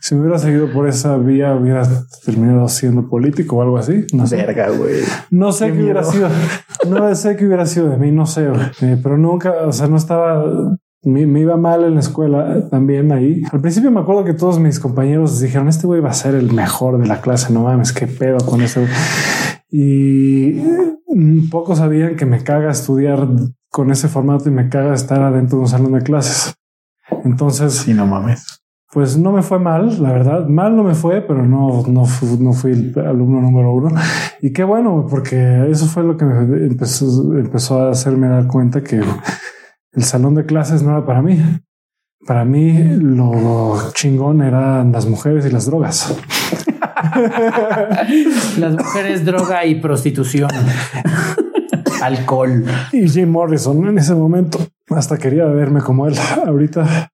si 0.00 0.14
me 0.14 0.22
hubiera 0.22 0.38
seguido 0.38 0.72
por 0.72 0.88
esa 0.88 1.16
vía, 1.16 1.54
hubiera 1.54 1.86
terminado 2.24 2.68
siendo 2.68 3.08
político 3.08 3.56
o 3.56 3.62
algo 3.62 3.78
así. 3.78 4.06
No 4.12 4.26
sé. 4.26 4.36
Verga, 4.36 4.70
güey. 4.70 4.96
No 5.30 5.52
sé 5.52 5.72
qué, 5.72 5.82
hubiera 5.82 6.02
sido. 6.02 6.28
No 6.88 7.14
sé 7.14 7.36
qué 7.36 7.46
hubiera 7.46 7.66
sido 7.66 7.88
de 7.88 7.98
mí, 7.98 8.10
no 8.10 8.26
sé, 8.26 8.48
eh, 8.80 8.98
pero 9.02 9.18
nunca, 9.18 9.52
o 9.66 9.72
sea, 9.72 9.86
no 9.86 9.96
estaba 9.96 10.44
me, 11.02 11.40
iba 11.40 11.56
mal 11.56 11.84
en 11.84 11.94
la 11.94 12.00
escuela 12.00 12.68
también 12.68 13.12
ahí. 13.12 13.42
Al 13.50 13.60
principio 13.60 13.90
me 13.90 14.00
acuerdo 14.00 14.24
que 14.24 14.34
todos 14.34 14.58
mis 14.58 14.78
compañeros 14.78 15.40
dijeron, 15.40 15.68
este 15.68 15.86
güey 15.86 16.00
va 16.00 16.10
a 16.10 16.14
ser 16.14 16.34
el 16.34 16.52
mejor 16.52 16.98
de 16.98 17.06
la 17.06 17.20
clase, 17.20 17.52
no 17.52 17.62
mames, 17.64 17.92
qué 17.92 18.06
pedo 18.06 18.38
con 18.44 18.60
ese. 18.60 18.86
Y 19.70 20.62
mm, 21.08 21.48
pocos 21.50 21.78
sabían 21.78 22.16
que 22.16 22.26
me 22.26 22.42
caga 22.42 22.70
estudiar 22.70 23.26
con 23.70 23.90
ese 23.90 24.08
formato 24.08 24.48
y 24.48 24.52
me 24.52 24.68
caga 24.68 24.94
estar 24.94 25.22
adentro 25.22 25.58
de 25.58 25.62
un 25.62 25.68
salón 25.68 25.92
de 25.92 26.02
clases. 26.02 26.54
Entonces, 27.24 27.74
sí, 27.74 27.94
no 27.94 28.06
mames. 28.06 28.60
Pues 28.92 29.16
no 29.16 29.30
me 29.30 29.42
fue 29.42 29.60
mal, 29.60 30.02
la 30.02 30.12
verdad. 30.12 30.48
Mal 30.48 30.76
no 30.76 30.82
me 30.82 30.94
fue, 30.94 31.20
pero 31.20 31.46
no, 31.46 31.84
no, 31.86 32.02
no 32.40 32.52
fui 32.52 32.72
el 32.72 32.98
alumno 32.98 33.40
número 33.40 33.72
uno. 33.72 33.90
Y 34.42 34.52
qué 34.52 34.64
bueno, 34.64 35.06
porque 35.08 35.70
eso 35.70 35.86
fue 35.86 36.02
lo 36.02 36.16
que 36.16 36.24
me 36.24 36.66
empezó, 36.66 37.06
empezó 37.38 37.80
a 37.80 37.90
hacerme 37.90 38.28
dar 38.28 38.48
cuenta 38.48 38.82
que 38.82 39.00
el 39.92 40.04
salón 40.04 40.34
de 40.34 40.46
clases 40.46 40.82
no 40.82 40.90
era 40.90 41.04
para 41.04 41.22
mí. 41.22 41.38
Para 42.26 42.44
mí 42.44 42.74
lo 43.00 43.92
chingón 43.94 44.42
eran 44.42 44.92
las 44.92 45.06
mujeres 45.06 45.46
y 45.46 45.50
las 45.50 45.66
drogas. 45.66 46.16
las 48.58 48.72
mujeres, 48.74 49.24
droga 49.24 49.64
y 49.64 49.80
prostitución. 49.80 50.50
Alcohol. 52.02 52.64
Y 52.92 53.08
Jim 53.08 53.30
Morrison 53.30 53.86
en 53.88 53.98
ese 53.98 54.14
momento 54.14 54.58
hasta 54.90 55.18
quería 55.18 55.44
verme 55.46 55.80
como 55.80 56.06
él. 56.06 56.14
Ahorita 56.46 57.10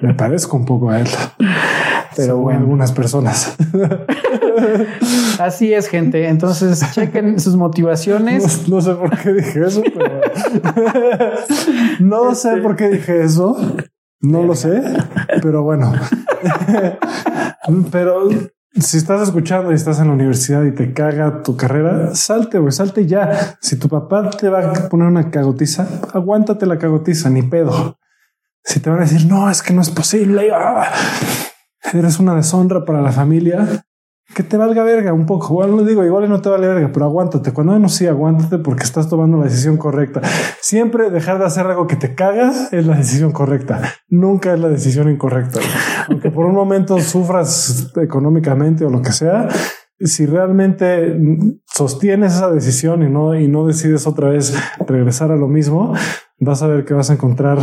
me 0.00 0.14
parezco 0.14 0.56
un 0.56 0.64
poco 0.64 0.90
a 0.90 1.00
él. 1.00 1.08
Pero 2.16 2.38
bueno, 2.38 2.60
algunas 2.60 2.92
personas. 2.92 3.56
Así 5.38 5.72
es, 5.72 5.88
gente. 5.88 6.28
Entonces, 6.28 6.82
chequen 6.92 7.38
sus 7.38 7.56
motivaciones. 7.56 8.66
No, 8.68 8.80
sé 8.80 8.94
por 8.94 9.16
qué 9.18 9.32
dije 9.32 9.66
eso, 9.66 9.82
pero 9.94 10.20
no 12.00 12.34
sé 12.34 12.56
por 12.58 12.76
qué 12.76 12.88
dije 12.88 13.22
eso. 13.22 13.56
No 14.20 14.42
lo 14.42 14.54
sé, 14.54 14.82
pero 15.42 15.62
bueno. 15.62 15.92
pero 17.92 18.28
si 18.80 18.96
estás 18.96 19.22
escuchando 19.22 19.72
y 19.72 19.74
estás 19.74 20.00
en 20.00 20.08
la 20.08 20.14
universidad 20.14 20.64
y 20.64 20.72
te 20.72 20.92
caga 20.92 21.42
tu 21.42 21.56
carrera, 21.56 22.14
salte, 22.14 22.58
güey, 22.58 22.72
salte 22.72 23.06
ya. 23.06 23.56
Si 23.60 23.76
tu 23.78 23.88
papá 23.88 24.30
te 24.30 24.48
va 24.48 24.70
a 24.70 24.88
poner 24.88 25.08
una 25.08 25.30
cagotiza, 25.30 25.86
aguántate 26.12 26.66
la 26.66 26.78
cagotiza, 26.78 27.30
ni 27.30 27.42
pedo. 27.42 27.98
Si 28.64 28.80
te 28.80 28.90
van 28.90 28.98
a 28.98 29.02
decir, 29.02 29.26
no, 29.26 29.50
es 29.50 29.62
que 29.62 29.72
no 29.72 29.80
es 29.80 29.90
posible, 29.90 30.50
ah, 30.52 30.90
eres 31.92 32.18
una 32.18 32.34
deshonra 32.34 32.84
para 32.84 33.02
la 33.02 33.12
familia, 33.12 33.84
que 34.34 34.42
te 34.42 34.56
valga 34.56 34.82
verga 34.82 35.12
un 35.12 35.24
poco. 35.24 35.46
Igual 35.54 35.76
no 35.76 35.84
digo, 35.84 36.04
igual 36.04 36.28
no 36.28 36.40
te 36.40 36.48
vale 36.48 36.66
verga, 36.66 36.90
pero 36.92 37.06
aguántate. 37.06 37.52
Cuando 37.52 37.78
no 37.78 37.88
sí, 37.88 38.06
aguántate 38.06 38.58
porque 38.58 38.84
estás 38.84 39.08
tomando 39.08 39.38
la 39.38 39.44
decisión 39.44 39.76
correcta. 39.76 40.20
Siempre 40.60 41.10
dejar 41.10 41.38
de 41.38 41.46
hacer 41.46 41.66
algo 41.66 41.86
que 41.86 41.96
te 41.96 42.14
caga 42.14 42.52
es 42.72 42.86
la 42.86 42.96
decisión 42.96 43.32
correcta. 43.32 43.94
Nunca 44.08 44.52
es 44.52 44.60
la 44.60 44.68
decisión 44.68 45.08
incorrecta. 45.10 45.60
Aunque 46.08 46.30
por 46.30 46.44
un 46.46 46.54
momento 46.54 46.98
sufras 46.98 47.92
económicamente 47.96 48.84
o 48.84 48.90
lo 48.90 49.00
que 49.00 49.12
sea, 49.12 49.48
si 49.98 50.26
realmente 50.26 51.18
sostienes 51.64 52.34
esa 52.34 52.50
decisión 52.50 53.02
y 53.02 53.08
no, 53.08 53.34
y 53.34 53.48
no 53.48 53.66
decides 53.66 54.06
otra 54.06 54.28
vez 54.28 54.54
regresar 54.86 55.30
a 55.30 55.36
lo 55.36 55.48
mismo, 55.48 55.94
vas 56.38 56.62
a 56.62 56.66
ver 56.66 56.84
que 56.84 56.94
vas 56.94 57.10
a 57.10 57.14
encontrar 57.14 57.58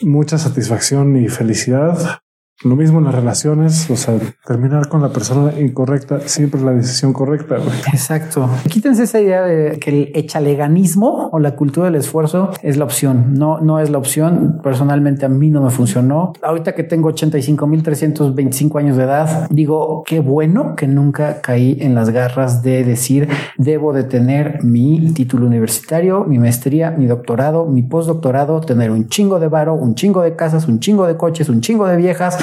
mucha 0.00 0.38
satisfacción 0.38 1.16
y 1.16 1.28
felicidad 1.28 2.20
lo 2.64 2.74
mismo 2.74 2.98
en 2.98 3.04
las 3.04 3.14
relaciones, 3.14 3.88
o 3.88 3.96
sea, 3.96 4.18
terminar 4.44 4.88
con 4.88 5.00
la 5.00 5.10
persona 5.10 5.52
incorrecta, 5.60 6.20
siempre 6.26 6.58
es 6.58 6.66
la 6.66 6.72
decisión 6.72 7.12
correcta. 7.12 7.56
Exacto. 7.92 8.50
Quítense 8.68 9.04
esa 9.04 9.20
idea 9.20 9.42
de 9.42 9.78
que 9.78 9.90
el 9.90 10.10
echaleganismo 10.14 11.30
o 11.32 11.38
la 11.38 11.54
cultura 11.54 11.86
del 11.86 11.94
esfuerzo 11.94 12.50
es 12.62 12.76
la 12.76 12.84
opción. 12.84 13.34
No, 13.34 13.60
no 13.60 13.78
es 13.78 13.90
la 13.90 13.98
opción. 13.98 14.60
Personalmente 14.62 15.24
a 15.24 15.28
mí 15.28 15.50
no 15.50 15.62
me 15.62 15.70
funcionó. 15.70 16.32
Ahorita 16.42 16.74
que 16.74 16.82
tengo 16.82 17.10
85.325 17.10 18.78
años 18.78 18.96
de 18.96 19.04
edad, 19.04 19.46
digo, 19.50 20.02
qué 20.04 20.18
bueno 20.18 20.74
que 20.74 20.88
nunca 20.88 21.40
caí 21.40 21.78
en 21.80 21.94
las 21.94 22.10
garras 22.10 22.62
de 22.62 22.82
decir, 22.82 23.28
debo 23.56 23.92
de 23.92 24.02
tener 24.02 24.64
mi 24.64 25.12
título 25.12 25.46
universitario, 25.46 26.24
mi 26.24 26.38
maestría, 26.38 26.90
mi 26.90 27.06
doctorado, 27.06 27.66
mi 27.66 27.82
postdoctorado, 27.82 28.60
tener 28.60 28.90
un 28.90 29.08
chingo 29.08 29.38
de 29.38 29.46
varo, 29.46 29.74
un 29.74 29.94
chingo 29.94 30.22
de 30.22 30.34
casas, 30.34 30.66
un 30.66 30.80
chingo 30.80 31.06
de 31.06 31.16
coches, 31.16 31.48
un 31.48 31.60
chingo 31.60 31.86
de 31.86 31.96
viejas 31.96 32.36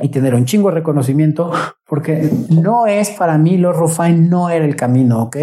y 0.00 0.08
tener 0.08 0.34
un 0.34 0.44
chingo 0.44 0.68
de 0.68 0.76
reconocimiento 0.76 1.50
porque 1.88 2.30
no 2.50 2.86
es 2.86 3.10
para 3.10 3.38
mí 3.38 3.56
los 3.56 3.74
Rufain 3.74 4.28
no 4.28 4.50
era 4.50 4.66
el 4.66 4.76
camino, 4.76 5.22
¿ok? 5.22 5.36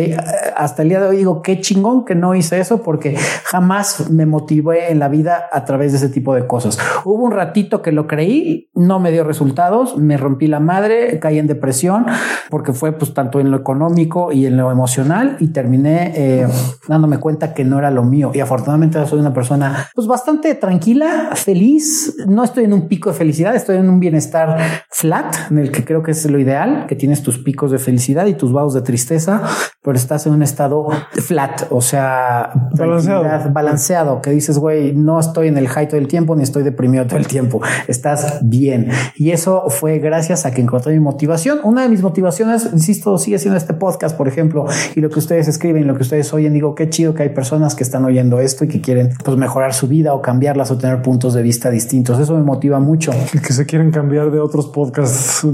Hasta 0.55 0.83
el 0.83 0.89
día 0.89 1.01
de 1.01 1.07
hoy 1.07 1.17
digo, 1.17 1.41
qué 1.41 1.59
chingón 1.59 2.05
que 2.05 2.13
no 2.13 2.35
hice 2.35 2.59
eso 2.59 2.83
porque 2.83 3.15
jamás 3.45 4.11
me 4.11 4.27
motivé 4.27 4.91
en 4.91 4.99
la 4.99 5.07
vida 5.07 5.49
a 5.51 5.65
través 5.65 5.91
de 5.91 5.97
ese 5.97 6.09
tipo 6.09 6.35
de 6.35 6.45
cosas. 6.45 6.77
Hubo 7.03 7.23
un 7.23 7.31
ratito 7.31 7.81
que 7.81 7.91
lo 7.91 8.05
creí, 8.05 8.69
no 8.75 8.99
me 8.99 9.11
dio 9.11 9.23
resultados, 9.23 9.97
me 9.97 10.17
rompí 10.17 10.45
la 10.45 10.59
madre, 10.59 11.19
caí 11.19 11.39
en 11.39 11.47
depresión 11.47 12.05
porque 12.51 12.73
fue 12.73 12.91
pues 12.91 13.15
tanto 13.15 13.39
en 13.39 13.49
lo 13.49 13.57
económico 13.57 14.31
y 14.31 14.45
en 14.45 14.55
lo 14.55 14.71
emocional 14.71 15.37
y 15.39 15.47
terminé 15.47 16.13
eh, 16.15 16.47
dándome 16.87 17.17
cuenta 17.17 17.55
que 17.55 17.63
no 17.63 17.79
era 17.79 17.89
lo 17.89 18.03
mío 18.03 18.31
y 18.35 18.39
afortunadamente 18.39 19.03
soy 19.07 19.19
una 19.19 19.33
persona 19.33 19.87
pues 19.95 20.05
bastante 20.05 20.53
tranquila, 20.53 21.31
feliz, 21.33 22.15
no 22.27 22.43
estoy 22.43 22.65
en 22.65 22.73
un 22.73 22.87
pico 22.87 23.09
de 23.09 23.15
felicidad, 23.15 23.55
estoy 23.55 23.77
en 23.77 23.89
un 23.89 23.99
bienestar 23.99 24.44
flat 24.89 25.35
en 25.49 25.59
el 25.59 25.71
que 25.71 25.83
creo 25.83 26.03
que 26.03 26.11
es 26.11 26.25
ideal, 26.25 26.85
que 26.87 26.95
tienes 26.95 27.23
tus 27.23 27.37
picos 27.37 27.71
de 27.71 27.79
felicidad 27.79 28.25
y 28.25 28.33
tus 28.33 28.51
vados 28.51 28.73
de 28.73 28.81
tristeza, 28.81 29.43
pero 29.83 29.97
estás 29.97 30.25
en 30.25 30.33
un 30.33 30.41
estado 30.41 30.87
flat, 31.11 31.67
o 31.69 31.81
sea, 31.81 32.51
balanceado, 32.77 33.51
balanceado 33.51 34.21
que 34.21 34.31
dices, 34.31 34.57
güey, 34.57 34.93
no 34.93 35.19
estoy 35.19 35.47
en 35.47 35.57
el 35.57 35.67
high 35.67 35.87
todo 35.87 35.99
el 35.99 36.07
tiempo 36.07 36.35
ni 36.35 36.43
estoy 36.43 36.63
deprimido 36.63 37.05
todo 37.05 37.17
el 37.17 37.27
tiempo, 37.27 37.61
estás 37.87 38.39
bien. 38.41 38.89
Y 39.15 39.31
eso 39.31 39.65
fue 39.69 39.99
gracias 39.99 40.45
a 40.45 40.51
que 40.51 40.61
encontré 40.61 40.93
mi 40.93 40.99
motivación. 40.99 41.59
Una 41.63 41.83
de 41.83 41.89
mis 41.89 42.01
motivaciones, 42.01 42.69
insisto, 42.73 43.17
sigue 43.17 43.39
siendo 43.39 43.57
este 43.57 43.73
podcast, 43.73 44.17
por 44.17 44.27
ejemplo, 44.27 44.65
y 44.95 45.01
lo 45.01 45.09
que 45.09 45.19
ustedes 45.19 45.47
escriben, 45.47 45.87
lo 45.87 45.95
que 45.95 46.03
ustedes 46.03 46.33
oyen, 46.33 46.53
digo, 46.53 46.75
qué 46.75 46.89
chido 46.89 47.13
que 47.13 47.23
hay 47.23 47.29
personas 47.29 47.75
que 47.75 47.83
están 47.83 48.05
oyendo 48.05 48.39
esto 48.39 48.65
y 48.65 48.67
que 48.67 48.81
quieren 48.81 49.09
pues 49.23 49.37
mejorar 49.37 49.73
su 49.73 49.87
vida 49.87 50.13
o 50.13 50.21
cambiarlas 50.21 50.71
o 50.71 50.77
tener 50.77 51.01
puntos 51.01 51.33
de 51.33 51.41
vista 51.41 51.69
distintos. 51.69 52.19
Eso 52.19 52.35
me 52.35 52.43
motiva 52.43 52.79
mucho. 52.79 53.11
Y 53.33 53.39
que 53.39 53.53
se 53.53 53.65
quieren 53.65 53.91
cambiar 53.91 54.31
de 54.31 54.34
otros 54.39 54.67
podcasts 54.67 55.45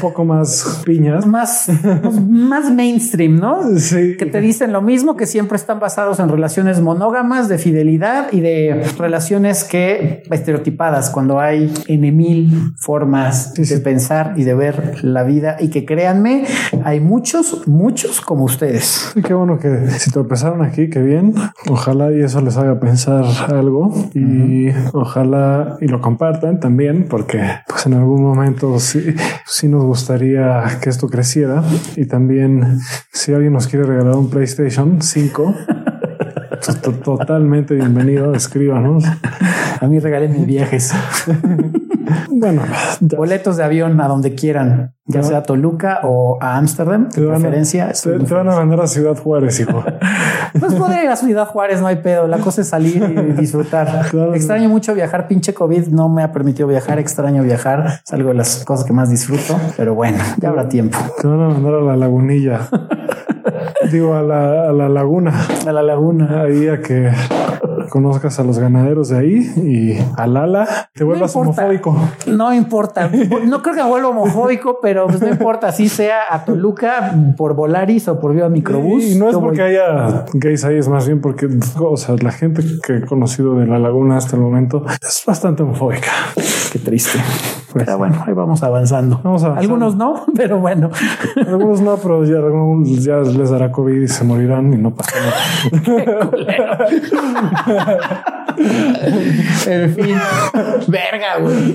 poco 0.00 0.24
más 0.24 0.82
piñas, 0.84 1.26
más, 1.26 1.68
más 2.28 2.70
mainstream, 2.72 3.38
¿no? 3.38 3.62
Sí. 3.84 4.16
Que 4.16 4.26
te 4.26 4.40
dicen 4.40 4.72
lo 4.72 4.80
mismo, 4.82 5.16
que 5.16 5.26
siempre 5.26 5.56
están 5.56 5.78
basados 5.78 6.18
en 6.20 6.28
relaciones 6.28 6.80
monógamas, 6.80 7.48
de 7.48 7.58
fidelidad 7.58 8.32
y 8.32 8.40
de 8.40 8.84
relaciones 8.98 9.64
que 9.64 10.22
estereotipadas, 10.30 11.10
cuando 11.10 11.40
hay 11.40 11.72
en 11.86 12.16
mil 12.16 12.74
formas 12.76 13.54
de 13.54 13.78
pensar 13.78 14.34
y 14.36 14.44
de 14.44 14.54
ver 14.54 15.04
la 15.04 15.22
vida 15.22 15.56
y 15.58 15.68
que 15.68 15.84
créanme, 15.84 16.44
hay 16.84 17.00
muchos, 17.00 17.66
muchos 17.66 18.20
como 18.20 18.44
ustedes. 18.44 19.12
Y 19.16 19.22
qué 19.22 19.34
bueno 19.34 19.58
que 19.58 19.88
si 19.98 20.10
tropezaron 20.10 20.62
aquí, 20.62 20.88
qué 20.88 21.00
bien. 21.00 21.34
Ojalá 21.68 22.12
y 22.12 22.20
eso 22.20 22.40
les 22.40 22.56
haga 22.56 22.78
pensar 22.80 23.24
algo 23.48 23.94
y 24.14 24.68
ojalá 24.92 25.76
y 25.80 25.88
lo 25.88 26.00
compartan 26.00 26.60
también, 26.60 27.06
porque 27.08 27.40
pues 27.68 27.86
en 27.86 27.94
algún 27.94 28.03
momento 28.06 28.78
sí, 28.78 29.14
sí 29.46 29.68
nos 29.68 29.84
gustaría 29.84 30.78
que 30.80 30.90
esto 30.90 31.08
creciera 31.08 31.62
y 31.96 32.06
también 32.06 32.78
si 33.12 33.32
alguien 33.32 33.52
nos 33.52 33.66
quiere 33.66 33.84
regalar 33.84 34.14
un 34.14 34.30
PlayStation 34.30 35.00
5, 35.02 35.54
totalmente 37.04 37.74
bienvenido, 37.74 38.34
escríbanos. 38.34 39.04
A 39.80 39.86
mí 39.86 39.98
regalen 39.98 40.32
mis 40.32 40.46
viajes. 40.46 40.92
Bueno, 42.30 42.62
Boletos 43.00 43.56
de 43.56 43.64
avión 43.64 44.00
a 44.00 44.08
donde 44.08 44.34
quieran, 44.34 44.94
ya 45.06 45.22
sea 45.22 45.38
a 45.38 45.42
Toluca 45.42 46.00
o 46.02 46.38
a 46.40 46.56
Ámsterdam, 46.56 47.08
te 47.08 47.20
de 47.20 47.26
van, 47.26 47.40
preferencia. 47.40 47.92
te, 47.92 48.34
van 48.34 48.48
a 48.48 48.56
mandar 48.56 48.80
a 48.80 48.86
Ciudad 48.86 49.16
Juárez, 49.16 49.60
hijo. 49.60 49.82
Pues 50.60 50.72
podría 50.74 51.02
ir 51.02 51.10
a 51.10 51.16
Ciudad 51.16 51.48
Juárez, 51.48 51.80
no 51.80 51.88
hay 51.88 51.96
pedo. 51.96 52.28
La 52.28 52.38
cosa 52.38 52.60
es 52.60 52.68
salir 52.68 53.02
y 53.02 53.32
disfrutar. 53.40 54.06
Claro. 54.08 54.34
Extraño 54.34 54.68
mucho 54.68 54.94
viajar. 54.94 55.26
Pinche 55.26 55.52
COVID 55.52 55.88
no 55.88 56.08
me 56.08 56.22
ha 56.22 56.30
permitido 56.30 56.68
viajar. 56.68 57.00
Extraño 57.00 57.42
viajar. 57.42 58.00
Es 58.06 58.12
algo 58.12 58.28
de 58.28 58.36
las 58.36 58.64
cosas 58.64 58.86
que 58.86 58.92
más 58.92 59.10
disfruto. 59.10 59.58
Pero 59.76 59.96
bueno, 59.96 60.18
ya 60.38 60.50
habrá 60.50 60.68
tiempo. 60.68 60.96
Te 61.20 61.26
van 61.26 61.40
a 61.40 61.48
mandar 61.48 61.74
a 61.74 61.80
la 61.80 61.96
lagunilla. 61.96 62.68
Digo, 63.90 64.14
a 64.14 64.22
la, 64.22 64.68
a 64.68 64.72
la 64.72 64.88
laguna. 64.88 65.32
A 65.66 65.72
la 65.72 65.82
laguna. 65.82 66.42
Ahí 66.42 66.68
a 66.68 66.80
que 66.80 67.10
conozcas 67.88 68.38
a 68.38 68.44
los 68.44 68.58
ganaderos 68.58 69.08
de 69.08 69.18
ahí 69.18 69.52
y 69.56 69.98
a 70.16 70.26
Lala 70.26 70.90
te 70.92 71.04
vuelvas 71.04 71.34
homofóbico. 71.36 71.96
No 72.26 72.52
importa. 72.52 73.10
No 73.46 73.62
creo 73.62 73.74
que 73.74 73.82
me 73.82 73.88
vuelva 73.88 74.08
homofóbico, 74.08 74.78
pero 74.80 75.06
pues 75.06 75.20
no 75.20 75.28
importa 75.28 75.72
si 75.72 75.88
sea 75.88 76.20
a 76.30 76.44
Toluca 76.44 77.14
por 77.36 77.54
Volaris 77.54 78.08
o 78.08 78.18
por 78.20 78.32
Viva 78.34 78.48
Microbús. 78.48 79.04
Y 79.04 79.18
no 79.18 79.28
es 79.28 79.34
voy. 79.34 79.44
porque 79.44 79.62
haya 79.62 80.24
gays 80.34 80.64
ahí, 80.64 80.76
es 80.76 80.88
más 80.88 81.06
bien 81.06 81.20
porque, 81.20 81.48
o 81.78 81.96
sea, 81.96 82.16
la 82.20 82.32
gente 82.32 82.62
que 82.84 82.96
he 82.96 83.00
conocido 83.02 83.56
de 83.56 83.66
la 83.66 83.78
laguna 83.78 84.16
hasta 84.16 84.36
el 84.36 84.42
momento 84.42 84.84
es 85.02 85.22
bastante 85.26 85.62
homofóbica. 85.62 86.10
Qué 86.72 86.78
triste. 86.78 87.18
Pues 87.74 87.86
Pero 87.86 87.98
bueno, 87.98 88.22
ahí 88.24 88.32
vamos 88.32 88.62
avanzando. 88.62 89.20
Vamos 89.24 89.42
avanzando. 89.42 89.74
Algunos 89.74 89.96
no, 89.96 90.24
pero 90.36 90.60
bueno. 90.60 90.90
Algunos 91.44 91.80
no, 91.80 91.96
pero 91.96 92.24
ya, 92.24 92.36
ya 93.00 93.16
les 93.18 93.50
dará 93.50 93.72
COVID 93.72 94.00
y 94.00 94.06
se 94.06 94.22
morirán 94.22 94.72
y 94.72 94.76
no 94.76 94.94
pasa 94.94 95.16
nada. 95.18 96.86
En 99.66 99.92
fin, 99.92 100.16
verga, 100.86 101.38
güey. 101.40 101.74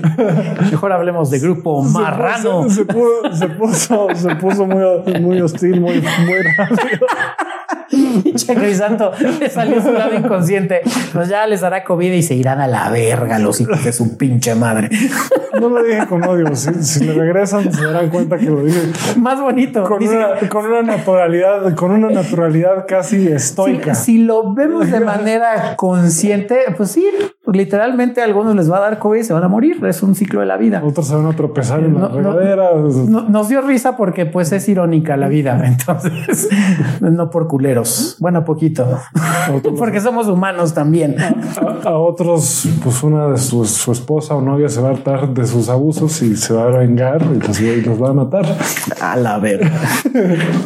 Mejor 0.70 0.92
hablemos 0.92 1.30
de 1.30 1.38
grupo 1.38 1.82
marrano. 1.82 2.70
Se, 2.70 2.76
se 2.76 2.84
puso, 2.86 3.34
se 3.34 3.48
puso, 3.48 4.08
se 4.14 4.34
puso 4.36 4.66
muy, 4.66 5.20
muy 5.20 5.40
hostil, 5.42 5.78
muy, 5.78 6.00
muy 6.00 6.42
rápido. 6.56 7.06
Pinche 8.22 8.54
Crisanto 8.54 9.12
le 9.40 9.50
salió 9.50 9.82
su 9.82 9.92
lado 9.92 10.14
inconsciente. 10.14 10.82
Pues 11.12 11.28
ya 11.28 11.46
les 11.46 11.60
dará 11.60 11.84
COVID 11.84 12.12
y 12.12 12.22
se 12.22 12.34
irán 12.34 12.60
a 12.60 12.66
la 12.66 12.88
verga 12.90 13.38
los 13.38 13.60
hijos 13.60 13.84
de 13.84 13.92
su 13.92 14.16
pinche 14.16 14.54
madre. 14.54 14.88
No 15.60 15.68
lo 15.68 15.82
dije 15.82 16.06
con 16.06 16.22
odio. 16.24 16.54
Si, 16.54 16.72
si 16.84 17.04
le 17.04 17.12
regresan, 17.12 17.72
se 17.72 17.84
darán 17.84 18.08
cuenta 18.08 18.38
que 18.38 18.46
lo 18.46 18.62
dije 18.64 18.80
Más 19.16 19.40
bonito. 19.40 19.84
con 19.84 19.98
Dice, 19.98 20.16
una, 20.16 20.48
con 20.48 20.66
una 20.66 20.82
naturalidad, 20.82 21.74
con 21.74 21.90
una 21.90 22.08
naturalidad 22.10 22.86
casi 22.86 23.26
si, 23.26 23.32
estoica. 23.32 23.94
si 23.94 24.18
lo 24.18 24.54
vemos 24.54 24.90
de 24.90 25.00
manera 25.00 25.74
consciente, 25.76 26.58
pues 26.76 26.92
sí, 26.92 27.08
literalmente 27.52 28.20
a 28.20 28.24
algunos 28.24 28.54
les 28.54 28.70
va 28.70 28.78
a 28.78 28.80
dar 28.80 28.98
COVID 28.98 29.20
y 29.20 29.24
se 29.24 29.32
van 29.32 29.42
a 29.44 29.48
morir. 29.48 29.84
Es 29.84 30.02
un 30.02 30.14
ciclo 30.14 30.40
de 30.40 30.46
la 30.46 30.56
vida. 30.56 30.82
Otros 30.84 31.06
se 31.08 31.14
van 31.14 31.26
a 31.26 31.32
tropezar 31.36 31.80
en 31.80 31.94
la 31.94 32.00
No, 32.00 32.08
regadera. 32.08 32.70
No- 32.74 33.22
nos 33.28 33.48
dio 33.48 33.60
risa 33.62 33.96
porque 33.96 34.26
pues 34.26 34.52
es 34.52 34.68
irónica 34.68 35.16
la 35.16 35.28
vida. 35.28 35.60
Entonces, 35.66 36.48
no 37.00 37.30
por 37.30 37.46
culeros. 37.48 38.16
Bueno, 38.20 38.44
poquito. 38.44 38.86
Porque 39.78 40.00
somos 40.00 40.28
humanos 40.28 40.74
también. 40.74 41.16
A, 41.18 41.88
a 41.88 41.98
otros, 41.98 42.68
pues 42.84 43.02
una 43.02 43.28
de 43.28 43.38
sus, 43.38 43.70
su 43.70 43.90
esposa 43.92 44.34
o 44.36 44.40
novia 44.40 44.68
se 44.68 44.80
va 44.80 44.88
a 44.88 44.90
hartar 44.92 45.28
de 45.34 45.46
sus 45.46 45.68
abusos 45.68 46.22
y 46.22 46.36
se 46.36 46.54
va 46.54 46.64
a 46.64 46.66
vengar 46.66 47.22
y 47.34 47.38
los, 47.46 47.60
y 47.60 47.80
los 47.82 48.00
va 48.00 48.10
a 48.10 48.12
matar. 48.12 48.44
A 49.00 49.16
la 49.16 49.38
verga. 49.38 49.70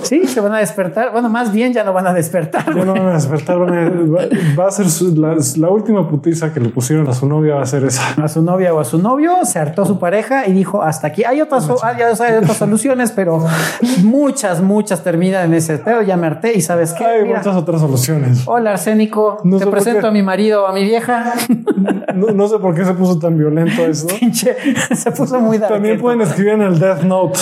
Sí, 0.03 0.27
se 0.27 0.41
van 0.41 0.53
a 0.53 0.59
despertar. 0.59 1.13
Bueno, 1.13 1.29
más 1.29 1.53
bien 1.53 1.73
ya 1.73 1.85
no 1.85 1.93
van 1.93 2.07
a 2.07 2.13
despertar. 2.13 2.65
Ya 2.75 2.85
no 2.85 2.93
van 2.93 3.07
a 3.09 3.13
despertar, 3.15 3.59
van 3.59 3.75
a- 3.75 3.91
va, 3.91 4.23
va 4.59 4.69
a 4.69 4.71
ser 4.71 4.89
su- 4.91 5.15
la, 5.17 5.37
la 5.57 5.69
última 5.71 6.09
putiza 6.09 6.53
que 6.53 6.61
le 6.61 6.69
pusieron 6.75 7.09
a 7.09 7.15
su 7.15 7.27
novia 7.27 7.61
a 7.61 7.67
ser 7.67 7.85
esa. 7.85 8.15
A 8.23 8.29
su 8.29 8.43
novia 8.43 8.75
o 8.75 8.81
a 8.81 8.85
su 8.85 8.99
novio 8.99 9.45
se 9.45 9.59
hartó 9.59 9.87
su 9.87 9.99
pareja 9.99 10.47
y 10.47 10.53
dijo 10.53 10.83
hasta 10.83 11.07
aquí. 11.09 11.25
Hay 11.25 11.41
otras, 11.41 11.69
hay, 11.83 11.97
hay 12.03 12.35
otras 12.37 12.57
soluciones, 12.57 13.13
pero 13.13 13.45
muchas, 14.03 14.61
muchas 14.61 15.03
terminan 15.03 15.47
en 15.47 15.55
ese 15.55 15.79
pedo. 15.79 16.03
Ya 16.03 16.17
me 16.17 16.27
harté 16.27 16.55
y 16.57 16.61
sabes 16.61 16.93
qué. 16.93 17.05
Hay 17.05 17.23
Mira, 17.25 17.39
muchas 17.39 17.57
otras 17.57 17.81
soluciones. 17.81 18.43
Hola, 18.47 18.73
Arsénico. 18.73 19.39
No 19.45 19.59
Te 19.59 19.67
presento 19.67 20.01
qué. 20.03 20.07
a 20.09 20.11
mi 20.11 20.23
marido 20.23 20.65
o 20.65 20.67
a 20.67 20.73
mi 20.73 20.85
vieja. 20.85 21.33
No, 22.15 22.29
no 22.29 22.49
sé 22.49 22.59
por 22.59 22.75
qué 22.75 22.85
se 22.85 22.95
puso 22.95 23.19
tan 23.19 23.37
violento 23.39 23.83
eso. 23.87 24.07
Pinche, 24.19 24.57
se 24.95 25.11
puso 25.13 25.41
muy 25.41 25.59
También 25.59 25.83
darketo. 25.83 26.03
pueden 26.03 26.21
escribir 26.23 26.53
en 26.55 26.63
el 26.63 26.79
Death 26.79 27.03
Note, 27.03 27.39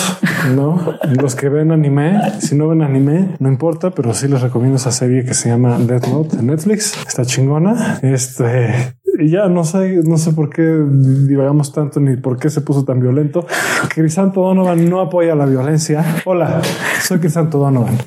¿no? 0.55 0.79
Los 1.21 1.35
que 1.35 1.49
ven 1.49 1.71
anime, 1.71 2.19
si 2.39 2.55
no 2.55 2.67
ven 2.67 2.81
anime, 2.81 3.35
no 3.39 3.49
importa, 3.49 3.91
pero 3.91 4.13
sí 4.13 4.27
les 4.27 4.41
recomiendo 4.41 4.77
esa 4.77 4.91
serie 4.91 5.23
que 5.25 5.33
se 5.33 5.49
llama 5.49 5.77
Death 5.79 6.07
Note 6.07 6.37
en 6.37 6.47
Netflix. 6.47 6.95
Está 7.07 7.25
chingona. 7.25 7.99
Este, 8.01 8.95
y 9.19 9.29
ya 9.29 9.47
no 9.47 9.63
sé, 9.63 10.01
no 10.03 10.17
sé 10.17 10.33
por 10.33 10.49
qué 10.49 10.63
divagamos 10.63 11.71
tanto 11.71 11.99
ni 11.99 12.17
por 12.17 12.37
qué 12.37 12.49
se 12.49 12.61
puso 12.61 12.83
tan 12.83 12.99
violento. 12.99 13.45
Crisanto 13.93 14.41
Donovan 14.41 14.89
no 14.89 15.01
apoya 15.01 15.35
la 15.35 15.45
violencia. 15.45 16.03
Hola, 16.25 16.61
soy 17.01 17.19
Crisanto 17.19 17.59
Donovan, 17.59 17.97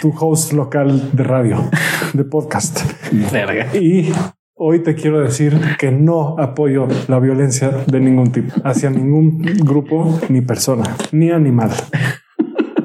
tu 0.00 0.12
host 0.18 0.52
local 0.52 1.10
de 1.12 1.22
radio, 1.22 1.70
de 2.12 2.24
podcast. 2.24 2.80
Verga. 3.32 3.76
Y 3.76 4.12
hoy 4.54 4.82
te 4.82 4.94
quiero 4.94 5.20
decir 5.20 5.58
que 5.78 5.92
no 5.92 6.36
apoyo 6.38 6.88
la 7.08 7.18
violencia 7.20 7.70
de 7.86 8.00
ningún 8.00 8.32
tipo, 8.32 8.52
hacia 8.64 8.90
ningún 8.90 9.42
grupo, 9.64 10.18
ni 10.28 10.40
persona, 10.40 10.96
ni 11.12 11.30
animal. 11.30 11.70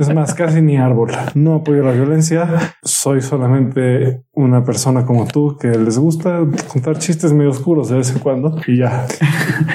Es 0.02 0.14
más, 0.14 0.34
casi 0.34 0.62
ni 0.62 0.78
árbol. 0.78 1.12
No 1.36 1.56
apoyo 1.56 1.84
la 1.84 1.92
violencia. 1.92 2.74
Soy 2.82 3.22
solamente 3.22 4.24
una 4.34 4.64
persona 4.64 5.06
como 5.06 5.28
tú 5.28 5.58
que 5.60 5.68
les 5.68 6.00
gusta 6.00 6.40
contar 6.68 6.98
chistes 6.98 7.34
medio 7.34 7.52
oscuros 7.52 7.90
de 7.90 7.98
vez 7.98 8.12
en 8.12 8.18
cuando 8.18 8.60
y 8.66 8.78
ya. 8.78 9.06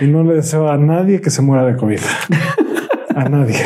Y 0.00 0.06
no 0.06 0.24
le 0.24 0.34
deseo 0.34 0.68
a 0.68 0.76
nadie 0.76 1.20
que 1.20 1.30
se 1.30 1.42
muera 1.42 1.64
de 1.64 1.76
COVID. 1.76 2.00
A 3.14 3.28
nadie. 3.28 3.56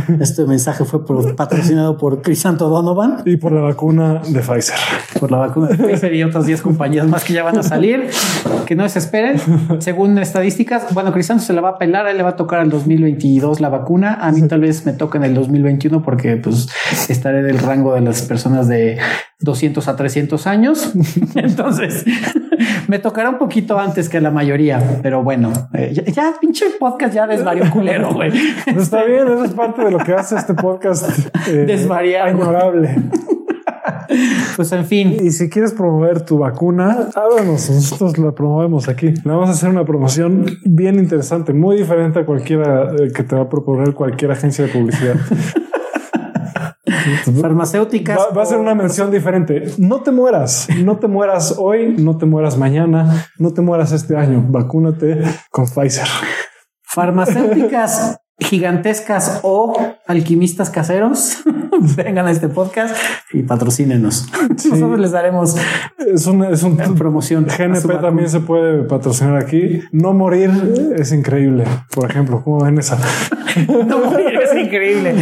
Este 0.20 0.44
mensaje 0.46 0.84
fue 0.84 1.04
por- 1.04 1.34
patrocinado 1.36 1.96
por 1.96 2.22
Crisanto 2.22 2.68
Donovan, 2.68 3.22
Y 3.24 3.36
por 3.36 3.52
la 3.52 3.60
vacuna 3.60 4.22
de 4.26 4.40
Pfizer. 4.40 4.76
por 5.20 5.30
la 5.30 5.38
vacuna 5.38 5.68
de 5.68 5.76
Pfizer 5.76 6.14
y 6.14 6.22
otras 6.22 6.46
10 6.46 6.62
compañías 6.62 7.06
más 7.06 7.24
que 7.24 7.32
ya 7.32 7.42
van 7.42 7.58
a 7.58 7.62
salir. 7.62 8.08
Que 8.66 8.74
no 8.74 8.88
se 8.88 8.98
esperen. 8.98 9.40
Según 9.80 10.18
estadísticas, 10.18 10.92
bueno, 10.92 11.12
Crisanto 11.12 11.44
se 11.44 11.52
la 11.52 11.60
va 11.60 11.70
a 11.70 11.78
pelar, 11.78 12.06
a 12.06 12.10
él 12.10 12.16
le 12.16 12.22
va 12.22 12.30
a 12.30 12.36
tocar 12.36 12.60
al 12.60 12.70
2022 12.70 13.60
la 13.60 13.68
vacuna. 13.68 14.14
A 14.20 14.32
mí 14.32 14.42
tal 14.48 14.60
vez 14.60 14.84
me 14.86 14.92
toca 14.92 15.18
en 15.18 15.24
el 15.24 15.34
2021 15.34 16.02
porque 16.02 16.36
pues 16.36 16.68
estaré 17.08 17.42
del 17.42 17.58
rango 17.58 17.94
de 17.94 18.00
las 18.00 18.22
personas 18.22 18.68
de 18.68 18.98
200 19.40 19.86
a 19.88 19.96
300 19.96 20.46
años. 20.46 20.92
Entonces 21.34 22.04
me 22.88 22.98
tocará 22.98 23.30
un 23.30 23.38
poquito 23.38 23.78
antes 23.78 24.08
que 24.08 24.20
la 24.20 24.30
mayoría, 24.30 25.00
pero 25.02 25.22
bueno, 25.22 25.52
eh, 25.74 25.92
ya, 25.92 26.04
ya, 26.04 26.34
pinche 26.40 26.66
podcast 26.78 27.14
ya 27.14 27.26
desvarió 27.26 27.70
culero, 27.70 28.12
güey. 28.12 28.30
Pues 28.64 28.76
Está 28.76 29.04
bien, 29.04 29.26
eso 29.26 29.44
es 29.44 29.52
parte 29.52 29.84
de 29.84 29.90
lo 29.90 29.98
que 29.98 30.12
hace 30.14 30.36
este 30.36 30.54
podcast. 30.54 31.08
eh, 31.48 31.64
Desvariado. 31.66 32.38
Pues 34.56 34.72
en 34.72 34.86
fin, 34.86 35.16
Y 35.20 35.30
si 35.30 35.50
quieres 35.50 35.72
promover 35.72 36.22
tu 36.22 36.38
vacuna, 36.38 37.08
háblanos. 37.14 37.68
Nosotros 37.70 38.18
la 38.18 38.32
promovemos 38.32 38.88
aquí. 38.88 39.08
Le 39.08 39.30
vamos 39.30 39.48
a 39.48 39.52
hacer 39.52 39.68
una 39.68 39.84
promoción 39.84 40.46
bien 40.64 40.98
interesante, 40.98 41.52
muy 41.52 41.76
diferente 41.76 42.20
a 42.20 42.24
cualquiera 42.24 42.92
eh, 42.98 43.12
que 43.14 43.22
te 43.22 43.36
va 43.36 43.42
a 43.42 43.48
proponer 43.48 43.94
cualquier 43.94 44.30
agencia 44.30 44.64
de 44.66 44.72
publicidad. 44.72 45.16
Farmacéuticas. 47.40 48.18
Va, 48.18 48.28
va 48.30 48.42
a 48.42 48.46
ser 48.46 48.58
una 48.58 48.74
mención 48.74 49.10
diferente. 49.10 49.72
No 49.78 50.02
te 50.02 50.10
mueras, 50.10 50.68
no 50.82 50.98
te 50.98 51.08
mueras 51.08 51.56
hoy, 51.58 51.96
no 51.98 52.16
te 52.16 52.26
mueras 52.26 52.56
mañana, 52.56 53.26
no 53.38 53.52
te 53.52 53.62
mueras 53.62 53.92
este 53.92 54.16
año. 54.16 54.44
Vacúnate 54.48 55.22
con 55.50 55.66
Pfizer. 55.66 56.06
farmacéuticas 56.82 58.20
gigantescas 58.38 59.40
o 59.42 59.74
alquimistas 60.06 60.70
caseros 60.70 61.38
vengan 61.96 62.26
a 62.26 62.30
este 62.30 62.48
podcast 62.48 62.96
y 63.32 63.42
patrocínenos. 63.42 64.28
Nosotros 64.48 64.98
les 64.98 65.12
daremos 65.12 65.56
Es 65.98 66.26
un, 66.26 66.44
es 66.44 66.62
un 66.62 66.76
promoción. 66.96 67.46
GNP 67.46 68.00
también 68.00 68.28
se 68.28 68.40
puede 68.40 68.84
patrocinar 68.84 69.36
aquí. 69.36 69.82
No 69.92 70.12
morir 70.12 70.50
es 70.96 71.12
increíble. 71.12 71.64
Por 71.94 72.10
ejemplo, 72.10 72.42
¿cómo 72.42 72.64
ven 72.64 72.78
esa? 72.78 72.98
No 73.86 74.04
morir 74.04 74.38
es 74.38 74.54
increíble. 74.54 75.14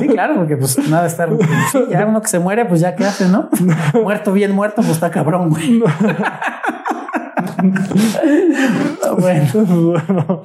Sí, 0.00 0.08
claro, 0.08 0.34
porque 0.34 0.56
pues 0.56 0.76
nada 0.88 1.06
estar. 1.06 1.30
sí, 1.70 1.78
ya 1.88 2.04
uno 2.04 2.20
que 2.20 2.26
se 2.26 2.40
muere, 2.40 2.64
pues 2.64 2.80
ya 2.80 2.96
qué 2.96 3.04
hace, 3.04 3.28
¿no? 3.28 3.48
Muerto, 4.02 4.32
bien 4.32 4.50
muerto, 4.52 4.82
pues 4.82 4.90
está 4.90 5.12
cabrón, 5.12 5.50
güey. 5.50 5.80
Bueno, 9.18 9.46
Bueno, 10.06 10.42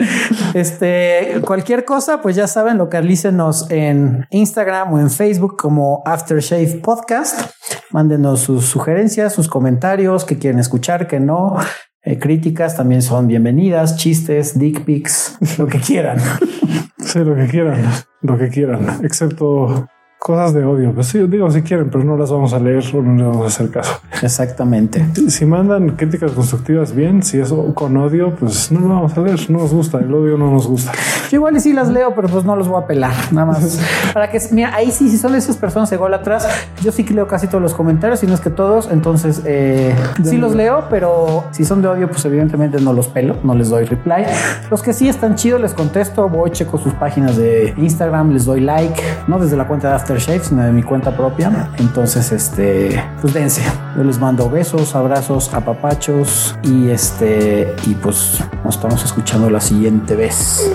este 0.53 1.41
cualquier 1.45 1.85
cosa, 1.85 2.21
pues 2.21 2.35
ya 2.35 2.47
saben, 2.47 2.77
localícenos 2.77 3.69
en 3.69 4.25
Instagram 4.29 4.93
o 4.93 4.99
en 4.99 5.09
Facebook 5.09 5.57
como 5.57 6.03
Aftershave 6.05 6.79
Podcast. 6.83 7.51
Mándenos 7.91 8.41
sus 8.41 8.65
sugerencias, 8.65 9.33
sus 9.33 9.47
comentarios, 9.47 10.25
que 10.25 10.37
quieren 10.37 10.59
escuchar, 10.59 11.07
que 11.07 11.19
no. 11.19 11.57
Eh, 12.03 12.17
críticas 12.17 12.75
también 12.75 13.03
son 13.03 13.27
bienvenidas, 13.27 13.95
chistes, 13.97 14.57
dick 14.57 14.83
pics, 14.85 15.37
lo 15.59 15.67
que 15.67 15.79
quieran. 15.79 16.17
sí, 16.97 17.19
lo 17.19 17.35
que 17.35 17.47
quieran, 17.47 17.83
lo 18.21 18.37
que 18.37 18.49
quieran, 18.49 19.01
excepto 19.03 19.87
cosas 20.21 20.53
de 20.53 20.63
odio. 20.63 20.93
Pues 20.93 21.07
sí, 21.07 21.17
digo 21.27 21.49
si 21.49 21.63
quieren, 21.63 21.89
pero 21.89 22.03
no 22.03 22.15
las 22.15 22.29
vamos 22.29 22.53
a 22.53 22.59
leer 22.59 22.83
o 22.93 23.01
no 23.01 23.15
les 23.15 23.25
vamos 23.25 23.43
a 23.43 23.47
hacer 23.47 23.71
caso. 23.71 23.99
Exactamente. 24.21 25.03
Si 25.29 25.47
mandan 25.47 25.95
críticas 25.95 26.33
constructivas 26.33 26.93
bien, 26.93 27.23
si 27.23 27.39
es 27.39 27.51
con 27.73 27.97
odio, 27.97 28.35
pues 28.35 28.71
no 28.71 28.81
lo 28.81 28.89
vamos 28.89 29.17
a 29.17 29.21
leer. 29.21 29.49
No 29.49 29.57
nos 29.57 29.73
gusta. 29.73 29.97
El 29.97 30.13
odio 30.13 30.37
no 30.37 30.51
nos 30.51 30.67
gusta. 30.67 30.91
Yo 31.31 31.37
igual 31.37 31.57
y 31.57 31.59
sí 31.59 31.73
las 31.73 31.89
leo, 31.89 32.13
pero 32.13 32.27
pues 32.27 32.45
no 32.45 32.55
los 32.55 32.67
voy 32.67 32.83
a 32.83 32.85
pelar. 32.85 33.13
Nada 33.31 33.47
más 33.47 33.79
para 34.13 34.29
que 34.29 34.39
mira, 34.51 34.75
ahí 34.75 34.91
sí, 34.91 35.09
si 35.09 35.17
son 35.17 35.33
esas 35.33 35.57
personas 35.57 35.91
atrás 35.91 36.47
yo 36.83 36.91
sí 36.91 37.03
que 37.03 37.13
leo 37.13 37.27
casi 37.27 37.47
todos 37.47 37.61
los 37.61 37.73
comentarios, 37.73 38.19
si 38.19 38.27
no 38.27 38.35
es 38.35 38.41
que 38.41 38.51
todos. 38.51 38.89
Entonces, 38.91 39.41
eh, 39.45 39.95
sí 40.23 40.37
los 40.37 40.53
leo, 40.53 40.85
pero 40.91 41.45
si 41.49 41.65
son 41.65 41.81
de 41.81 41.87
odio, 41.87 42.07
pues 42.07 42.23
evidentemente 42.25 42.79
no 42.79 42.93
los 42.93 43.07
pelo, 43.07 43.37
no 43.43 43.55
les 43.55 43.69
doy 43.69 43.85
reply. 43.85 44.25
Los 44.69 44.83
que 44.83 44.93
sí 44.93 45.09
están 45.09 45.35
chidos, 45.35 45.59
les 45.59 45.73
contesto, 45.73 46.29
voy, 46.29 46.51
checo 46.51 46.77
sus 46.77 46.93
páginas 46.93 47.37
de 47.37 47.73
Instagram, 47.77 48.33
les 48.33 48.45
doy 48.45 48.61
like, 48.61 49.01
no 49.27 49.39
desde 49.39 49.57
la 49.57 49.67
cuenta 49.67 49.89
de 49.89 49.95
Aftershave, 49.95 50.10
sino 50.19 50.63
de 50.63 50.71
mi 50.71 50.83
cuenta 50.83 51.15
propia. 51.15 51.69
Entonces, 51.77 52.31
este, 52.31 53.03
pues 53.21 53.33
dense. 53.33 53.61
Yo 53.95 54.03
les 54.03 54.19
mando 54.19 54.49
besos, 54.49 54.95
abrazos, 54.95 55.53
apapachos 55.53 56.55
y 56.63 56.89
este, 56.89 57.75
y 57.85 57.93
pues 57.95 58.39
nos 58.63 58.75
estamos 58.75 59.03
escuchando 59.03 59.49
la 59.49 59.59
siguiente 59.59 60.15
vez. 60.15 60.71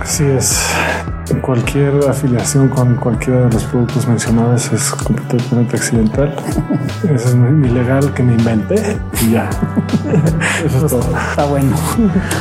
Así 0.00 0.24
es. 0.24 0.60
Cualquier 1.40 2.08
afiliación 2.08 2.68
con 2.68 2.96
cualquiera 2.96 3.46
de 3.46 3.52
los 3.52 3.64
productos 3.64 4.06
mencionados 4.06 4.70
es 4.72 4.90
completamente 4.90 5.76
accidental. 5.76 6.34
Eso 7.04 7.28
es 7.28 7.34
ilegal 7.34 8.12
que 8.12 8.22
me 8.22 8.34
inventé 8.34 8.98
y 9.22 9.32
ya. 9.32 9.48
Eso 10.64 10.86
es 10.86 10.92
todo. 10.92 11.16
Está 11.30 11.44
bueno. 11.46 11.74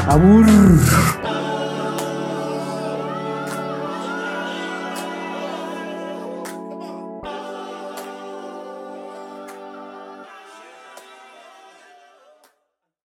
Abur. 0.07 0.45